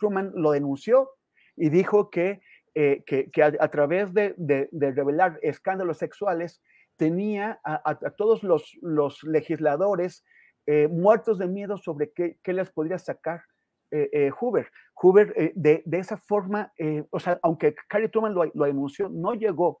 Truman 0.00 0.32
lo 0.34 0.52
denunció 0.52 1.10
y 1.56 1.68
dijo 1.68 2.08
que, 2.08 2.40
eh, 2.74 3.02
que, 3.06 3.30
que 3.30 3.42
a, 3.42 3.68
través 3.68 4.14
de, 4.14 4.34
de, 4.38 4.92
revelar 4.92 5.38
escándalos 5.42 5.98
sexuales 5.98 6.62
tenía 6.96 7.60
a, 7.62 7.94
todos 8.16 8.42
los, 8.42 8.72
los 8.80 9.22
legisladores 9.24 10.24
eh, 10.66 10.88
muertos 10.88 11.38
de 11.38 11.48
miedo 11.48 11.76
sobre 11.76 12.12
qué, 12.12 12.38
qué 12.42 12.54
les 12.54 12.70
podría 12.70 12.98
sacar 12.98 13.42
eh, 13.90 14.08
eh, 14.12 14.30
Hoover. 14.30 14.68
Hoover, 14.94 15.32
eh, 15.36 15.52
de, 15.54 15.82
esa 15.92 16.16
forma, 16.16 16.72
o 17.10 17.20
sea, 17.20 17.38
aunque 17.42 17.74
Harry 17.90 18.08
Truman 18.08 18.34
lo, 18.34 18.44
lo, 18.52 18.64
anunció, 18.64 19.08
no 19.08 19.34
llegó 19.34 19.80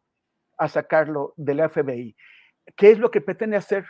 a 0.56 0.68
sacarlo 0.68 1.34
del 1.36 1.68
FBI. 1.68 2.16
¿Qué 2.76 2.90
es 2.90 2.98
lo 2.98 3.10
que 3.10 3.20
pretende 3.20 3.56
hacer 3.56 3.84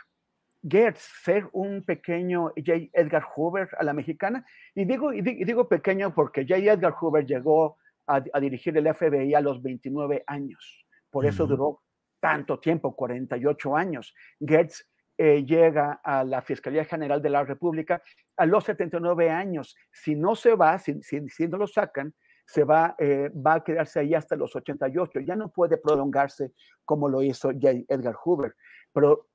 Gertz? 0.67 1.01
Ser 1.23 1.47
un 1.51 1.83
pequeño 1.83 2.51
J. 2.55 2.89
Edgar 2.93 3.23
Hoover 3.35 3.69
a 3.77 3.83
la 3.83 3.93
mexicana. 3.93 4.45
Y 4.73 4.85
digo, 4.85 5.13
y 5.13 5.21
digo 5.21 5.69
pequeño 5.69 6.13
porque 6.13 6.45
J. 6.47 6.73
Edgar 6.73 6.93
Hoover 6.99 7.25
llegó 7.25 7.77
a, 8.07 8.39
dirigir 8.39 8.75
el 8.75 8.91
FBI 8.93 9.35
a 9.35 9.41
los 9.41 9.61
29 9.61 10.23
años. 10.25 10.85
Por 11.11 11.25
eso 11.25 11.45
duró 11.45 11.83
tanto 12.19 12.59
tiempo, 12.59 12.95
48 12.95 13.75
años. 13.75 14.15
Gertz 14.39 14.88
eh, 15.21 15.43
llega 15.45 15.99
a 16.01 16.23
la 16.23 16.41
Fiscalía 16.41 16.85
General 16.85 17.21
de 17.21 17.29
la 17.29 17.43
República 17.43 18.01
a 18.37 18.45
los 18.45 18.63
79 18.63 19.29
años. 19.29 19.75
Si 19.91 20.15
no 20.15 20.33
se 20.33 20.55
va, 20.55 20.79
si, 20.79 20.97
si, 21.01 21.47
no 21.49 21.57
lo 21.57 21.67
sacan, 21.67 22.15
se 22.45 22.63
va, 22.63 22.95
eh, 22.97 23.29
va 23.35 23.55
a 23.55 23.63
quedarse 23.65 23.99
ahí 23.99 24.13
hasta 24.13 24.37
los 24.37 24.55
88. 24.55 25.19
Ya 25.19 25.35
no 25.35 25.51
puede 25.51 25.75
prolongarse 25.75 26.53
como 26.85 27.09
lo 27.09 27.21
hizo 27.21 27.51
Edgar 27.51 28.15
Hoover. 28.15 28.55
Pero 28.93 29.27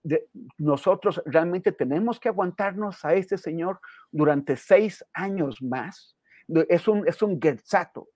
nosotros 0.57 1.23
realmente 1.27 1.71
tenemos 1.71 2.19
que 2.19 2.31
aguantarnos 2.31 3.05
a 3.05 3.13
este 3.13 3.37
señor 3.37 3.79
durante 4.11 4.57
seis 4.57 5.05
años 5.13 5.61
más 5.61 6.17
es 6.69 6.89
un, 6.89 7.07
es 7.09 7.23
un 7.23 7.41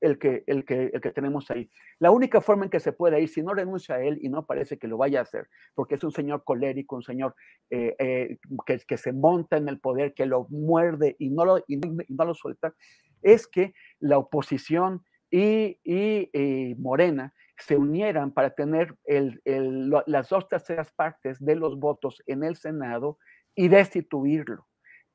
el 0.01 0.19
que, 0.19 0.45
el, 0.47 0.65
que, 0.65 0.91
el 0.93 1.01
que 1.01 1.11
tenemos 1.11 1.51
ahí. 1.51 1.71
La 1.99 2.11
única 2.11 2.41
forma 2.41 2.65
en 2.65 2.71
que 2.71 2.81
se 2.81 2.93
puede 2.93 3.21
ir, 3.21 3.29
si 3.29 3.43
no 3.43 3.55
renuncia 3.55 3.97
a 3.97 4.03
él 4.03 4.19
y 4.21 4.29
no 4.29 4.47
parece 4.47 4.79
que 4.79 4.89
lo 4.89 4.99
vaya 4.99 5.21
a 5.21 5.23
hacer, 5.23 5.49
porque 5.75 5.95
es 5.95 6.05
un 6.05 6.13
señor 6.13 6.45
colérico, 6.45 6.97
un 6.97 7.03
señor 7.03 7.35
eh, 7.71 7.95
eh, 7.99 8.39
que, 8.67 8.79
que, 8.81 8.97
se 8.97 9.13
monta 9.13 9.57
en 9.57 9.69
el 9.69 9.81
poder, 9.81 10.15
que 10.15 10.27
lo 10.27 10.47
muerde 10.51 11.17
y 11.19 11.31
no 11.31 11.45
lo, 11.45 11.65
y 11.67 11.77
no, 11.77 12.25
lo 12.25 12.35
suelta, 12.35 12.75
es 13.23 13.47
que 13.47 13.75
la 13.99 14.19
oposición 14.19 15.05
y, 15.31 15.79
y, 15.85 16.75
Morena 16.79 17.35
se 17.57 17.77
unieran 17.77 18.33
para 18.33 18.51
tener 18.51 18.97
el, 19.05 19.41
el, 19.45 19.91
las 20.07 20.29
dos 20.29 20.49
terceras 20.49 20.93
partes 20.93 21.45
de 21.45 21.57
los 21.57 21.79
votos 21.79 22.23
en 22.27 22.45
el 22.45 22.57
Senado 22.57 23.19
y 23.55 23.69
destituirlo 23.69 24.68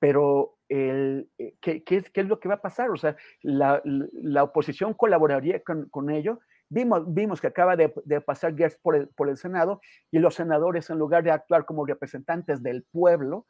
pero 0.04 0.58
el, 0.68 1.30
eh, 1.38 1.56
¿qué, 1.62 1.82
qué, 1.82 1.96
es, 1.96 2.10
¿qué, 2.10 2.20
es, 2.20 2.28
lo 2.28 2.38
que 2.38 2.50
va 2.50 2.56
a 2.56 2.62
pasar? 2.62 2.90
O 2.90 2.98
sea, 2.98 3.16
la, 3.42 3.82
la 3.86 4.44
oposición 4.44 4.94
colaboraría 4.94 5.64
con, 5.64 5.88
con, 5.88 6.10
ello. 6.10 6.42
Vimos, 6.68 7.06
vimos 7.14 7.40
que 7.40 7.48
acaba 7.48 7.78
de, 7.78 7.94
de 8.04 8.20
pasar 8.20 8.54
Gertz 8.54 8.78
por 8.82 8.98
el, 8.98 9.08
por 9.08 9.30
el, 9.30 9.38
Senado 9.38 9.80
y 10.12 10.20
los 10.20 10.36
senadores, 10.36 10.90
en 10.90 10.98
lugar 11.00 11.24
de 11.24 11.32
actuar 11.32 11.64
como 11.64 11.86
representantes 11.86 12.62
del 12.62 12.84
pueblo, 12.84 13.46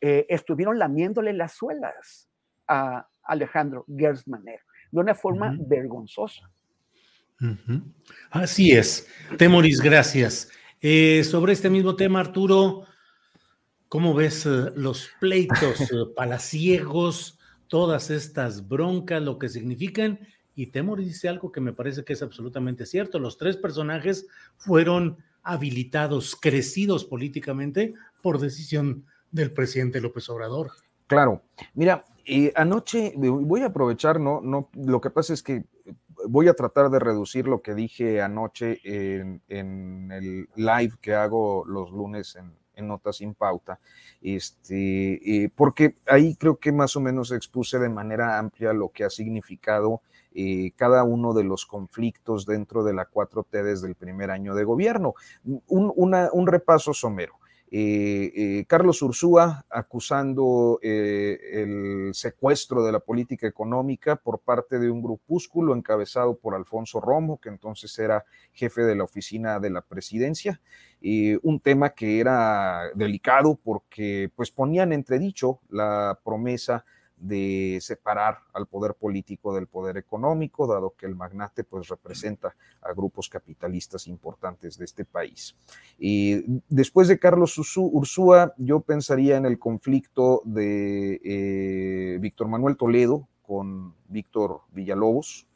eh, 0.00 0.26
estuvieron 0.28 0.78
lamiéndole 0.78 1.32
las 1.32 1.54
suelas 1.54 2.28
a 2.68 3.08
Alejandro 3.24 3.84
Gersmanero 3.88 4.62
de 4.92 5.00
una 5.00 5.16
forma 5.16 5.56
vergonzosa. 5.58 6.48
Así 8.30 8.70
es. 8.70 9.08
Temoris, 9.38 9.80
gracias. 9.80 10.52
Eh, 10.80 11.24
sobre 11.24 11.52
este 11.52 11.68
mismo 11.68 11.96
tema, 11.96 12.20
Arturo, 12.20 12.86
¿cómo 13.88 14.14
ves 14.14 14.46
eh, 14.46 14.72
los 14.74 15.08
pleitos 15.20 15.90
palaciegos, 16.16 17.38
todas 17.68 18.10
estas 18.10 18.68
broncas, 18.68 19.22
lo 19.22 19.38
que 19.38 19.48
significan? 19.48 20.20
Y 20.54 20.68
Temoris 20.68 21.06
dice 21.06 21.28
algo 21.28 21.52
que 21.52 21.60
me 21.60 21.72
parece 21.72 22.04
que 22.04 22.14
es 22.14 22.22
absolutamente 22.22 22.86
cierto. 22.86 23.18
Los 23.18 23.36
tres 23.36 23.56
personajes 23.56 24.26
fueron 24.56 25.18
habilitados, 25.42 26.34
crecidos 26.34 27.04
políticamente 27.04 27.94
por 28.22 28.40
decisión 28.40 29.04
del 29.30 29.52
presidente 29.52 30.00
López 30.00 30.28
Obrador. 30.28 30.72
Claro, 31.06 31.42
mira, 31.74 32.04
eh, 32.24 32.52
anoche 32.56 33.12
voy 33.16 33.60
a 33.60 33.66
aprovechar, 33.66 34.18
no, 34.18 34.40
no, 34.40 34.70
lo 34.74 35.00
que 35.00 35.10
pasa 35.10 35.32
es 35.32 35.42
que 35.42 35.64
voy 36.28 36.48
a 36.48 36.54
tratar 36.54 36.90
de 36.90 36.98
reducir 36.98 37.46
lo 37.46 37.62
que 37.62 37.74
dije 37.74 38.20
anoche 38.20 38.80
en, 38.82 40.10
el 40.10 40.48
live 40.56 40.94
que 41.00 41.14
hago 41.14 41.64
los 41.64 41.92
lunes 41.92 42.34
en, 42.34 42.56
Notas 42.82 43.16
sin 43.16 43.34
Pauta, 43.34 43.78
este, 44.20 45.50
porque 45.54 45.96
ahí 46.06 46.34
creo 46.36 46.56
que 46.56 46.72
más 46.72 46.96
o 46.96 47.00
menos 47.00 47.32
expuse 47.32 47.78
de 47.78 47.88
manera 47.88 48.38
amplia 48.38 48.72
lo 48.72 48.90
que 48.90 49.04
ha 49.04 49.10
significado 49.10 50.02
eh, 50.38 50.72
cada 50.76 51.02
uno 51.02 51.32
de 51.32 51.44
los 51.44 51.64
conflictos 51.64 52.44
dentro 52.44 52.84
de 52.84 52.92
la 52.92 53.08
4T 53.08 53.62
desde 53.62 53.88
el 53.88 53.94
primer 53.94 54.30
año 54.30 54.54
de 54.54 54.64
gobierno. 54.64 55.14
Un, 55.44 55.92
un 55.96 56.46
repaso 56.46 56.92
somero. 56.92 57.36
Eh, 57.70 58.32
eh, 58.36 58.64
Carlos 58.68 59.00
Ursúa 59.00 59.64
acusando 59.70 60.78
el 60.82 62.10
secuestro 62.12 62.84
de 62.84 62.92
la 62.92 63.00
política 63.00 63.46
económica 63.46 64.16
por 64.16 64.40
parte 64.40 64.78
de 64.78 64.90
un 64.90 65.02
grupúsculo 65.02 65.74
encabezado 65.74 66.36
por 66.36 66.54
Alfonso 66.54 67.00
Romo, 67.00 67.40
que 67.40 67.48
entonces 67.48 67.98
era 67.98 68.26
jefe 68.52 68.82
de 68.82 68.94
la 68.94 69.04
oficina 69.04 69.58
de 69.58 69.70
la 69.70 69.80
presidencia, 69.80 70.60
un 71.42 71.60
tema 71.60 71.90
que 71.90 72.20
era 72.20 72.90
delicado 72.94 73.58
porque 73.62 74.30
pues 74.34 74.50
ponían 74.50 74.92
entredicho 74.92 75.60
la 75.68 76.18
promesa 76.24 76.84
de 77.16 77.78
separar 77.80 78.40
al 78.52 78.66
poder 78.66 78.94
político 78.94 79.54
del 79.54 79.66
poder 79.66 79.96
económico, 79.96 80.66
dado 80.66 80.94
que 80.96 81.06
el 81.06 81.14
magnate 81.14 81.64
pues 81.64 81.88
representa 81.88 82.54
a 82.82 82.92
grupos 82.92 83.28
capitalistas 83.28 84.06
importantes 84.06 84.76
de 84.76 84.84
este 84.84 85.04
país. 85.04 85.56
Y 85.98 86.44
después 86.68 87.08
de 87.08 87.18
Carlos 87.18 87.56
Ursúa, 87.58 88.54
yo 88.58 88.80
pensaría 88.80 89.36
en 89.36 89.46
el 89.46 89.58
conflicto 89.58 90.42
de 90.44 91.20
eh, 91.24 92.18
Víctor 92.20 92.48
Manuel 92.48 92.76
Toledo 92.76 93.26
con 93.42 93.94
Víctor 94.08 94.60
Villalobos, 94.72 95.46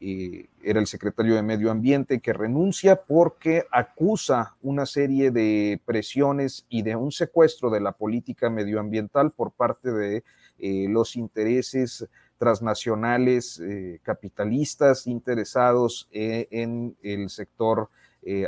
era 0.00 0.80
el 0.80 0.86
secretario 0.86 1.34
de 1.34 1.42
Medio 1.42 1.70
Ambiente 1.70 2.20
que 2.20 2.32
renuncia 2.32 3.02
porque 3.02 3.66
acusa 3.70 4.56
una 4.62 4.86
serie 4.86 5.30
de 5.30 5.80
presiones 5.84 6.64
y 6.70 6.82
de 6.82 6.96
un 6.96 7.12
secuestro 7.12 7.68
de 7.68 7.80
la 7.80 7.92
política 7.92 8.48
medioambiental 8.48 9.30
por 9.32 9.52
parte 9.52 9.92
de 9.92 10.24
eh, 10.58 10.86
los 10.88 11.16
intereses 11.16 12.08
transnacionales 12.38 13.60
eh, 13.60 14.00
capitalistas 14.02 15.06
interesados 15.06 16.08
eh, 16.12 16.48
en 16.50 16.96
el 17.02 17.28
sector 17.28 17.90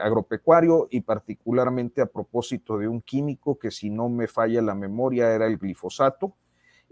agropecuario 0.03 0.87
y 0.91 1.01
particularmente 1.01 2.03
a 2.03 2.07
propósito 2.07 2.77
de 2.77 2.89
un 2.89 3.01
químico 3.01 3.59
que 3.59 3.71
si 3.71 3.89
no 3.89 4.11
me 4.11 4.29
falla 4.29 4.61
la 4.61 4.75
memoria 4.75 5.33
era 5.33 5.47
el 5.47 5.57
glifosato, 5.57 6.35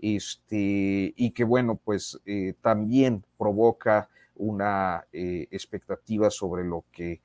este, 0.01 1.13
y 1.15 1.33
que 1.33 1.45
bueno, 1.45 1.79
pues 1.85 2.19
también 2.63 3.23
provoca 3.37 4.09
una 4.41 5.05
expectativa 5.13 6.31
sobre 6.31 6.65
lo 6.65 6.85
que 6.91 7.21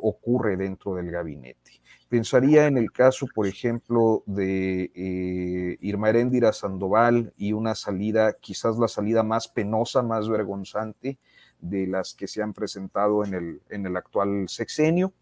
ocurre 0.00 0.56
dentro 0.56 0.94
del 0.94 1.10
gabinete. 1.10 1.80
Pensaría 2.08 2.66
en 2.66 2.78
el 2.78 2.92
caso, 2.92 3.26
por 3.34 3.46
ejemplo, 3.46 4.22
de 4.26 4.92
eh, 4.94 5.78
Irma 5.80 6.10
Eréndira 6.10 6.52
Sandoval 6.52 7.32
y 7.36 7.52
una 7.52 7.74
salida, 7.74 8.34
quizás 8.40 8.78
la 8.78 8.86
salida 8.86 9.22
más 9.24 9.48
penosa, 9.48 10.00
más 10.00 10.28
vergonzante 10.28 11.18
de 11.58 11.86
las 11.86 12.14
que 12.14 12.28
se 12.28 12.40
han 12.40 12.52
presentado 12.52 13.24
en 13.24 13.34
el, 13.34 13.62
en 13.68 13.86
el 13.86 13.96
actual 13.96 14.48
sexenio 14.48 15.12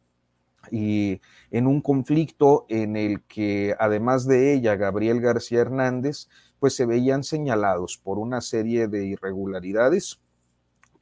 y 0.71 1.21
en 1.51 1.67
un 1.67 1.81
conflicto 1.81 2.67
en 2.69 2.97
el 2.97 3.23
que 3.23 3.75
además 3.79 4.27
de 4.27 4.53
ella, 4.53 4.77
Gabriel 4.77 5.21
García 5.21 5.61
Hernández, 5.61 6.29
pues 6.59 6.77
se 6.77 6.85
veían 6.85 7.25
señalados 7.25 7.97
por 7.97 8.19
una 8.19 8.41
serie 8.41 8.87
de 8.87 9.07
irregularidades 9.07 10.21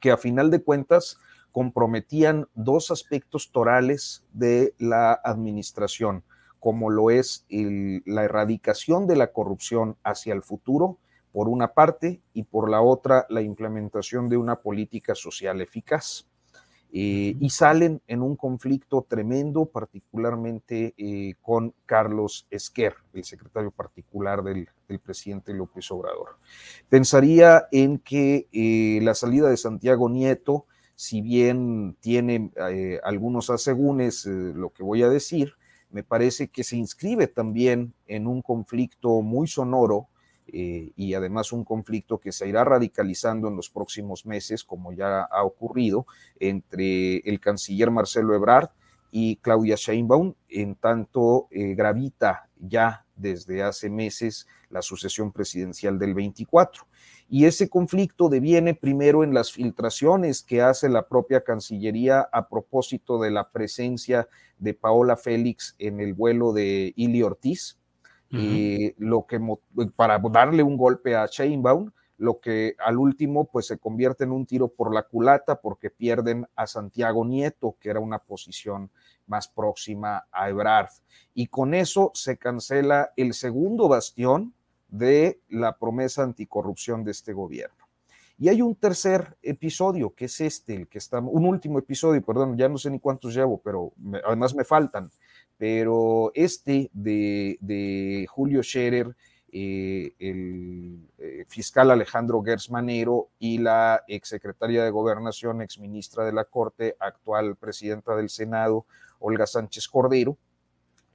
que 0.01 0.11
a 0.11 0.17
final 0.17 0.51
de 0.51 0.61
cuentas 0.61 1.17
comprometían 1.51 2.47
dos 2.53 2.91
aspectos 2.91 3.51
torales 3.51 4.23
de 4.33 4.73
la 4.79 5.13
administración, 5.13 6.23
como 6.59 6.89
lo 6.89 7.11
es 7.11 7.45
la 7.49 8.23
erradicación 8.23 9.07
de 9.07 9.15
la 9.15 9.31
corrupción 9.31 9.95
hacia 10.03 10.33
el 10.33 10.43
futuro, 10.43 10.97
por 11.31 11.47
una 11.47 11.73
parte, 11.73 12.21
y 12.33 12.43
por 12.43 12.69
la 12.69 12.81
otra, 12.81 13.25
la 13.29 13.41
implementación 13.41 14.27
de 14.27 14.35
una 14.35 14.57
política 14.57 15.15
social 15.15 15.61
eficaz. 15.61 16.27
Eh, 16.93 17.37
y 17.39 17.49
salen 17.51 18.01
en 18.07 18.21
un 18.21 18.35
conflicto 18.35 19.05
tremendo, 19.07 19.65
particularmente 19.65 20.93
eh, 20.97 21.35
con 21.41 21.73
Carlos 21.85 22.47
Esquer, 22.49 22.95
el 23.13 23.23
secretario 23.23 23.71
particular 23.71 24.43
del, 24.43 24.67
presidente 25.01 25.53
López 25.53 25.89
Obrador. 25.91 26.37
Pensaría 26.89 27.67
en 27.71 27.97
que 27.99 28.49
eh, 28.51 28.99
la 29.03 29.13
salida 29.13 29.49
de 29.49 29.55
Santiago 29.55 30.09
Nieto 30.09 30.65
si 30.95 31.21
bien 31.21 31.95
tiene 31.99 32.51
algunos 33.01 33.49
asegúnes 33.49 34.27
lo 34.27 34.69
que 34.69 34.83
voy 34.83 35.01
a 35.01 35.09
decir, 35.09 35.53
me 35.89 36.03
parece 36.03 36.49
que 36.49 36.63
se 36.63 36.75
inscribe 36.75 37.25
también 37.25 37.95
en 38.05 38.27
un 38.27 38.43
conflicto 38.43 39.23
muy 39.23 39.47
sonoro 39.47 40.09
eh, 40.51 40.91
y 40.95 41.13
además 41.13 41.51
un 41.51 41.63
conflicto 41.63 42.19
que 42.19 42.31
se 42.31 42.47
irá 42.47 42.63
radicalizando 42.63 43.47
en 43.47 43.55
los 43.55 43.69
próximos 43.69 44.25
meses, 44.25 44.63
como 44.63 44.93
ya 44.93 45.23
ha 45.23 45.43
ocurrido, 45.43 46.05
entre 46.39 47.17
el 47.17 47.39
canciller 47.39 47.91
Marcelo 47.91 48.35
Ebrard 48.35 48.69
y 49.11 49.37
Claudia 49.37 49.75
Sheinbaum, 49.77 50.33
en 50.49 50.75
tanto 50.75 51.47
gravita 51.51 52.49
ya 52.57 53.05
desde 53.15 53.63
hace 53.63 53.89
meses 53.89 54.47
la 54.69 54.81
sucesión 54.81 55.31
presidencial 55.31 55.99
del 55.99 56.13
24. 56.13 56.85
Y 57.29 57.45
ese 57.45 57.69
conflicto 57.69 58.27
deviene 58.29 58.73
primero 58.73 59.23
en 59.23 59.33
las 59.33 59.51
filtraciones 59.51 60.43
que 60.43 60.61
hace 60.61 60.89
la 60.89 61.07
propia 61.07 61.43
Cancillería 61.43 62.27
a 62.31 62.49
propósito 62.49 63.21
de 63.21 63.31
la 63.31 63.51
presencia 63.51 64.27
de 64.57 64.73
Paola 64.73 65.15
Félix 65.15 65.75
en 65.79 65.99
el 65.99 66.13
vuelo 66.13 66.51
de 66.51 66.93
Ili 66.95 67.23
Ortiz, 67.23 67.77
y 68.31 68.93
lo 68.97 69.25
que 69.25 69.39
para 69.95 70.19
darle 70.19 70.63
un 70.63 70.77
golpe 70.77 71.15
a 71.15 71.25
Sheinbaum, 71.25 71.91
lo 72.17 72.39
que 72.39 72.75
al 72.77 72.97
último 72.97 73.45
pues 73.45 73.65
se 73.65 73.79
convierte 73.79 74.25
en 74.25 74.31
un 74.31 74.45
tiro 74.45 74.67
por 74.67 74.93
la 74.93 75.03
culata 75.03 75.59
porque 75.59 75.89
pierden 75.89 76.47
a 76.55 76.67
Santiago 76.67 77.25
Nieto, 77.25 77.77
que 77.79 77.89
era 77.89 77.99
una 77.99 78.19
posición 78.19 78.91
más 79.25 79.47
próxima 79.47 80.27
a 80.31 80.49
Ebrard. 80.49 80.91
Y 81.33 81.47
con 81.47 81.73
eso 81.73 82.11
se 82.13 82.37
cancela 82.37 83.11
el 83.17 83.33
segundo 83.33 83.87
bastión 83.87 84.53
de 84.87 85.41
la 85.49 85.77
promesa 85.77 86.21
anticorrupción 86.21 87.03
de 87.03 87.11
este 87.11 87.33
gobierno. 87.33 87.81
Y 88.37 88.49
hay 88.49 88.61
un 88.61 88.75
tercer 88.75 89.37
episodio, 89.43 90.15
que 90.15 90.25
es 90.25 90.41
este, 90.41 90.73
el 90.73 90.87
que 90.87 90.97
estamos, 90.97 91.31
un 91.31 91.45
último 91.45 91.77
episodio, 91.77 92.23
perdón, 92.23 92.57
ya 92.57 92.67
no 92.67 92.77
sé 92.77 92.89
ni 92.89 92.99
cuántos 92.99 93.35
llevo, 93.35 93.59
pero 93.63 93.93
además 94.25 94.55
me 94.55 94.63
faltan, 94.63 95.11
pero 95.61 96.31
este 96.33 96.89
de, 96.91 98.25
Julio 98.27 98.63
Scherer, 98.63 99.15
eh, 99.51 100.15
el 100.17 101.07
eh, 101.19 101.45
fiscal 101.47 101.91
Alejandro 101.91 102.41
Gersmanero 102.41 103.29
y 103.37 103.59
la 103.59 104.03
exsecretaria 104.07 104.83
de 104.83 104.89
Gobernación, 104.89 105.61
exministra 105.61 106.25
de 106.25 106.33
la 106.33 106.45
Corte, 106.45 106.95
actual 106.99 107.57
presidenta 107.57 108.15
del 108.15 108.31
Senado, 108.31 108.87
Olga 109.19 109.45
Sánchez 109.45 109.87
Cordero, 109.87 110.35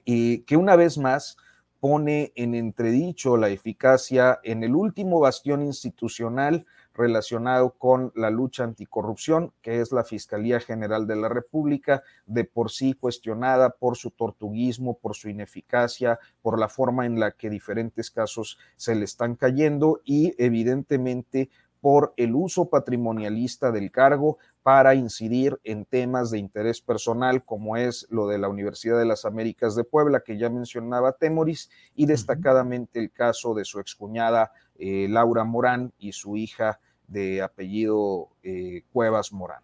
y 0.05 0.43
que 0.43 0.57
una 0.57 0.77
vez 0.77 0.97
más 0.97 1.37
pone 1.81 2.33
en 2.37 2.55
entredicho 2.55 3.37
la 3.37 3.49
eficacia 3.49 4.39
en 4.45 4.63
el 4.63 4.77
último 4.77 5.19
bastión 5.19 5.61
institucional 5.61 6.67
relacionado 6.97 7.71
con 7.71 8.13
la 8.15 8.31
lucha 8.31 8.65
anticorrupción, 8.65 9.53
que 9.63 9.81
es 9.81 9.93
la 9.93 10.05
Fiscalía 10.05 10.61
General 10.61 11.07
de 11.07 11.17
la 11.17 11.29
República, 11.29 12.03
de 12.27 12.45
por 12.45 12.71
sí 12.71 12.95
cuestionada 12.95 13.71
por 13.71 13.97
su 13.97 14.11
tortuguismo, 14.11 14.99
por 14.99 15.15
su 15.15 15.29
ineficacia, 15.29 16.19
por 16.43 16.59
la 16.59 16.69
forma 16.69 17.07
en 17.07 17.21
la 17.21 17.33
que 17.33 17.51
diferentes 17.51 18.11
casos 18.11 18.59
se 18.77 18.95
le 18.95 19.05
están 19.05 19.37
cayendo 19.37 20.01
y 20.05 20.35
evidentemente 20.43 21.51
por 21.81 22.15
el 22.17 22.35
uso 22.35 22.69
patrimonialista 22.69 23.71
del 23.71 23.91
cargo 23.93 24.39
para 24.63 24.97
incidir 24.97 25.61
en 25.63 25.85
temas 25.85 26.33
de 26.33 26.39
interés 26.39 26.81
personal, 26.81 27.45
como 27.45 27.77
es 27.77 28.09
lo 28.11 28.27
de 28.27 28.39
la 28.39 28.49
Universidad 28.49 28.99
de 28.99 29.05
las 29.05 29.25
Américas 29.25 29.77
de 29.77 29.85
Puebla, 29.85 30.23
que 30.27 30.37
ya 30.37 30.51
mencionaba 30.51 31.13
Temoris, 31.13 31.71
y 31.95 32.07
destacadamente 32.07 32.99
el 32.99 33.13
caso 33.13 33.55
de 33.55 33.65
su 33.65 33.79
excuñada 33.79 34.51
eh, 34.75 35.07
Laura 35.09 35.45
Morán 35.45 35.93
y 35.99 36.11
su 36.11 36.37
hija 36.37 36.81
de 37.09 37.43
apellido 37.43 38.29
eh, 38.43 38.83
Cuevas 38.93 39.33
Morán. 39.33 39.63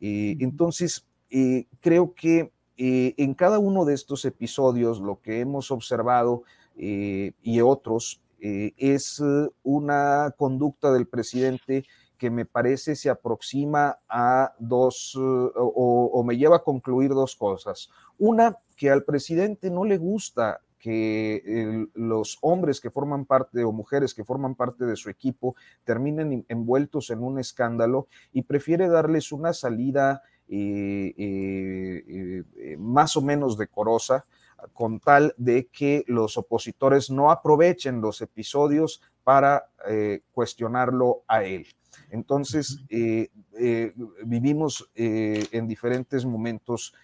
entonces, 0.00 1.06
eh, 1.30 1.66
creo 1.80 2.14
que 2.14 2.52
en 2.76 3.34
cada 3.34 3.58
uno 3.58 3.84
de 3.84 3.94
estos 3.94 4.24
episodios 4.24 5.00
lo 5.00 5.20
que 5.20 5.40
hemos 5.40 5.72
observado 5.72 6.44
y 6.76 7.60
otros 7.60 8.20
es 8.40 9.20
una 9.64 10.32
conducta 10.36 10.92
del 10.92 11.08
presidente 11.08 11.84
que 12.18 12.30
me 12.30 12.44
parece 12.44 12.96
se 12.96 13.10
aproxima 13.10 13.98
a 14.08 14.54
dos, 14.58 15.14
o, 15.16 16.22
me 16.24 16.36
lleva 16.36 16.56
a 16.56 16.62
concluir 16.62 17.10
dos 17.10 17.34
cosas. 17.36 17.88
Una, 18.18 18.56
que 18.76 18.90
al 18.90 19.04
presidente 19.04 19.70
no 19.70 19.84
le 19.84 19.98
gusta 19.98 20.60
que 20.78 21.86
los 21.94 22.38
hombres 22.40 22.80
que 22.80 22.90
forman 22.90 23.24
parte 23.24 23.64
o 23.64 23.72
mujeres 23.72 24.14
que 24.14 24.24
forman 24.24 24.54
parte 24.54 24.84
de 24.84 24.96
su 24.96 25.10
equipo 25.10 25.56
terminen 25.84 26.44
envueltos 26.48 27.10
en 27.10 27.22
un 27.22 27.38
escándalo 27.38 28.08
y 28.32 28.42
prefiere 28.42 28.88
darles 28.88 29.32
una 29.32 29.52
salida 29.52 30.22
eh, 30.48 31.14
eh, 31.18 32.44
eh, 32.56 32.76
más 32.78 33.16
o 33.16 33.22
menos 33.22 33.58
decorosa 33.58 34.24
con 34.72 34.98
tal 34.98 35.34
de 35.36 35.66
que 35.66 36.04
los 36.08 36.36
opositores 36.36 37.10
no 37.10 37.30
aprovechen 37.30 38.00
los 38.00 38.20
episodios 38.22 39.02
para 39.22 39.68
cuestionarlo 40.32 41.22
a 41.28 41.44
él. 41.44 41.66
Entonces, 42.10 42.84
eh, 42.88 43.28
eh, 43.58 43.94
vivimos 44.24 44.90
eh, 44.94 45.46
en 45.52 45.66
diferentes 45.66 46.24
momentos 46.24 46.94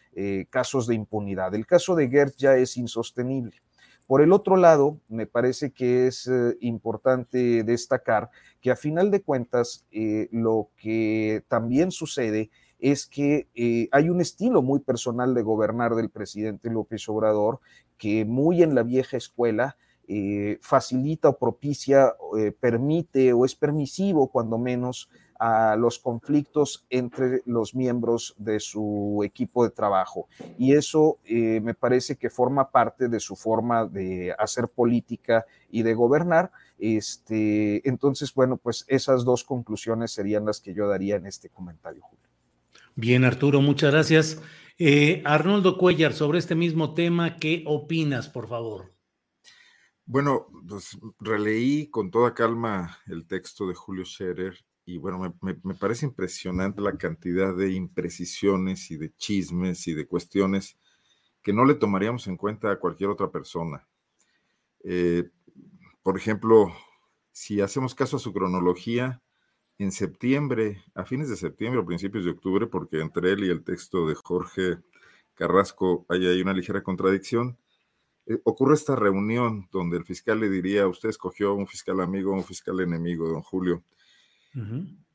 casos 0.48 0.86
de 0.86 0.94
impunidad. 0.94 1.52
El 1.56 1.66
caso 1.66 1.96
de 1.96 2.08
Gert 2.08 2.36
ya 2.36 2.54
es 2.54 2.76
insostenible. 2.76 3.63
Por 4.06 4.20
el 4.20 4.32
otro 4.32 4.56
lado, 4.56 4.98
me 5.08 5.26
parece 5.26 5.72
que 5.72 6.06
es 6.06 6.30
importante 6.60 7.64
destacar 7.64 8.30
que 8.60 8.70
a 8.70 8.76
final 8.76 9.10
de 9.10 9.22
cuentas, 9.22 9.86
lo 10.30 10.68
que 10.76 11.42
también 11.48 11.90
sucede 11.90 12.50
es 12.78 13.06
que 13.06 13.48
hay 13.92 14.10
un 14.10 14.20
estilo 14.20 14.60
muy 14.60 14.80
personal 14.80 15.34
de 15.34 15.42
gobernar 15.42 15.94
del 15.94 16.10
presidente 16.10 16.68
López 16.68 17.08
Obrador 17.08 17.60
que 17.96 18.24
muy 18.24 18.62
en 18.62 18.74
la 18.74 18.82
vieja 18.82 19.16
escuela 19.16 19.76
eh, 20.06 20.58
facilita 20.60 21.30
o 21.30 21.38
propicia, 21.38 22.12
eh, 22.38 22.52
permite 22.52 23.32
o 23.32 23.46
es 23.46 23.54
permisivo 23.54 24.28
cuando 24.28 24.58
menos 24.58 25.08
a 25.38 25.76
los 25.76 25.98
conflictos 25.98 26.84
entre 26.90 27.42
los 27.46 27.74
miembros 27.74 28.34
de 28.38 28.60
su 28.60 29.22
equipo 29.24 29.64
de 29.64 29.70
trabajo. 29.70 30.28
Y 30.58 30.74
eso 30.74 31.18
eh, 31.24 31.60
me 31.60 31.74
parece 31.74 32.16
que 32.16 32.30
forma 32.30 32.70
parte 32.70 33.08
de 33.08 33.20
su 33.20 33.36
forma 33.36 33.86
de 33.86 34.34
hacer 34.38 34.68
política 34.68 35.44
y 35.70 35.82
de 35.82 35.94
gobernar. 35.94 36.50
Este, 36.78 37.86
entonces, 37.88 38.32
bueno, 38.34 38.56
pues 38.56 38.84
esas 38.88 39.24
dos 39.24 39.44
conclusiones 39.44 40.12
serían 40.12 40.46
las 40.46 40.60
que 40.60 40.74
yo 40.74 40.88
daría 40.88 41.16
en 41.16 41.26
este 41.26 41.48
comentario, 41.48 42.02
Julio. 42.02 42.24
Bien, 42.94 43.24
Arturo, 43.24 43.60
muchas 43.60 43.92
gracias. 43.92 44.42
Arnoldo 45.24 45.78
Cuellar, 45.78 46.12
sobre 46.12 46.38
este 46.38 46.54
mismo 46.54 46.94
tema, 46.94 47.36
¿qué 47.36 47.64
opinas, 47.66 48.28
por 48.28 48.48
favor? 48.48 48.94
Bueno, 50.06 50.48
pues 50.68 50.98
releí 51.18 51.88
con 51.88 52.10
toda 52.10 52.34
calma 52.34 52.98
el 53.06 53.26
texto 53.26 53.66
de 53.66 53.74
Julio 53.74 54.04
Scherer 54.04 54.54
y 54.86 54.98
bueno, 54.98 55.34
me, 55.40 55.54
parece 55.74 56.06
impresionante 56.06 56.80
la 56.80 56.96
cantidad 56.96 57.56
de 57.56 57.72
imprecisiones 57.72 58.90
y 58.90 58.96
de 58.96 59.14
chismes 59.16 59.86
y 59.88 59.94
de 59.94 60.06
cuestiones 60.06 60.78
que 61.42 61.52
no 61.52 61.64
le 61.64 61.74
tomaríamos 61.74 62.26
en 62.26 62.36
cuenta 62.36 62.70
a 62.70 62.78
cualquier 62.78 63.10
otra 63.10 63.30
persona. 63.30 63.86
Eh, 64.82 65.30
por 66.02 66.18
ejemplo, 66.18 66.72
si 67.32 67.60
hacemos 67.60 67.94
caso 67.94 68.16
a 68.16 68.20
su 68.20 68.32
cronología, 68.32 69.22
en 69.78 69.90
septiembre, 69.90 70.84
a 70.94 71.04
fines 71.04 71.28
de 71.28 71.36
septiembre 71.36 71.80
o 71.80 71.86
principios 71.86 72.24
de 72.24 72.30
octubre, 72.30 72.66
porque 72.66 73.00
entre 73.00 73.32
él 73.32 73.44
y 73.44 73.50
el 73.50 73.64
texto 73.64 74.06
de 74.06 74.14
Jorge 74.14 74.78
Carrasco 75.34 76.06
hay, 76.08 76.26
hay 76.26 76.40
una 76.42 76.52
ligera 76.52 76.82
contradicción, 76.82 77.58
eh, 78.26 78.38
ocurre 78.44 78.74
esta 78.74 78.96
reunión 78.96 79.68
donde 79.72 79.96
el 79.96 80.04
fiscal 80.04 80.40
le 80.40 80.48
diría, 80.48 80.86
usted 80.86 81.08
escogió 81.08 81.54
un 81.54 81.66
fiscal 81.66 82.00
amigo, 82.00 82.32
un 82.32 82.44
fiscal 82.44 82.80
enemigo, 82.80 83.28
don 83.28 83.42
Julio. 83.42 83.82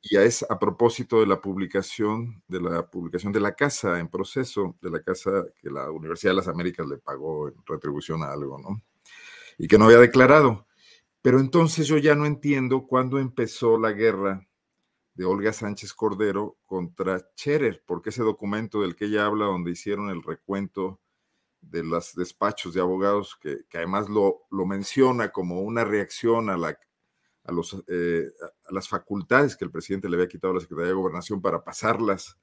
Y 0.01 0.17
es 0.17 0.45
a 0.49 0.57
propósito 0.57 1.19
de 1.19 1.27
la 1.27 1.41
publicación, 1.41 2.41
de 2.47 2.61
la 2.61 2.89
publicación 2.89 3.33
de 3.33 3.41
la 3.41 3.53
casa 3.53 3.99
en 3.99 4.07
proceso, 4.07 4.77
de 4.81 4.89
la 4.89 5.01
casa 5.01 5.45
que 5.61 5.69
la 5.69 5.91
Universidad 5.91 6.31
de 6.31 6.37
las 6.37 6.47
Américas 6.47 6.87
le 6.87 6.97
pagó 6.97 7.49
en 7.49 7.55
retribución 7.65 8.23
a 8.23 8.31
algo, 8.31 8.57
¿no? 8.57 8.81
Y 9.57 9.67
que 9.67 9.77
no 9.77 9.85
había 9.85 9.97
declarado. 9.97 10.67
Pero 11.21 11.39
entonces 11.39 11.87
yo 11.87 11.97
ya 11.97 12.15
no 12.15 12.25
entiendo 12.25 12.87
cuándo 12.87 13.19
empezó 13.19 13.77
la 13.77 13.91
guerra 13.91 14.47
de 15.15 15.25
Olga 15.25 15.51
Sánchez 15.51 15.93
Cordero 15.93 16.57
contra 16.65 17.19
Scherer, 17.19 17.83
porque 17.85 18.09
ese 18.09 18.23
documento 18.23 18.81
del 18.81 18.95
que 18.95 19.05
ella 19.05 19.25
habla, 19.25 19.45
donde 19.45 19.71
hicieron 19.71 20.09
el 20.09 20.23
recuento 20.23 21.01
de 21.59 21.83
los 21.83 22.15
despachos 22.15 22.73
de 22.73 22.79
abogados, 22.79 23.37
que, 23.41 23.65
además 23.73 24.07
lo, 24.07 24.43
lo, 24.49 24.65
menciona 24.65 25.29
como 25.33 25.59
una 25.59 25.83
reacción 25.83 26.49
a, 26.49 26.55
la, 26.55 26.79
a, 27.43 27.51
los, 27.51 27.83
eh, 27.87 28.27
a 28.67 28.73
las 28.73 28.87
facultades 28.87 29.55
que 29.55 29.65
el 29.65 29.71
presidente 29.71 30.09
le 30.09 30.15
había 30.15 30.27
quitado 30.27 30.51
a 30.51 30.55
la 30.55 30.61
Secretaría 30.61 30.89
de 30.89 30.95
Gobernación 30.95 31.41
para 31.41 31.63
pasarlas 31.63 32.37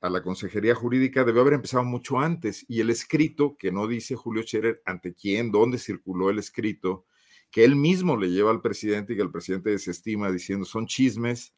a 0.00 0.08
la 0.08 0.22
Consejería 0.22 0.74
Jurídica, 0.74 1.24
debió 1.24 1.42
haber 1.42 1.54
empezado 1.54 1.84
mucho 1.84 2.18
antes. 2.18 2.64
Y 2.68 2.80
el 2.80 2.90
escrito, 2.90 3.56
que 3.58 3.70
no 3.70 3.86
dice 3.86 4.16
Julio 4.16 4.42
Scherer 4.42 4.82
ante 4.86 5.14
quién, 5.14 5.52
dónde 5.52 5.78
circuló 5.78 6.30
el 6.30 6.38
escrito, 6.38 7.04
que 7.50 7.64
él 7.64 7.76
mismo 7.76 8.16
le 8.16 8.30
lleva 8.30 8.50
al 8.50 8.62
presidente 8.62 9.12
y 9.12 9.16
que 9.16 9.22
el 9.22 9.30
presidente 9.30 9.70
desestima 9.70 10.30
diciendo 10.30 10.64
son 10.64 10.86
chismes. 10.86 11.54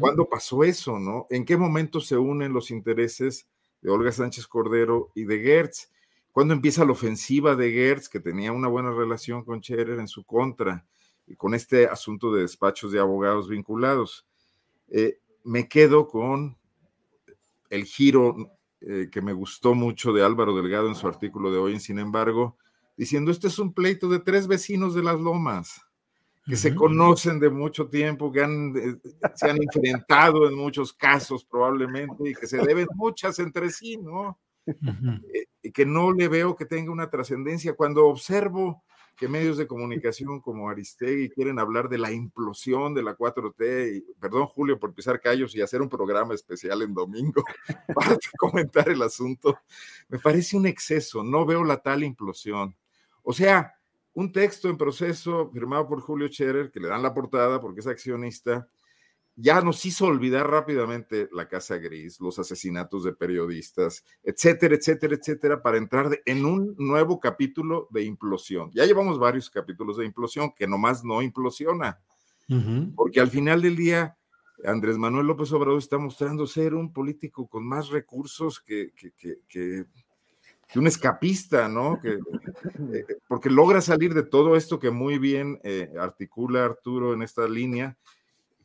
¿Cuándo 0.00 0.28
pasó 0.28 0.64
eso, 0.64 0.98
no? 0.98 1.26
¿En 1.30 1.46
qué 1.46 1.56
momento 1.56 2.02
se 2.02 2.18
unen 2.18 2.52
los 2.52 2.70
intereses 2.70 3.48
de 3.80 3.90
Olga 3.90 4.12
Sánchez 4.12 4.46
Cordero 4.46 5.10
y 5.14 5.24
de 5.24 5.40
Gertz? 5.40 5.88
cuando 6.32 6.54
empieza 6.54 6.84
la 6.84 6.92
ofensiva 6.92 7.54
de 7.54 7.70
Gertz, 7.70 8.08
que 8.08 8.18
tenía 8.18 8.52
una 8.52 8.68
buena 8.68 8.90
relación 8.90 9.44
con 9.44 9.62
Scherer 9.62 10.00
en 10.00 10.08
su 10.08 10.24
contra, 10.24 10.86
con 11.36 11.54
este 11.54 11.86
asunto 11.86 12.32
de 12.32 12.42
despachos 12.42 12.92
de 12.92 13.00
abogados 13.00 13.48
vinculados. 13.48 14.26
Eh, 14.88 15.18
me 15.44 15.68
quedo 15.68 16.08
con 16.08 16.56
el 17.70 17.84
giro 17.84 18.36
eh, 18.80 19.08
que 19.10 19.22
me 19.22 19.32
gustó 19.32 19.74
mucho 19.74 20.12
de 20.12 20.24
Álvaro 20.24 20.54
Delgado 20.54 20.88
en 20.88 20.94
su 20.94 21.06
artículo 21.06 21.50
de 21.50 21.58
hoy, 21.58 21.80
sin 21.80 21.98
embargo, 21.98 22.56
diciendo, 22.96 23.30
este 23.30 23.46
es 23.46 23.58
un 23.58 23.72
pleito 23.72 24.08
de 24.08 24.18
tres 24.18 24.46
vecinos 24.46 24.94
de 24.94 25.02
las 25.02 25.20
lomas, 25.20 25.80
que 26.44 26.56
se 26.56 26.74
conocen 26.74 27.38
de 27.38 27.48
mucho 27.48 27.88
tiempo, 27.88 28.32
que 28.32 28.40
eh, 28.40 29.10
se 29.36 29.48
han 29.48 29.58
enfrentado 29.62 30.48
en 30.48 30.54
muchos 30.54 30.92
casos 30.92 31.44
probablemente 31.44 32.28
y 32.28 32.34
que 32.34 32.48
se 32.48 32.58
deben 32.58 32.88
muchas 32.96 33.38
entre 33.38 33.70
sí, 33.70 33.96
¿no? 33.96 34.38
Eh, 34.66 35.70
que 35.72 35.86
no 35.86 36.12
le 36.12 36.28
veo 36.28 36.56
que 36.56 36.66
tenga 36.66 36.90
una 36.90 37.08
trascendencia. 37.08 37.74
Cuando 37.74 38.06
observo 38.06 38.82
que 39.16 39.28
medios 39.28 39.56
de 39.56 39.66
comunicación 39.66 40.40
como 40.40 40.68
Aristegui 40.68 41.30
quieren 41.30 41.58
hablar 41.58 41.88
de 41.88 41.98
la 41.98 42.10
implosión 42.10 42.94
de 42.94 43.02
la 43.02 43.16
4T, 43.16 43.96
y, 43.96 44.12
perdón 44.20 44.46
Julio 44.46 44.78
por 44.78 44.94
pisar 44.94 45.20
callos 45.20 45.54
y 45.54 45.60
hacer 45.60 45.82
un 45.82 45.88
programa 45.88 46.34
especial 46.34 46.82
en 46.82 46.94
domingo 46.94 47.44
para 47.94 48.16
comentar 48.38 48.88
el 48.88 49.02
asunto, 49.02 49.58
me 50.08 50.18
parece 50.18 50.56
un 50.56 50.66
exceso, 50.66 51.22
no 51.22 51.46
veo 51.46 51.64
la 51.64 51.78
tal 51.78 52.02
implosión. 52.02 52.74
O 53.22 53.32
sea, 53.32 53.74
un 54.14 54.32
texto 54.32 54.68
en 54.68 54.76
proceso 54.76 55.50
firmado 55.50 55.88
por 55.88 56.00
Julio 56.00 56.28
Scherer, 56.28 56.70
que 56.70 56.80
le 56.80 56.88
dan 56.88 57.02
la 57.02 57.14
portada 57.14 57.60
porque 57.60 57.80
es 57.80 57.86
accionista, 57.86 58.68
ya 59.36 59.60
nos 59.62 59.84
hizo 59.86 60.06
olvidar 60.06 60.50
rápidamente 60.50 61.28
la 61.32 61.48
Casa 61.48 61.78
Gris, 61.78 62.20
los 62.20 62.38
asesinatos 62.38 63.04
de 63.04 63.12
periodistas, 63.12 64.04
etcétera, 64.22 64.74
etcétera, 64.74 65.14
etcétera, 65.14 65.62
para 65.62 65.78
entrar 65.78 66.20
en 66.26 66.44
un 66.44 66.74
nuevo 66.78 67.18
capítulo 67.18 67.88
de 67.90 68.04
implosión. 68.04 68.70
Ya 68.74 68.84
llevamos 68.84 69.18
varios 69.18 69.48
capítulos 69.48 69.96
de 69.96 70.04
implosión 70.04 70.52
que 70.54 70.66
nomás 70.66 71.04
no 71.04 71.22
implosiona, 71.22 71.98
porque 72.94 73.20
al 73.20 73.28
final 73.28 73.62
del 73.62 73.76
día 73.76 74.16
Andrés 74.64 74.98
Manuel 74.98 75.26
López 75.26 75.50
Obrador 75.52 75.78
está 75.78 75.96
mostrando 75.96 76.46
ser 76.46 76.74
un 76.74 76.92
político 76.92 77.48
con 77.48 77.66
más 77.66 77.88
recursos 77.88 78.60
que, 78.60 78.92
que, 78.94 79.86
un 80.74 80.86
escapista, 80.86 81.68
¿no? 81.68 82.00
Que, 82.00 82.18
eh, 82.94 83.06
porque 83.28 83.50
logra 83.50 83.82
salir 83.82 84.14
de 84.14 84.22
todo 84.22 84.56
esto 84.56 84.78
que 84.78 84.90
muy 84.90 85.18
bien 85.18 85.60
eh, 85.64 85.90
articula 85.98 86.64
Arturo 86.64 87.12
en 87.12 87.22
esta 87.22 87.46
línea 87.46 87.96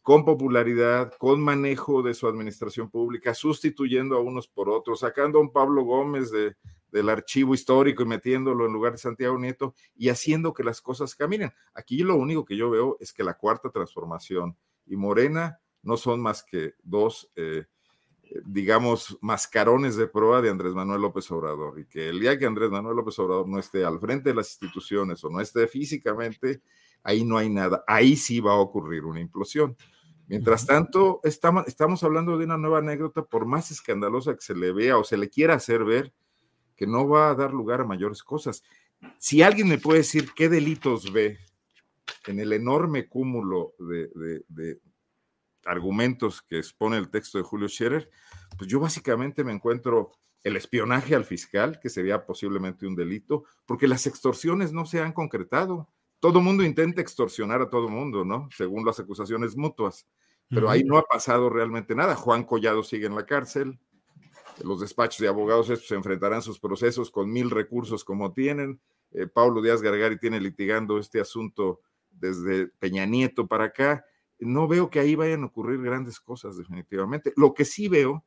con 0.07 0.23
popularidad, 0.23 1.11
con 1.17 1.41
manejo 1.41 2.01
de 2.01 2.13
su 2.13 2.27
administración 2.27 2.89
pública, 2.89 3.33
sustituyendo 3.33 4.15
a 4.15 4.21
unos 4.21 4.47
por 4.47 4.69
otros, 4.69 5.01
sacando 5.01 5.37
a 5.37 5.41
un 5.41 5.51
Pablo 5.51 5.83
Gómez 5.83 6.31
de, 6.31 6.55
del 6.93 7.09
archivo 7.09 7.53
histórico 7.53 8.03
y 8.03 8.05
metiéndolo 8.05 8.65
en 8.65 8.71
lugar 8.71 8.93
de 8.93 8.99
Santiago 8.99 9.37
Nieto 9.37 9.75
y 9.97 10.07
haciendo 10.07 10.53
que 10.53 10.63
las 10.63 10.79
cosas 10.79 11.13
caminen. 11.13 11.51
Aquí 11.73 12.03
lo 12.03 12.15
único 12.15 12.45
que 12.45 12.55
yo 12.55 12.69
veo 12.69 12.95
es 13.01 13.11
que 13.11 13.21
la 13.21 13.33
cuarta 13.33 13.69
transformación 13.69 14.55
y 14.85 14.95
Morena 14.95 15.59
no 15.81 15.97
son 15.97 16.21
más 16.21 16.41
que 16.41 16.75
dos, 16.83 17.29
eh, 17.35 17.65
digamos, 18.45 19.17
mascarones 19.19 19.97
de 19.97 20.07
proa 20.07 20.41
de 20.41 20.49
Andrés 20.49 20.73
Manuel 20.73 21.01
López 21.01 21.29
Obrador 21.31 21.81
y 21.81 21.85
que 21.85 22.07
el 22.07 22.21
día 22.21 22.39
que 22.39 22.45
Andrés 22.45 22.69
Manuel 22.69 22.95
López 22.95 23.19
Obrador 23.19 23.49
no 23.49 23.59
esté 23.59 23.83
al 23.83 23.99
frente 23.99 24.29
de 24.29 24.35
las 24.35 24.51
instituciones 24.51 25.21
o 25.25 25.29
no 25.29 25.41
esté 25.41 25.67
físicamente, 25.67 26.61
ahí 27.03 27.25
no 27.25 27.37
hay 27.37 27.49
nada, 27.49 27.83
ahí 27.87 28.15
sí 28.15 28.39
va 28.39 28.53
a 28.53 28.59
ocurrir 28.59 29.03
una 29.03 29.19
implosión. 29.19 29.75
Mientras 30.27 30.65
tanto, 30.65 31.21
estamos, 31.23 31.65
estamos 31.67 32.03
hablando 32.03 32.37
de 32.37 32.45
una 32.45 32.57
nueva 32.57 32.79
anécdota, 32.79 33.23
por 33.23 33.45
más 33.45 33.71
escandalosa 33.71 34.35
que 34.35 34.41
se 34.41 34.55
le 34.55 34.73
vea 34.73 34.97
o 34.97 35.03
se 35.03 35.17
le 35.17 35.29
quiera 35.29 35.53
hacer 35.53 35.85
ver, 35.85 36.13
que 36.75 36.85
no 36.85 37.07
va 37.07 37.29
a 37.29 37.35
dar 37.35 37.51
lugar 37.53 37.81
a 37.81 37.85
mayores 37.85 38.23
cosas. 38.23 38.63
Si 39.17 39.41
alguien 39.41 39.67
me 39.67 39.77
puede 39.77 39.99
decir 39.99 40.31
qué 40.35 40.49
delitos 40.49 41.11
ve 41.11 41.39
en 42.27 42.39
el 42.39 42.53
enorme 42.53 43.07
cúmulo 43.07 43.73
de, 43.79 44.79
argumentos 45.65 46.41
que 46.41 46.59
expone 46.59 46.97
el 46.97 47.09
texto 47.09 47.37
de 47.37 47.43
Julio 47.43 47.67
Scherer, 47.67 48.09
pues 48.57 48.69
yo 48.69 48.79
básicamente 48.79 49.43
me 49.43 49.51
encuentro 49.51 50.11
el 50.43 50.55
espionaje 50.55 51.13
al 51.13 51.25
fiscal, 51.25 51.79
que 51.81 51.89
sería 51.89 52.25
posiblemente 52.25 52.87
un 52.87 52.95
delito, 52.95 53.43
porque 53.65 53.87
las 53.87 54.07
extorsiones 54.07 54.71
no 54.71 54.85
se 54.85 55.01
han 55.01 55.11
concretado. 55.11 55.89
Todo 56.19 56.41
mundo 56.41 56.63
intenta 56.63 57.01
extorsionar 57.01 57.61
a 57.61 57.69
todo 57.69 57.89
mundo, 57.89 58.23
¿no? 58.23 58.47
Según 58.55 58.85
las 58.85 58.99
acusaciones 58.99 59.57
mutuas, 59.57 60.07
pero 60.49 60.69
ahí 60.69 60.83
no 60.83 60.97
ha 60.97 61.03
pasado 61.03 61.49
realmente 61.49 61.95
nada. 61.95 62.15
Juan 62.15 62.43
Collado 62.43 62.83
sigue 62.83 63.07
en 63.07 63.15
la 63.15 63.25
cárcel, 63.25 63.79
los 64.63 64.79
despachos 64.79 65.19
de 65.19 65.27
abogados 65.27 65.69
estos 65.69 65.87
se 65.87 65.95
enfrentarán 65.95 66.41
sus 66.41 66.59
procesos 66.59 67.11
con 67.11 67.31
mil 67.31 67.49
recursos 67.49 68.03
como 68.03 68.33
tienen. 68.33 68.79
Eh, 69.11 69.27
Pablo 69.27 69.61
Díaz 69.61 69.81
Gargari 69.81 70.17
tiene 70.19 70.39
litigando 70.39 70.97
este 70.97 71.19
asunto 71.19 71.81
desde 72.09 72.67
Peña 72.79 73.05
Nieto 73.05 73.47
para 73.47 73.65
acá. 73.65 74.05
No 74.39 74.67
veo 74.67 74.89
que 74.89 74.99
ahí 74.99 75.15
vayan 75.15 75.43
a 75.43 75.47
ocurrir 75.47 75.81
grandes 75.81 76.19
cosas, 76.19 76.57
definitivamente. 76.57 77.33
Lo 77.35 77.53
que 77.53 77.65
sí 77.65 77.87
veo 77.87 78.25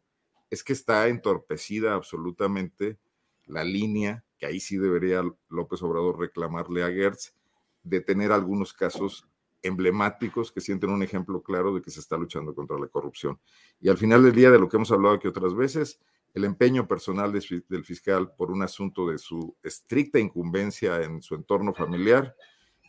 es 0.51 0.65
que 0.65 0.73
está 0.73 1.09
entorpecida 1.09 1.95
absolutamente 1.95 2.99
la 3.47 3.65
línea, 3.65 4.25
que 4.39 4.47
ahí 4.47 4.61
sí 4.61 4.77
debería 4.77 5.23
López 5.49 5.83
Obrador 5.83 6.19
reclamarle 6.19 6.83
a 6.83 6.91
Gertz, 6.91 7.35
de 7.83 8.01
tener 8.01 8.33
algunos 8.33 8.73
casos 8.73 9.27
emblemáticos 9.63 10.53
que 10.53 10.61
sienten 10.61 10.91
un 10.91 11.03
ejemplo 11.03 11.43
claro 11.43 11.75
de 11.75 11.83
que 11.83 11.91
se 11.91 12.01
está 12.01 12.17
luchando 12.17 12.55
contra 12.55 12.79
la 12.79 12.89
corrupción. 12.89 13.39
Y 13.81 13.89
al 13.89 13.99
final 13.99 14.23
del 14.23 14.35
día, 14.35 14.51
de 14.51 14.59
lo 14.59 14.69
que 14.69 14.77
hemos 14.77 14.93
hablado 14.93 15.15
aquí 15.15 15.29
otras 15.29 15.55
veces, 15.55 16.01
el 16.35 16.45
empeño 16.45 16.87
personal 16.87 17.33
del 17.33 17.85
fiscal 17.85 18.33
por 18.37 18.51
un 18.51 18.63
asunto 18.63 19.09
de 19.09 19.19
su 19.19 19.57
estricta 19.63 20.19
incumbencia 20.19 21.03
en 21.03 21.21
su 21.23 21.35
entorno 21.35 21.75
familiar, 21.75 22.37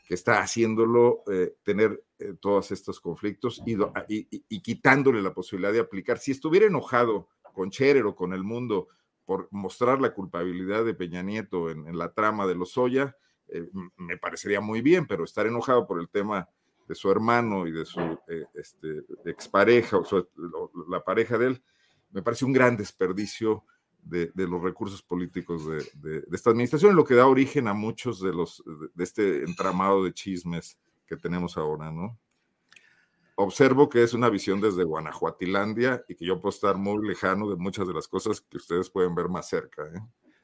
que 0.08 0.14
está 0.14 0.42
haciéndolo 0.42 1.24
eh, 1.32 1.56
tener 1.64 2.04
eh, 2.20 2.34
todos 2.40 2.72
estos 2.72 3.00
conflictos 3.00 3.62
y, 3.66 4.60
quitándole 4.60 5.22
la 5.22 5.34
posibilidad 5.34 5.74
de 5.74 5.80
aplicar. 5.80 6.20
Si 6.20 6.32
estuviera 6.32 6.66
enojado 6.66 7.30
con 7.54 7.72
Cherer 7.72 8.06
o 8.06 8.16
con 8.16 8.34
el 8.34 8.44
mundo 8.44 8.90
por 9.26 9.48
mostrar 9.52 10.02
la 10.02 10.14
culpabilidad 10.14 10.86
de 10.86 10.94
Peña 10.94 11.24
Nieto 11.24 11.70
en, 11.70 11.98
la 11.98 12.14
trama 12.14 12.46
de 12.46 12.56
los 12.56 12.78
Oya, 12.78 13.16
eh, 13.48 13.70
me 13.98 14.18
parecería 14.18 14.62
muy 14.62 14.82
bien, 14.82 15.08
pero 15.08 15.24
estar 15.24 15.48
enojado 15.48 15.88
por 15.88 16.00
el 16.00 16.10
tema 16.10 16.50
de 16.92 16.96
su 16.96 17.10
hermano 17.10 17.68
y 17.68 17.72
de 17.72 17.86
su 17.86 18.02
este, 18.54 19.06
expareja 19.24 19.98
o 19.98 20.30
la 20.90 21.02
pareja 21.02 21.38
de 21.38 21.48
él, 21.48 21.64
me 22.12 22.22
parece 22.22 22.44
un 22.44 22.52
gran 22.52 22.76
desperdicio 22.76 23.64
de, 24.04 24.30
los 24.36 24.62
recursos 24.62 25.02
políticos 25.02 25.66
de, 25.66 26.26
esta 26.34 26.50
administración, 26.50 26.98
lo 26.98 27.06
que 27.06 27.16
da 27.16 27.28
origen 27.28 27.70
a 27.70 27.74
muchos 27.74 28.20
de 28.20 28.34
los 28.34 28.62
de, 28.94 29.04
este 29.06 29.46
entramado 29.46 30.04
de 30.04 30.12
chismes 30.14 30.78
que 31.08 31.16
tenemos 31.16 31.56
ahora, 31.56 31.94
¿no? 31.94 32.20
Observo 33.36 33.88
que 33.88 34.04
es 34.04 34.14
una 34.14 34.30
visión 34.30 34.60
desde 34.60 34.84
Guanajuatilandia 34.84 36.04
y 36.10 36.16
que 36.16 36.26
yo 36.26 36.42
puedo 36.42 36.54
estar 36.54 36.76
muy 36.76 37.08
lejano 37.08 37.50
de 37.50 37.56
muchas 37.56 37.88
de 37.88 37.94
las 37.94 38.10
cosas 38.10 38.42
que 38.42 38.58
ustedes 38.58 38.90
pueden 38.90 39.16
ver 39.16 39.30
más 39.30 39.48
cerca. 39.48 39.86
¿eh? 39.86 40.02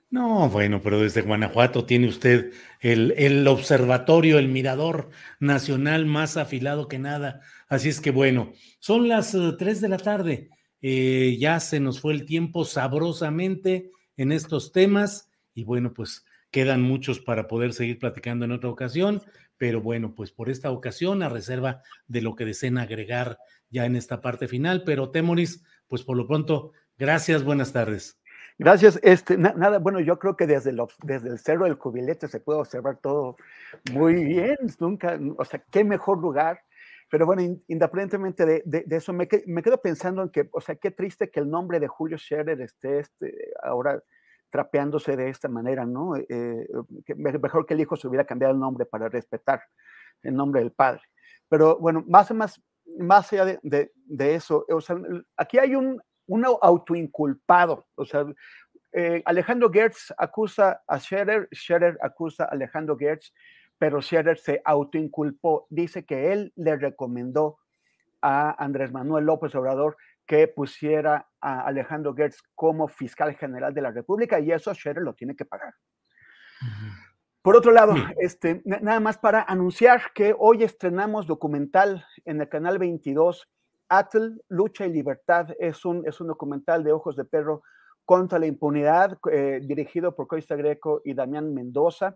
No, 0.10 0.50
bueno, 0.50 0.82
pero 0.82 1.02
desde 1.02 1.22
Guanajuato 1.22 1.86
tiene 1.86 2.08
usted 2.08 2.54
el, 2.80 3.14
el, 3.18 3.46
observatorio, 3.48 4.40
el 4.40 4.48
mirador 4.48 5.10
nacional 5.40 6.06
más 6.06 6.38
afilado 6.38 6.88
que 6.88 6.98
nada. 6.98 7.42
Así 7.68 7.90
es 7.90 8.00
que 8.00 8.12
bueno, 8.12 8.54
son 8.80 9.10
las 9.10 9.36
3 9.58 9.78
eh, 9.78 9.82
de 9.82 9.90
la 9.90 9.98
tarde. 9.98 10.50
Eh, 10.82 11.36
ya 11.40 11.60
se 11.60 11.82
nos 11.82 12.00
fue 12.00 12.14
el 12.14 12.26
tiempo 12.26 12.64
sabrosamente 12.64 13.92
en 14.16 14.32
estos 14.32 14.72
temas 14.72 15.30
y 15.54 15.66
bueno, 15.66 15.94
pues 15.94 16.24
quedan 16.52 16.82
muchos 16.82 17.20
para 17.20 17.48
poder 17.48 17.74
seguir 17.74 18.00
platicando 18.00 18.46
en 18.46 18.54
otra 18.54 18.70
ocasión, 18.70 19.22
pero 19.58 19.82
bueno, 19.82 20.16
pues 20.16 20.32
por 20.32 20.50
esta 20.50 20.72
ocasión, 20.72 21.22
a 21.22 21.30
reserva 21.30 21.82
de 22.08 22.22
lo 22.22 22.36
que 22.36 22.46
deseen 22.46 22.78
agregar 22.78 23.40
ya 23.70 23.86
en 23.86 23.98
esta 23.98 24.22
parte 24.22 24.48
final, 24.48 24.84
pero 24.86 25.10
Temoris, 25.10 25.64
pues 25.88 26.04
por 26.04 26.16
lo 26.16 26.28
pronto, 26.28 26.72
gracias, 26.98 27.44
buenas 27.44 27.74
tardes. 27.74 28.22
Gracias. 28.58 29.00
Este, 29.04 29.38
nada, 29.38 29.80
bueno, 29.80 30.00
yo 30.00 30.18
creo 30.18 30.36
que 30.36 30.48
desde, 30.48 30.76
desde 31.04 31.30
el 31.30 31.40
cerro 31.40 31.66
del 31.66 31.78
cubilete 31.78 32.28
se 32.28 32.40
puede 32.40 32.60
observar 32.60 32.98
todo 32.98 33.36
muy 33.92 34.24
bien. 34.26 34.58
Nunca, 34.80 35.20
o 35.38 35.46
sea, 35.46 35.64
qué 35.72 35.84
mejor 35.84 36.20
lugar 36.20 36.62
pero 37.10 37.26
bueno, 37.26 37.42
independientemente 37.68 38.46
de, 38.46 38.64
de, 38.66 38.96
eso, 38.96 39.14
me, 39.14 39.28
me, 39.46 39.64
quedo 39.64 39.82
pensando 39.82 40.24
en 40.24 40.30
que, 40.30 40.50
o 40.52 40.60
sea, 40.60 40.76
qué 40.76 40.92
triste 40.92 41.30
que 41.30 41.40
el 41.40 41.50
nombre 41.50 41.80
de 41.80 41.88
Julio 41.88 42.18
Scherer 42.18 42.60
esté 42.60 43.00
este, 43.00 43.54
ahora 43.64 44.04
trapeándose 44.50 45.16
de 45.16 45.30
esta 45.30 45.48
manera, 45.48 45.86
¿no? 45.86 46.18
Eh, 46.18 46.68
que 47.06 47.16
mejor 47.16 47.66
que 47.66 47.76
el 47.76 47.82
hijo 47.82 47.96
se 47.96 48.08
hubiera 48.08 48.26
cambiado 48.26 48.54
el 48.54 48.60
nombre 48.60 48.86
para 48.86 49.08
respetar 49.08 49.62
el 50.22 50.36
nombre 50.36 50.60
del 50.62 50.72
padre. 50.72 51.02
Pero 51.48 51.78
bueno, 51.80 52.04
más, 52.08 52.30
más, 52.34 52.62
más 53.00 53.32
allá 53.32 53.58
de, 53.62 53.92
de 53.94 54.36
eso, 54.36 54.66
o 54.70 54.82
sea, 54.82 54.98
aquí 55.38 55.60
hay 55.60 55.76
un, 55.76 56.02
un 56.28 56.46
autoinculpado, 56.46 57.88
o 57.96 58.06
sea, 58.06 58.26
eh, 58.94 59.22
Alejandro 59.26 59.70
Gertz 59.72 60.14
acusa 60.18 60.82
a 60.88 61.00
Scherer, 61.00 61.50
Scherer 61.54 61.98
acusa 62.02 62.46
a 62.46 62.48
Alejandro 62.48 62.98
Gertz 62.98 63.32
pero 63.78 64.02
Scherer 64.02 64.38
se 64.38 64.62
autoinculpó. 64.66 65.68
Dice 65.70 66.06
que 66.06 66.32
él 66.32 66.52
le 66.56 66.76
recomendó 66.76 67.60
a 68.22 68.64
Andrés 68.64 68.92
Manuel 68.92 69.26
López 69.26 69.54
Obrador 69.56 69.98
que 70.26 70.48
pusiera 70.48 71.30
a 71.40 71.62
Alejandro 71.62 72.14
Gertz 72.14 72.42
como 72.56 72.88
fiscal 72.88 73.36
general 73.36 73.74
de 73.74 73.82
la 73.82 73.92
República 73.92 74.40
y 74.40 74.52
eso 74.52 74.74
Scherer 74.74 75.04
lo 75.04 75.14
tiene 75.14 75.36
que 75.36 75.46
pagar. 75.46 75.74
Por 77.42 77.56
otro 77.56 77.72
lado, 77.72 77.96
este, 78.20 78.62
nada 78.66 79.00
más 79.00 79.18
para 79.18 79.44
anunciar 79.44 80.12
que 80.14 80.36
hoy 80.38 80.64
estrenamos 80.64 81.28
documental 81.28 82.06
en 82.26 82.42
el 82.42 82.50
canal 82.50 82.78
22, 82.78 83.48
Atl, 83.90 84.42
Lucha 84.50 84.86
y 84.86 84.92
Libertad. 84.92 85.50
Es 85.60 85.86
un, 85.86 86.08
es 86.08 86.20
un 86.22 86.28
documental 86.28 86.84
de 86.84 86.92
ojos 86.92 87.16
de 87.16 87.26
perro 87.26 87.64
contra 88.08 88.40
la 88.40 88.48
impunidad, 88.48 89.18
eh, 89.32 89.60
dirigido 89.62 90.16
por 90.16 90.28
Coista 90.28 90.56
Greco 90.56 91.02
y 91.04 91.14
Damián 91.14 91.54
Mendoza. 91.54 92.16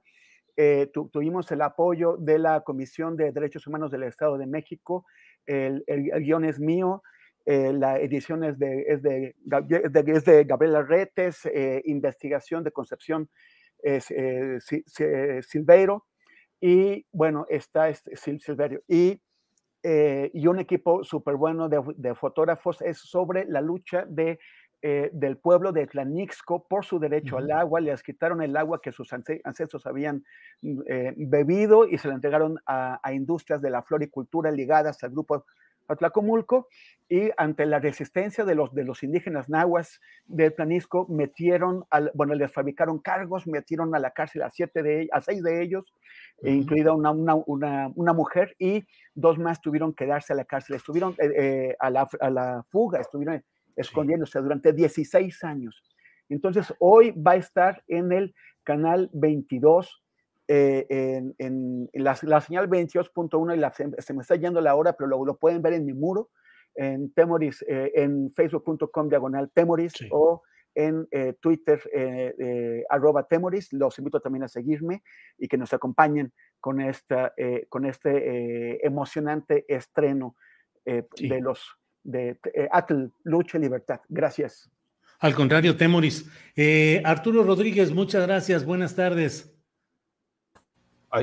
Eh, 0.55 0.89
tuvimos 1.11 1.51
el 1.51 1.61
apoyo 1.61 2.15
de 2.17 2.39
la 2.39 2.61
Comisión 2.61 3.17
de 3.17 3.33
Derechos 3.33 3.67
Humanos 3.67 3.91
del 3.91 4.03
Estado 4.03 4.37
de 4.37 4.47
México, 4.47 5.05
el, 5.45 5.83
guion 5.87 6.45
es 6.45 6.61
mío, 6.61 7.03
eh, 7.45 7.73
la 7.73 7.99
edición 7.99 8.45
es 8.45 8.57
de, 8.57 8.85
es 8.87 9.01
de, 9.01 9.35
Gabriela 10.45 10.81
Retes, 10.81 11.41
investigación 11.83 12.63
de 12.63 12.71
Concepción 12.71 13.29
Silveiro, 15.41 16.05
y 16.61 17.05
bueno, 17.11 17.45
está 17.49 17.89
este, 17.89 18.15
Silverio. 18.15 18.81
Y, 18.87 19.19
y 19.83 20.47
un 20.47 20.59
equipo 20.59 21.03
súper 21.03 21.35
bueno 21.35 21.67
de, 21.67 21.81
de, 21.97 22.13
fotógrafos 22.13 22.81
es 22.81 22.99
sobre 22.99 23.45
la 23.45 23.61
lucha 23.61 24.05
de 24.07 24.37
eh, 24.83 25.11
del 25.13 25.37
pueblo 25.37 25.71
de 25.71 25.85
Tlanixco 25.85 26.65
por 26.67 26.83
su 26.83 26.97
derecho 26.97 27.37
al 27.37 27.51
agua, 27.51 27.79
les 27.79 28.01
quitaron 28.01 28.41
el 28.41 28.57
agua 28.57 28.81
que 28.81 28.91
sus 28.91 29.13
ancestros 29.13 29.85
habían 29.85 30.23
mm, 30.63 30.79
eh, 30.87 31.13
bebido 31.17 31.87
y 31.87 31.99
se 31.99 32.07
la 32.07 32.15
entregaron 32.15 32.57
a, 32.65 32.99
industrias 33.13 33.61
de 33.61 33.69
la 33.69 33.83
floricultura 33.83 34.49
ligadas 34.49 35.03
al 35.03 35.11
grupo 35.11 35.45
Atlacomulco 35.87 36.67
y 37.09 37.29
ante 37.35 37.65
la 37.65 37.79
resistencia 37.79 38.45
de 38.45 38.55
los, 38.55 38.73
de 38.73 38.85
los 38.85 39.03
indígenas 39.03 39.49
nahuas 39.49 39.99
del 40.25 40.53
Planisco, 40.53 41.07
metieron, 41.09 41.83
al, 41.89 42.11
bueno, 42.13 42.33
les 42.35 42.51
fabricaron 42.51 42.99
cargos, 42.99 43.47
metieron 43.47 43.93
a 43.93 43.99
la 43.99 44.11
cárcel 44.11 44.43
a, 44.43 44.49
siete 44.49 44.81
de, 44.81 45.09
a 45.11 45.19
seis 45.19 45.43
de 45.43 45.61
ellos, 45.61 45.93
incluida 46.41 46.93
una, 46.93 47.11
una, 47.11 47.91
una, 47.95 48.13
mujer, 48.13 48.55
y 48.57 48.85
dos 49.13 49.37
más 49.39 49.59
tuvieron 49.59 49.93
que 49.93 50.05
darse 50.05 50.31
a 50.31 50.37
la 50.37 50.45
cárcel, 50.45 50.77
estuvieron 50.77 51.15
eh, 51.19 51.75
a, 51.79 51.89
la, 51.89 52.07
a 52.21 52.29
la 52.29 52.65
fuga, 52.69 53.01
estuvieron 53.01 53.43
escondiéndose 53.75 54.39
durante 54.39 54.71
16 54.71 55.43
años. 55.43 55.83
Entonces, 56.29 56.73
hoy 56.79 57.11
va 57.11 57.31
a 57.31 57.35
estar 57.35 57.83
en 57.89 58.13
el 58.13 58.33
canal 58.63 59.09
22, 59.13 60.01
eh, 60.47 60.85
en, 61.37 61.89
la, 61.93 62.15
señal 62.15 62.69
22.1, 62.69 63.55
y 63.55 63.57
la, 63.57 63.71
se, 63.71 64.13
me 64.13 64.21
está 64.21 64.35
yendo 64.35 64.59
la 64.61 64.75
hora, 64.75 64.93
pero 64.93 65.07
lo, 65.07 65.25
lo 65.25 65.37
pueden 65.37 65.61
ver 65.61 65.73
en 65.73 65.85
mi 65.85 65.93
muro, 65.93 66.29
en 66.75 67.13
Temoris, 67.13 67.63
eh, 67.67 67.91
en 67.95 68.31
facebook.com 68.31 69.09
diagonal 69.09 69.51
Temoris 69.53 69.93
o 70.11 70.41
en 70.73 71.07
eh, 71.11 71.33
Twitter 71.41 71.81
arroba 72.89 73.27
Temoris. 73.27 73.73
Los 73.73 73.97
invito 73.99 74.21
también 74.21 74.43
a 74.43 74.47
seguirme 74.47 75.03
y 75.37 75.47
que 75.47 75.57
nos 75.57 75.73
acompañen 75.73 76.33
con, 76.59 76.79
esta, 76.79 77.33
con 77.67 77.85
este 77.85 78.85
emocionante 78.85 79.65
estreno 79.67 80.35
de 80.85 81.41
los 81.41 81.77
de 82.03 82.37
Atl, 82.71 83.11
Lucha 83.23 83.57
y 83.57 83.61
Libertad. 83.61 83.99
Gracias. 84.07 84.71
Al 85.19 85.35
contrario, 85.35 85.75
Temoris. 85.75 86.25
Arturo 87.03 87.43
Rodríguez, 87.43 87.91
muchas 87.91 88.25
gracias. 88.25 88.65
Buenas 88.65 88.95
tardes. 88.95 89.60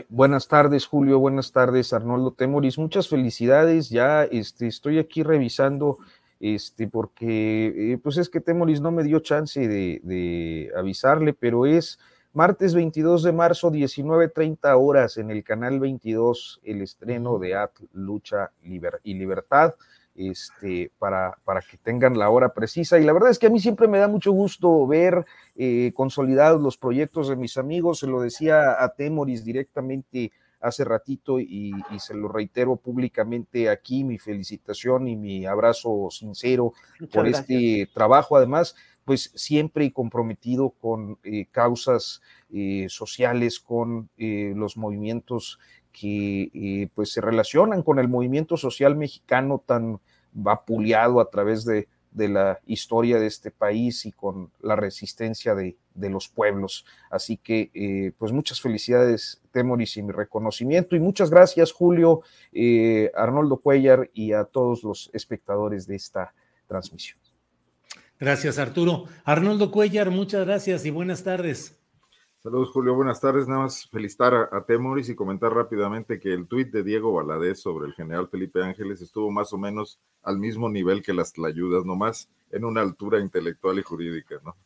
Buenas 0.09 0.49
tardes, 0.49 0.87
Julio. 0.87 1.19
Buenas 1.19 1.53
tardes, 1.53 1.93
Arnoldo 1.93 2.33
Temoris. 2.33 2.79
Muchas 2.79 3.09
felicidades. 3.09 3.91
Ya 3.91 4.25
este, 4.25 4.67
estoy 4.67 4.99
aquí 4.99 5.23
revisando 5.23 5.99
este, 6.41 6.87
porque 6.87 7.93
eh, 7.93 7.99
pues 7.99 8.17
es 8.17 8.29
que 8.29 8.41
Temoris 8.41 8.81
no 8.81 8.93
me 8.93 9.03
dio 9.03 9.21
chance 9.21 9.67
de, 9.67 10.71
avisarle, 10.77 11.33
pero 11.33 11.67
es 11.67 11.99
martes 12.33 12.75
22 12.75 13.25
de 13.25 13.33
marzo, 13.33 13.73
19.30 13.73 14.59
horas 14.79 15.17
en 15.17 15.31
el 15.31 15.43
canal 15.43 15.81
22, 15.81 16.61
el 16.63 16.83
estreno 16.83 17.39
de 17.39 17.57
At 17.57 17.73
Lucha 17.93 18.53
y 18.63 19.15
Libertad, 19.15 19.75
este, 20.19 20.91
para, 20.99 21.39
para 21.45 21.61
que 21.61 21.77
tengan 21.77 22.19
la 22.19 22.29
hora 22.29 22.53
precisa. 22.53 22.99
Y 22.99 23.05
la 23.05 23.13
verdad 23.13 23.31
es 23.31 23.39
que 23.39 23.47
a 23.47 23.51
mí 23.51 23.61
siempre 23.61 23.87
me 23.87 23.99
da 23.99 24.09
mucho 24.09 24.33
gusto 24.33 24.85
ver 24.87 25.25
eh, 25.55 25.93
consolidados 25.95 26.61
los 26.61 26.77
proyectos 26.77 27.29
de 27.29 27.37
mis 27.37 27.57
amigos, 27.57 28.01
se 28.01 28.09
lo 28.09 28.21
decía 28.21 28.83
a 28.83 28.95
Temoris 28.95 29.45
directamente 29.45 30.33
hace 30.61 30.85
ratito 30.85 31.39
y, 31.39 31.73
se 32.01 32.15
lo 32.15 32.27
reitero 32.27 32.75
públicamente 32.75 33.71
aquí, 33.71 34.03
mi 34.03 34.19
felicitación 34.19 35.07
y 35.07 35.15
mi 35.15 35.47
abrazo 35.47 36.09
sincero 36.11 36.73
por 37.13 37.29
este 37.29 37.89
trabajo. 37.95 38.37
Además, 38.37 38.75
pues 39.05 39.31
siempre 39.37 39.93
comprometido 39.93 40.71
con 40.71 41.19
eh, 41.23 41.47
causas 41.53 42.21
eh, 42.53 42.87
sociales, 42.89 43.61
con 43.61 44.11
los 44.17 44.77
movimientos 44.77 45.61
que 45.99 46.91
pues 46.95 47.13
se 47.13 47.21
relacionan 47.21 47.83
con 47.83 47.99
el 47.99 48.09
movimiento 48.09 48.57
social 48.57 48.97
mexicano 48.97 49.63
tan 49.65 50.01
vapuleado 50.33 51.21
a 51.21 51.31
través 51.31 51.65
de 51.65 51.89
de 52.11 52.29
la 52.29 52.61
historia 52.67 53.19
de 53.19 53.27
este 53.27 53.51
país 53.51 54.07
y 54.07 54.13
con 54.13 54.51
la 54.61 54.77
resistencia 54.77 55.55
de, 55.55 55.77
los 55.95 56.29
pueblos. 56.29 56.85
Así 57.11 57.37
que, 57.37 57.71
eh, 57.75 58.13
pues 58.19 58.31
muchas 58.31 58.61
felicidades, 58.61 59.41
Temoris, 59.51 59.97
y 59.97 60.03
mi 60.03 60.13
reconocimiento. 60.13 60.95
Y 60.95 61.01
muchas 61.01 61.29
gracias, 61.31 61.73
Julio, 61.73 62.23
eh, 62.53 63.11
Arnoldo 63.17 63.57
Cuellar 63.57 64.09
y 64.15 64.33
a 64.33 64.45
todos 64.45 64.85
los 64.85 65.11
espectadores 65.13 65.87
de 65.87 65.97
esta 65.97 66.35
transmisión. 66.69 67.19
Gracias, 68.21 68.59
Arturo. 68.59 69.05
Arnoldo 69.25 69.71
Cuellar, 69.73 70.11
muchas 70.11 70.47
gracias 70.47 70.85
y 70.87 70.91
buenas 70.91 71.25
tardes. 71.25 71.78
Saludos, 72.49 72.71
Julio. 72.71 72.95
Buenas 72.95 73.21
tardes. 73.21 73.47
Nada 73.47 73.65
más 73.65 73.87
felicitar 73.91 74.49
a, 74.51 74.65
Temoris 74.65 75.11
y 75.11 75.15
comentar 75.15 75.53
rápidamente 75.53 76.19
que 76.19 76.33
el 76.33 76.47
tuit 76.47 76.71
de 76.71 76.83
Diego 76.83 77.13
Valadez 77.13 77.61
sobre 77.61 77.87
el 77.87 77.93
general 77.93 78.27
Felipe 78.31 78.65
Ángeles 78.65 79.03
estuvo 79.03 79.31
más 79.31 79.53
o 79.53 79.59
menos 79.59 80.01
al 80.23 80.39
mismo 80.39 80.71
nivel 80.71 81.03
que 81.03 81.13
las 81.13 81.35
tlayudas, 81.35 81.85
nomás 81.85 82.31
en 82.51 82.65
una 82.65 82.81
altura 82.81 83.21
intelectual 83.21 83.79
y 83.79 83.83
jurídica, 83.83 84.37
¿no? 84.43 84.57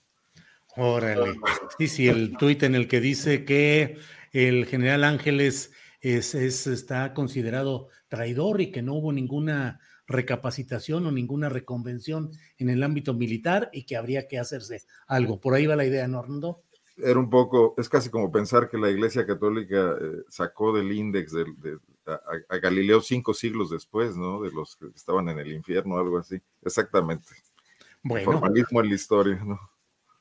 Órale. 0.77 1.35
Sí, 1.77 1.89
sí, 1.89 2.07
el 2.07 2.37
tuit 2.37 2.63
en 2.63 2.77
el 2.77 2.87
que 2.87 3.01
dice 3.01 3.45
que 3.45 3.99
el 4.31 4.67
general 4.67 5.03
Ángeles 5.03 5.73
es, 6.01 6.37
está 6.37 7.13
considerado 7.15 7.89
traidor 8.07 8.61
y 8.61 8.71
que 8.71 8.83
no 8.83 8.95
hubo 8.95 9.13
ninguna 9.13 9.81
recapacitación 10.07 11.05
o 11.05 11.11
ninguna 11.11 11.49
reconvención 11.49 12.31
en 12.59 12.71
el 12.71 12.85
ámbito 12.85 13.13
militar 13.13 13.71
y 13.73 13.87
que 13.87 13.97
habría 13.97 14.29
que 14.29 14.39
hacerse 14.39 14.85
algo. 15.09 15.41
Por 15.41 15.55
ahí 15.55 15.67
va 15.67 15.75
la 15.75 15.85
idea, 15.85 16.07
¿no, 16.07 16.21
Arnoldo? 16.21 16.63
Era 16.97 17.19
un 17.19 17.31
poco, 17.31 17.75
es 17.79 17.89
casi 17.89 18.11
como 18.11 18.31
pensar 18.31 18.69
que 18.69 18.79
la 18.79 18.91
Iglesia 18.91 19.27
Católica 19.27 19.97
eh, 20.01 20.23
sacó 20.29 20.73
del 20.73 20.93
índice 20.93 21.45
de, 21.59 21.79
a, 22.07 22.57
Galileo 22.59 23.01
cinco 23.01 23.35
siglos 23.35 23.71
después, 23.71 24.17
¿no? 24.17 24.43
De 24.43 24.51
los 24.51 24.77
que 24.77 24.87
estaban 24.95 25.29
en 25.29 25.39
el 25.39 25.53
infierno, 25.53 25.97
algo 25.97 26.19
así. 26.19 26.41
Exactamente. 26.63 27.29
Bueno. 28.03 28.33
Formalismo 28.33 28.81
en 28.81 28.89
la 28.89 28.95
historia, 28.95 29.43
¿no? 29.45 29.59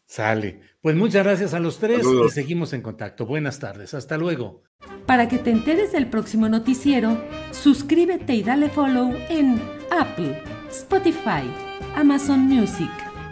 Sale. 0.06 0.60
Pues 0.82 0.96
muchas 0.96 1.24
gracias 1.24 1.54
a 1.54 1.60
los 1.60 1.80
tres 1.80 2.06
y 2.06 2.30
seguimos 2.30 2.74
en 2.74 2.82
contacto. 2.82 3.26
Buenas 3.26 3.60
tardes. 3.60 3.94
Hasta 3.94 4.18
luego. 4.18 4.64
Para 5.06 5.30
que 5.30 5.38
te 5.38 5.52
enteres 5.52 5.94
del 5.94 6.10
próximo 6.10 6.50
noticiero, 6.50 7.18
suscríbete 7.52 8.34
y 8.34 8.44
dale 8.44 8.70
follow 8.70 9.14
en 9.30 9.62
Apple, 9.90 10.44
Spotify, 10.70 11.50
Amazon 11.96 12.42
Music, 12.42 12.90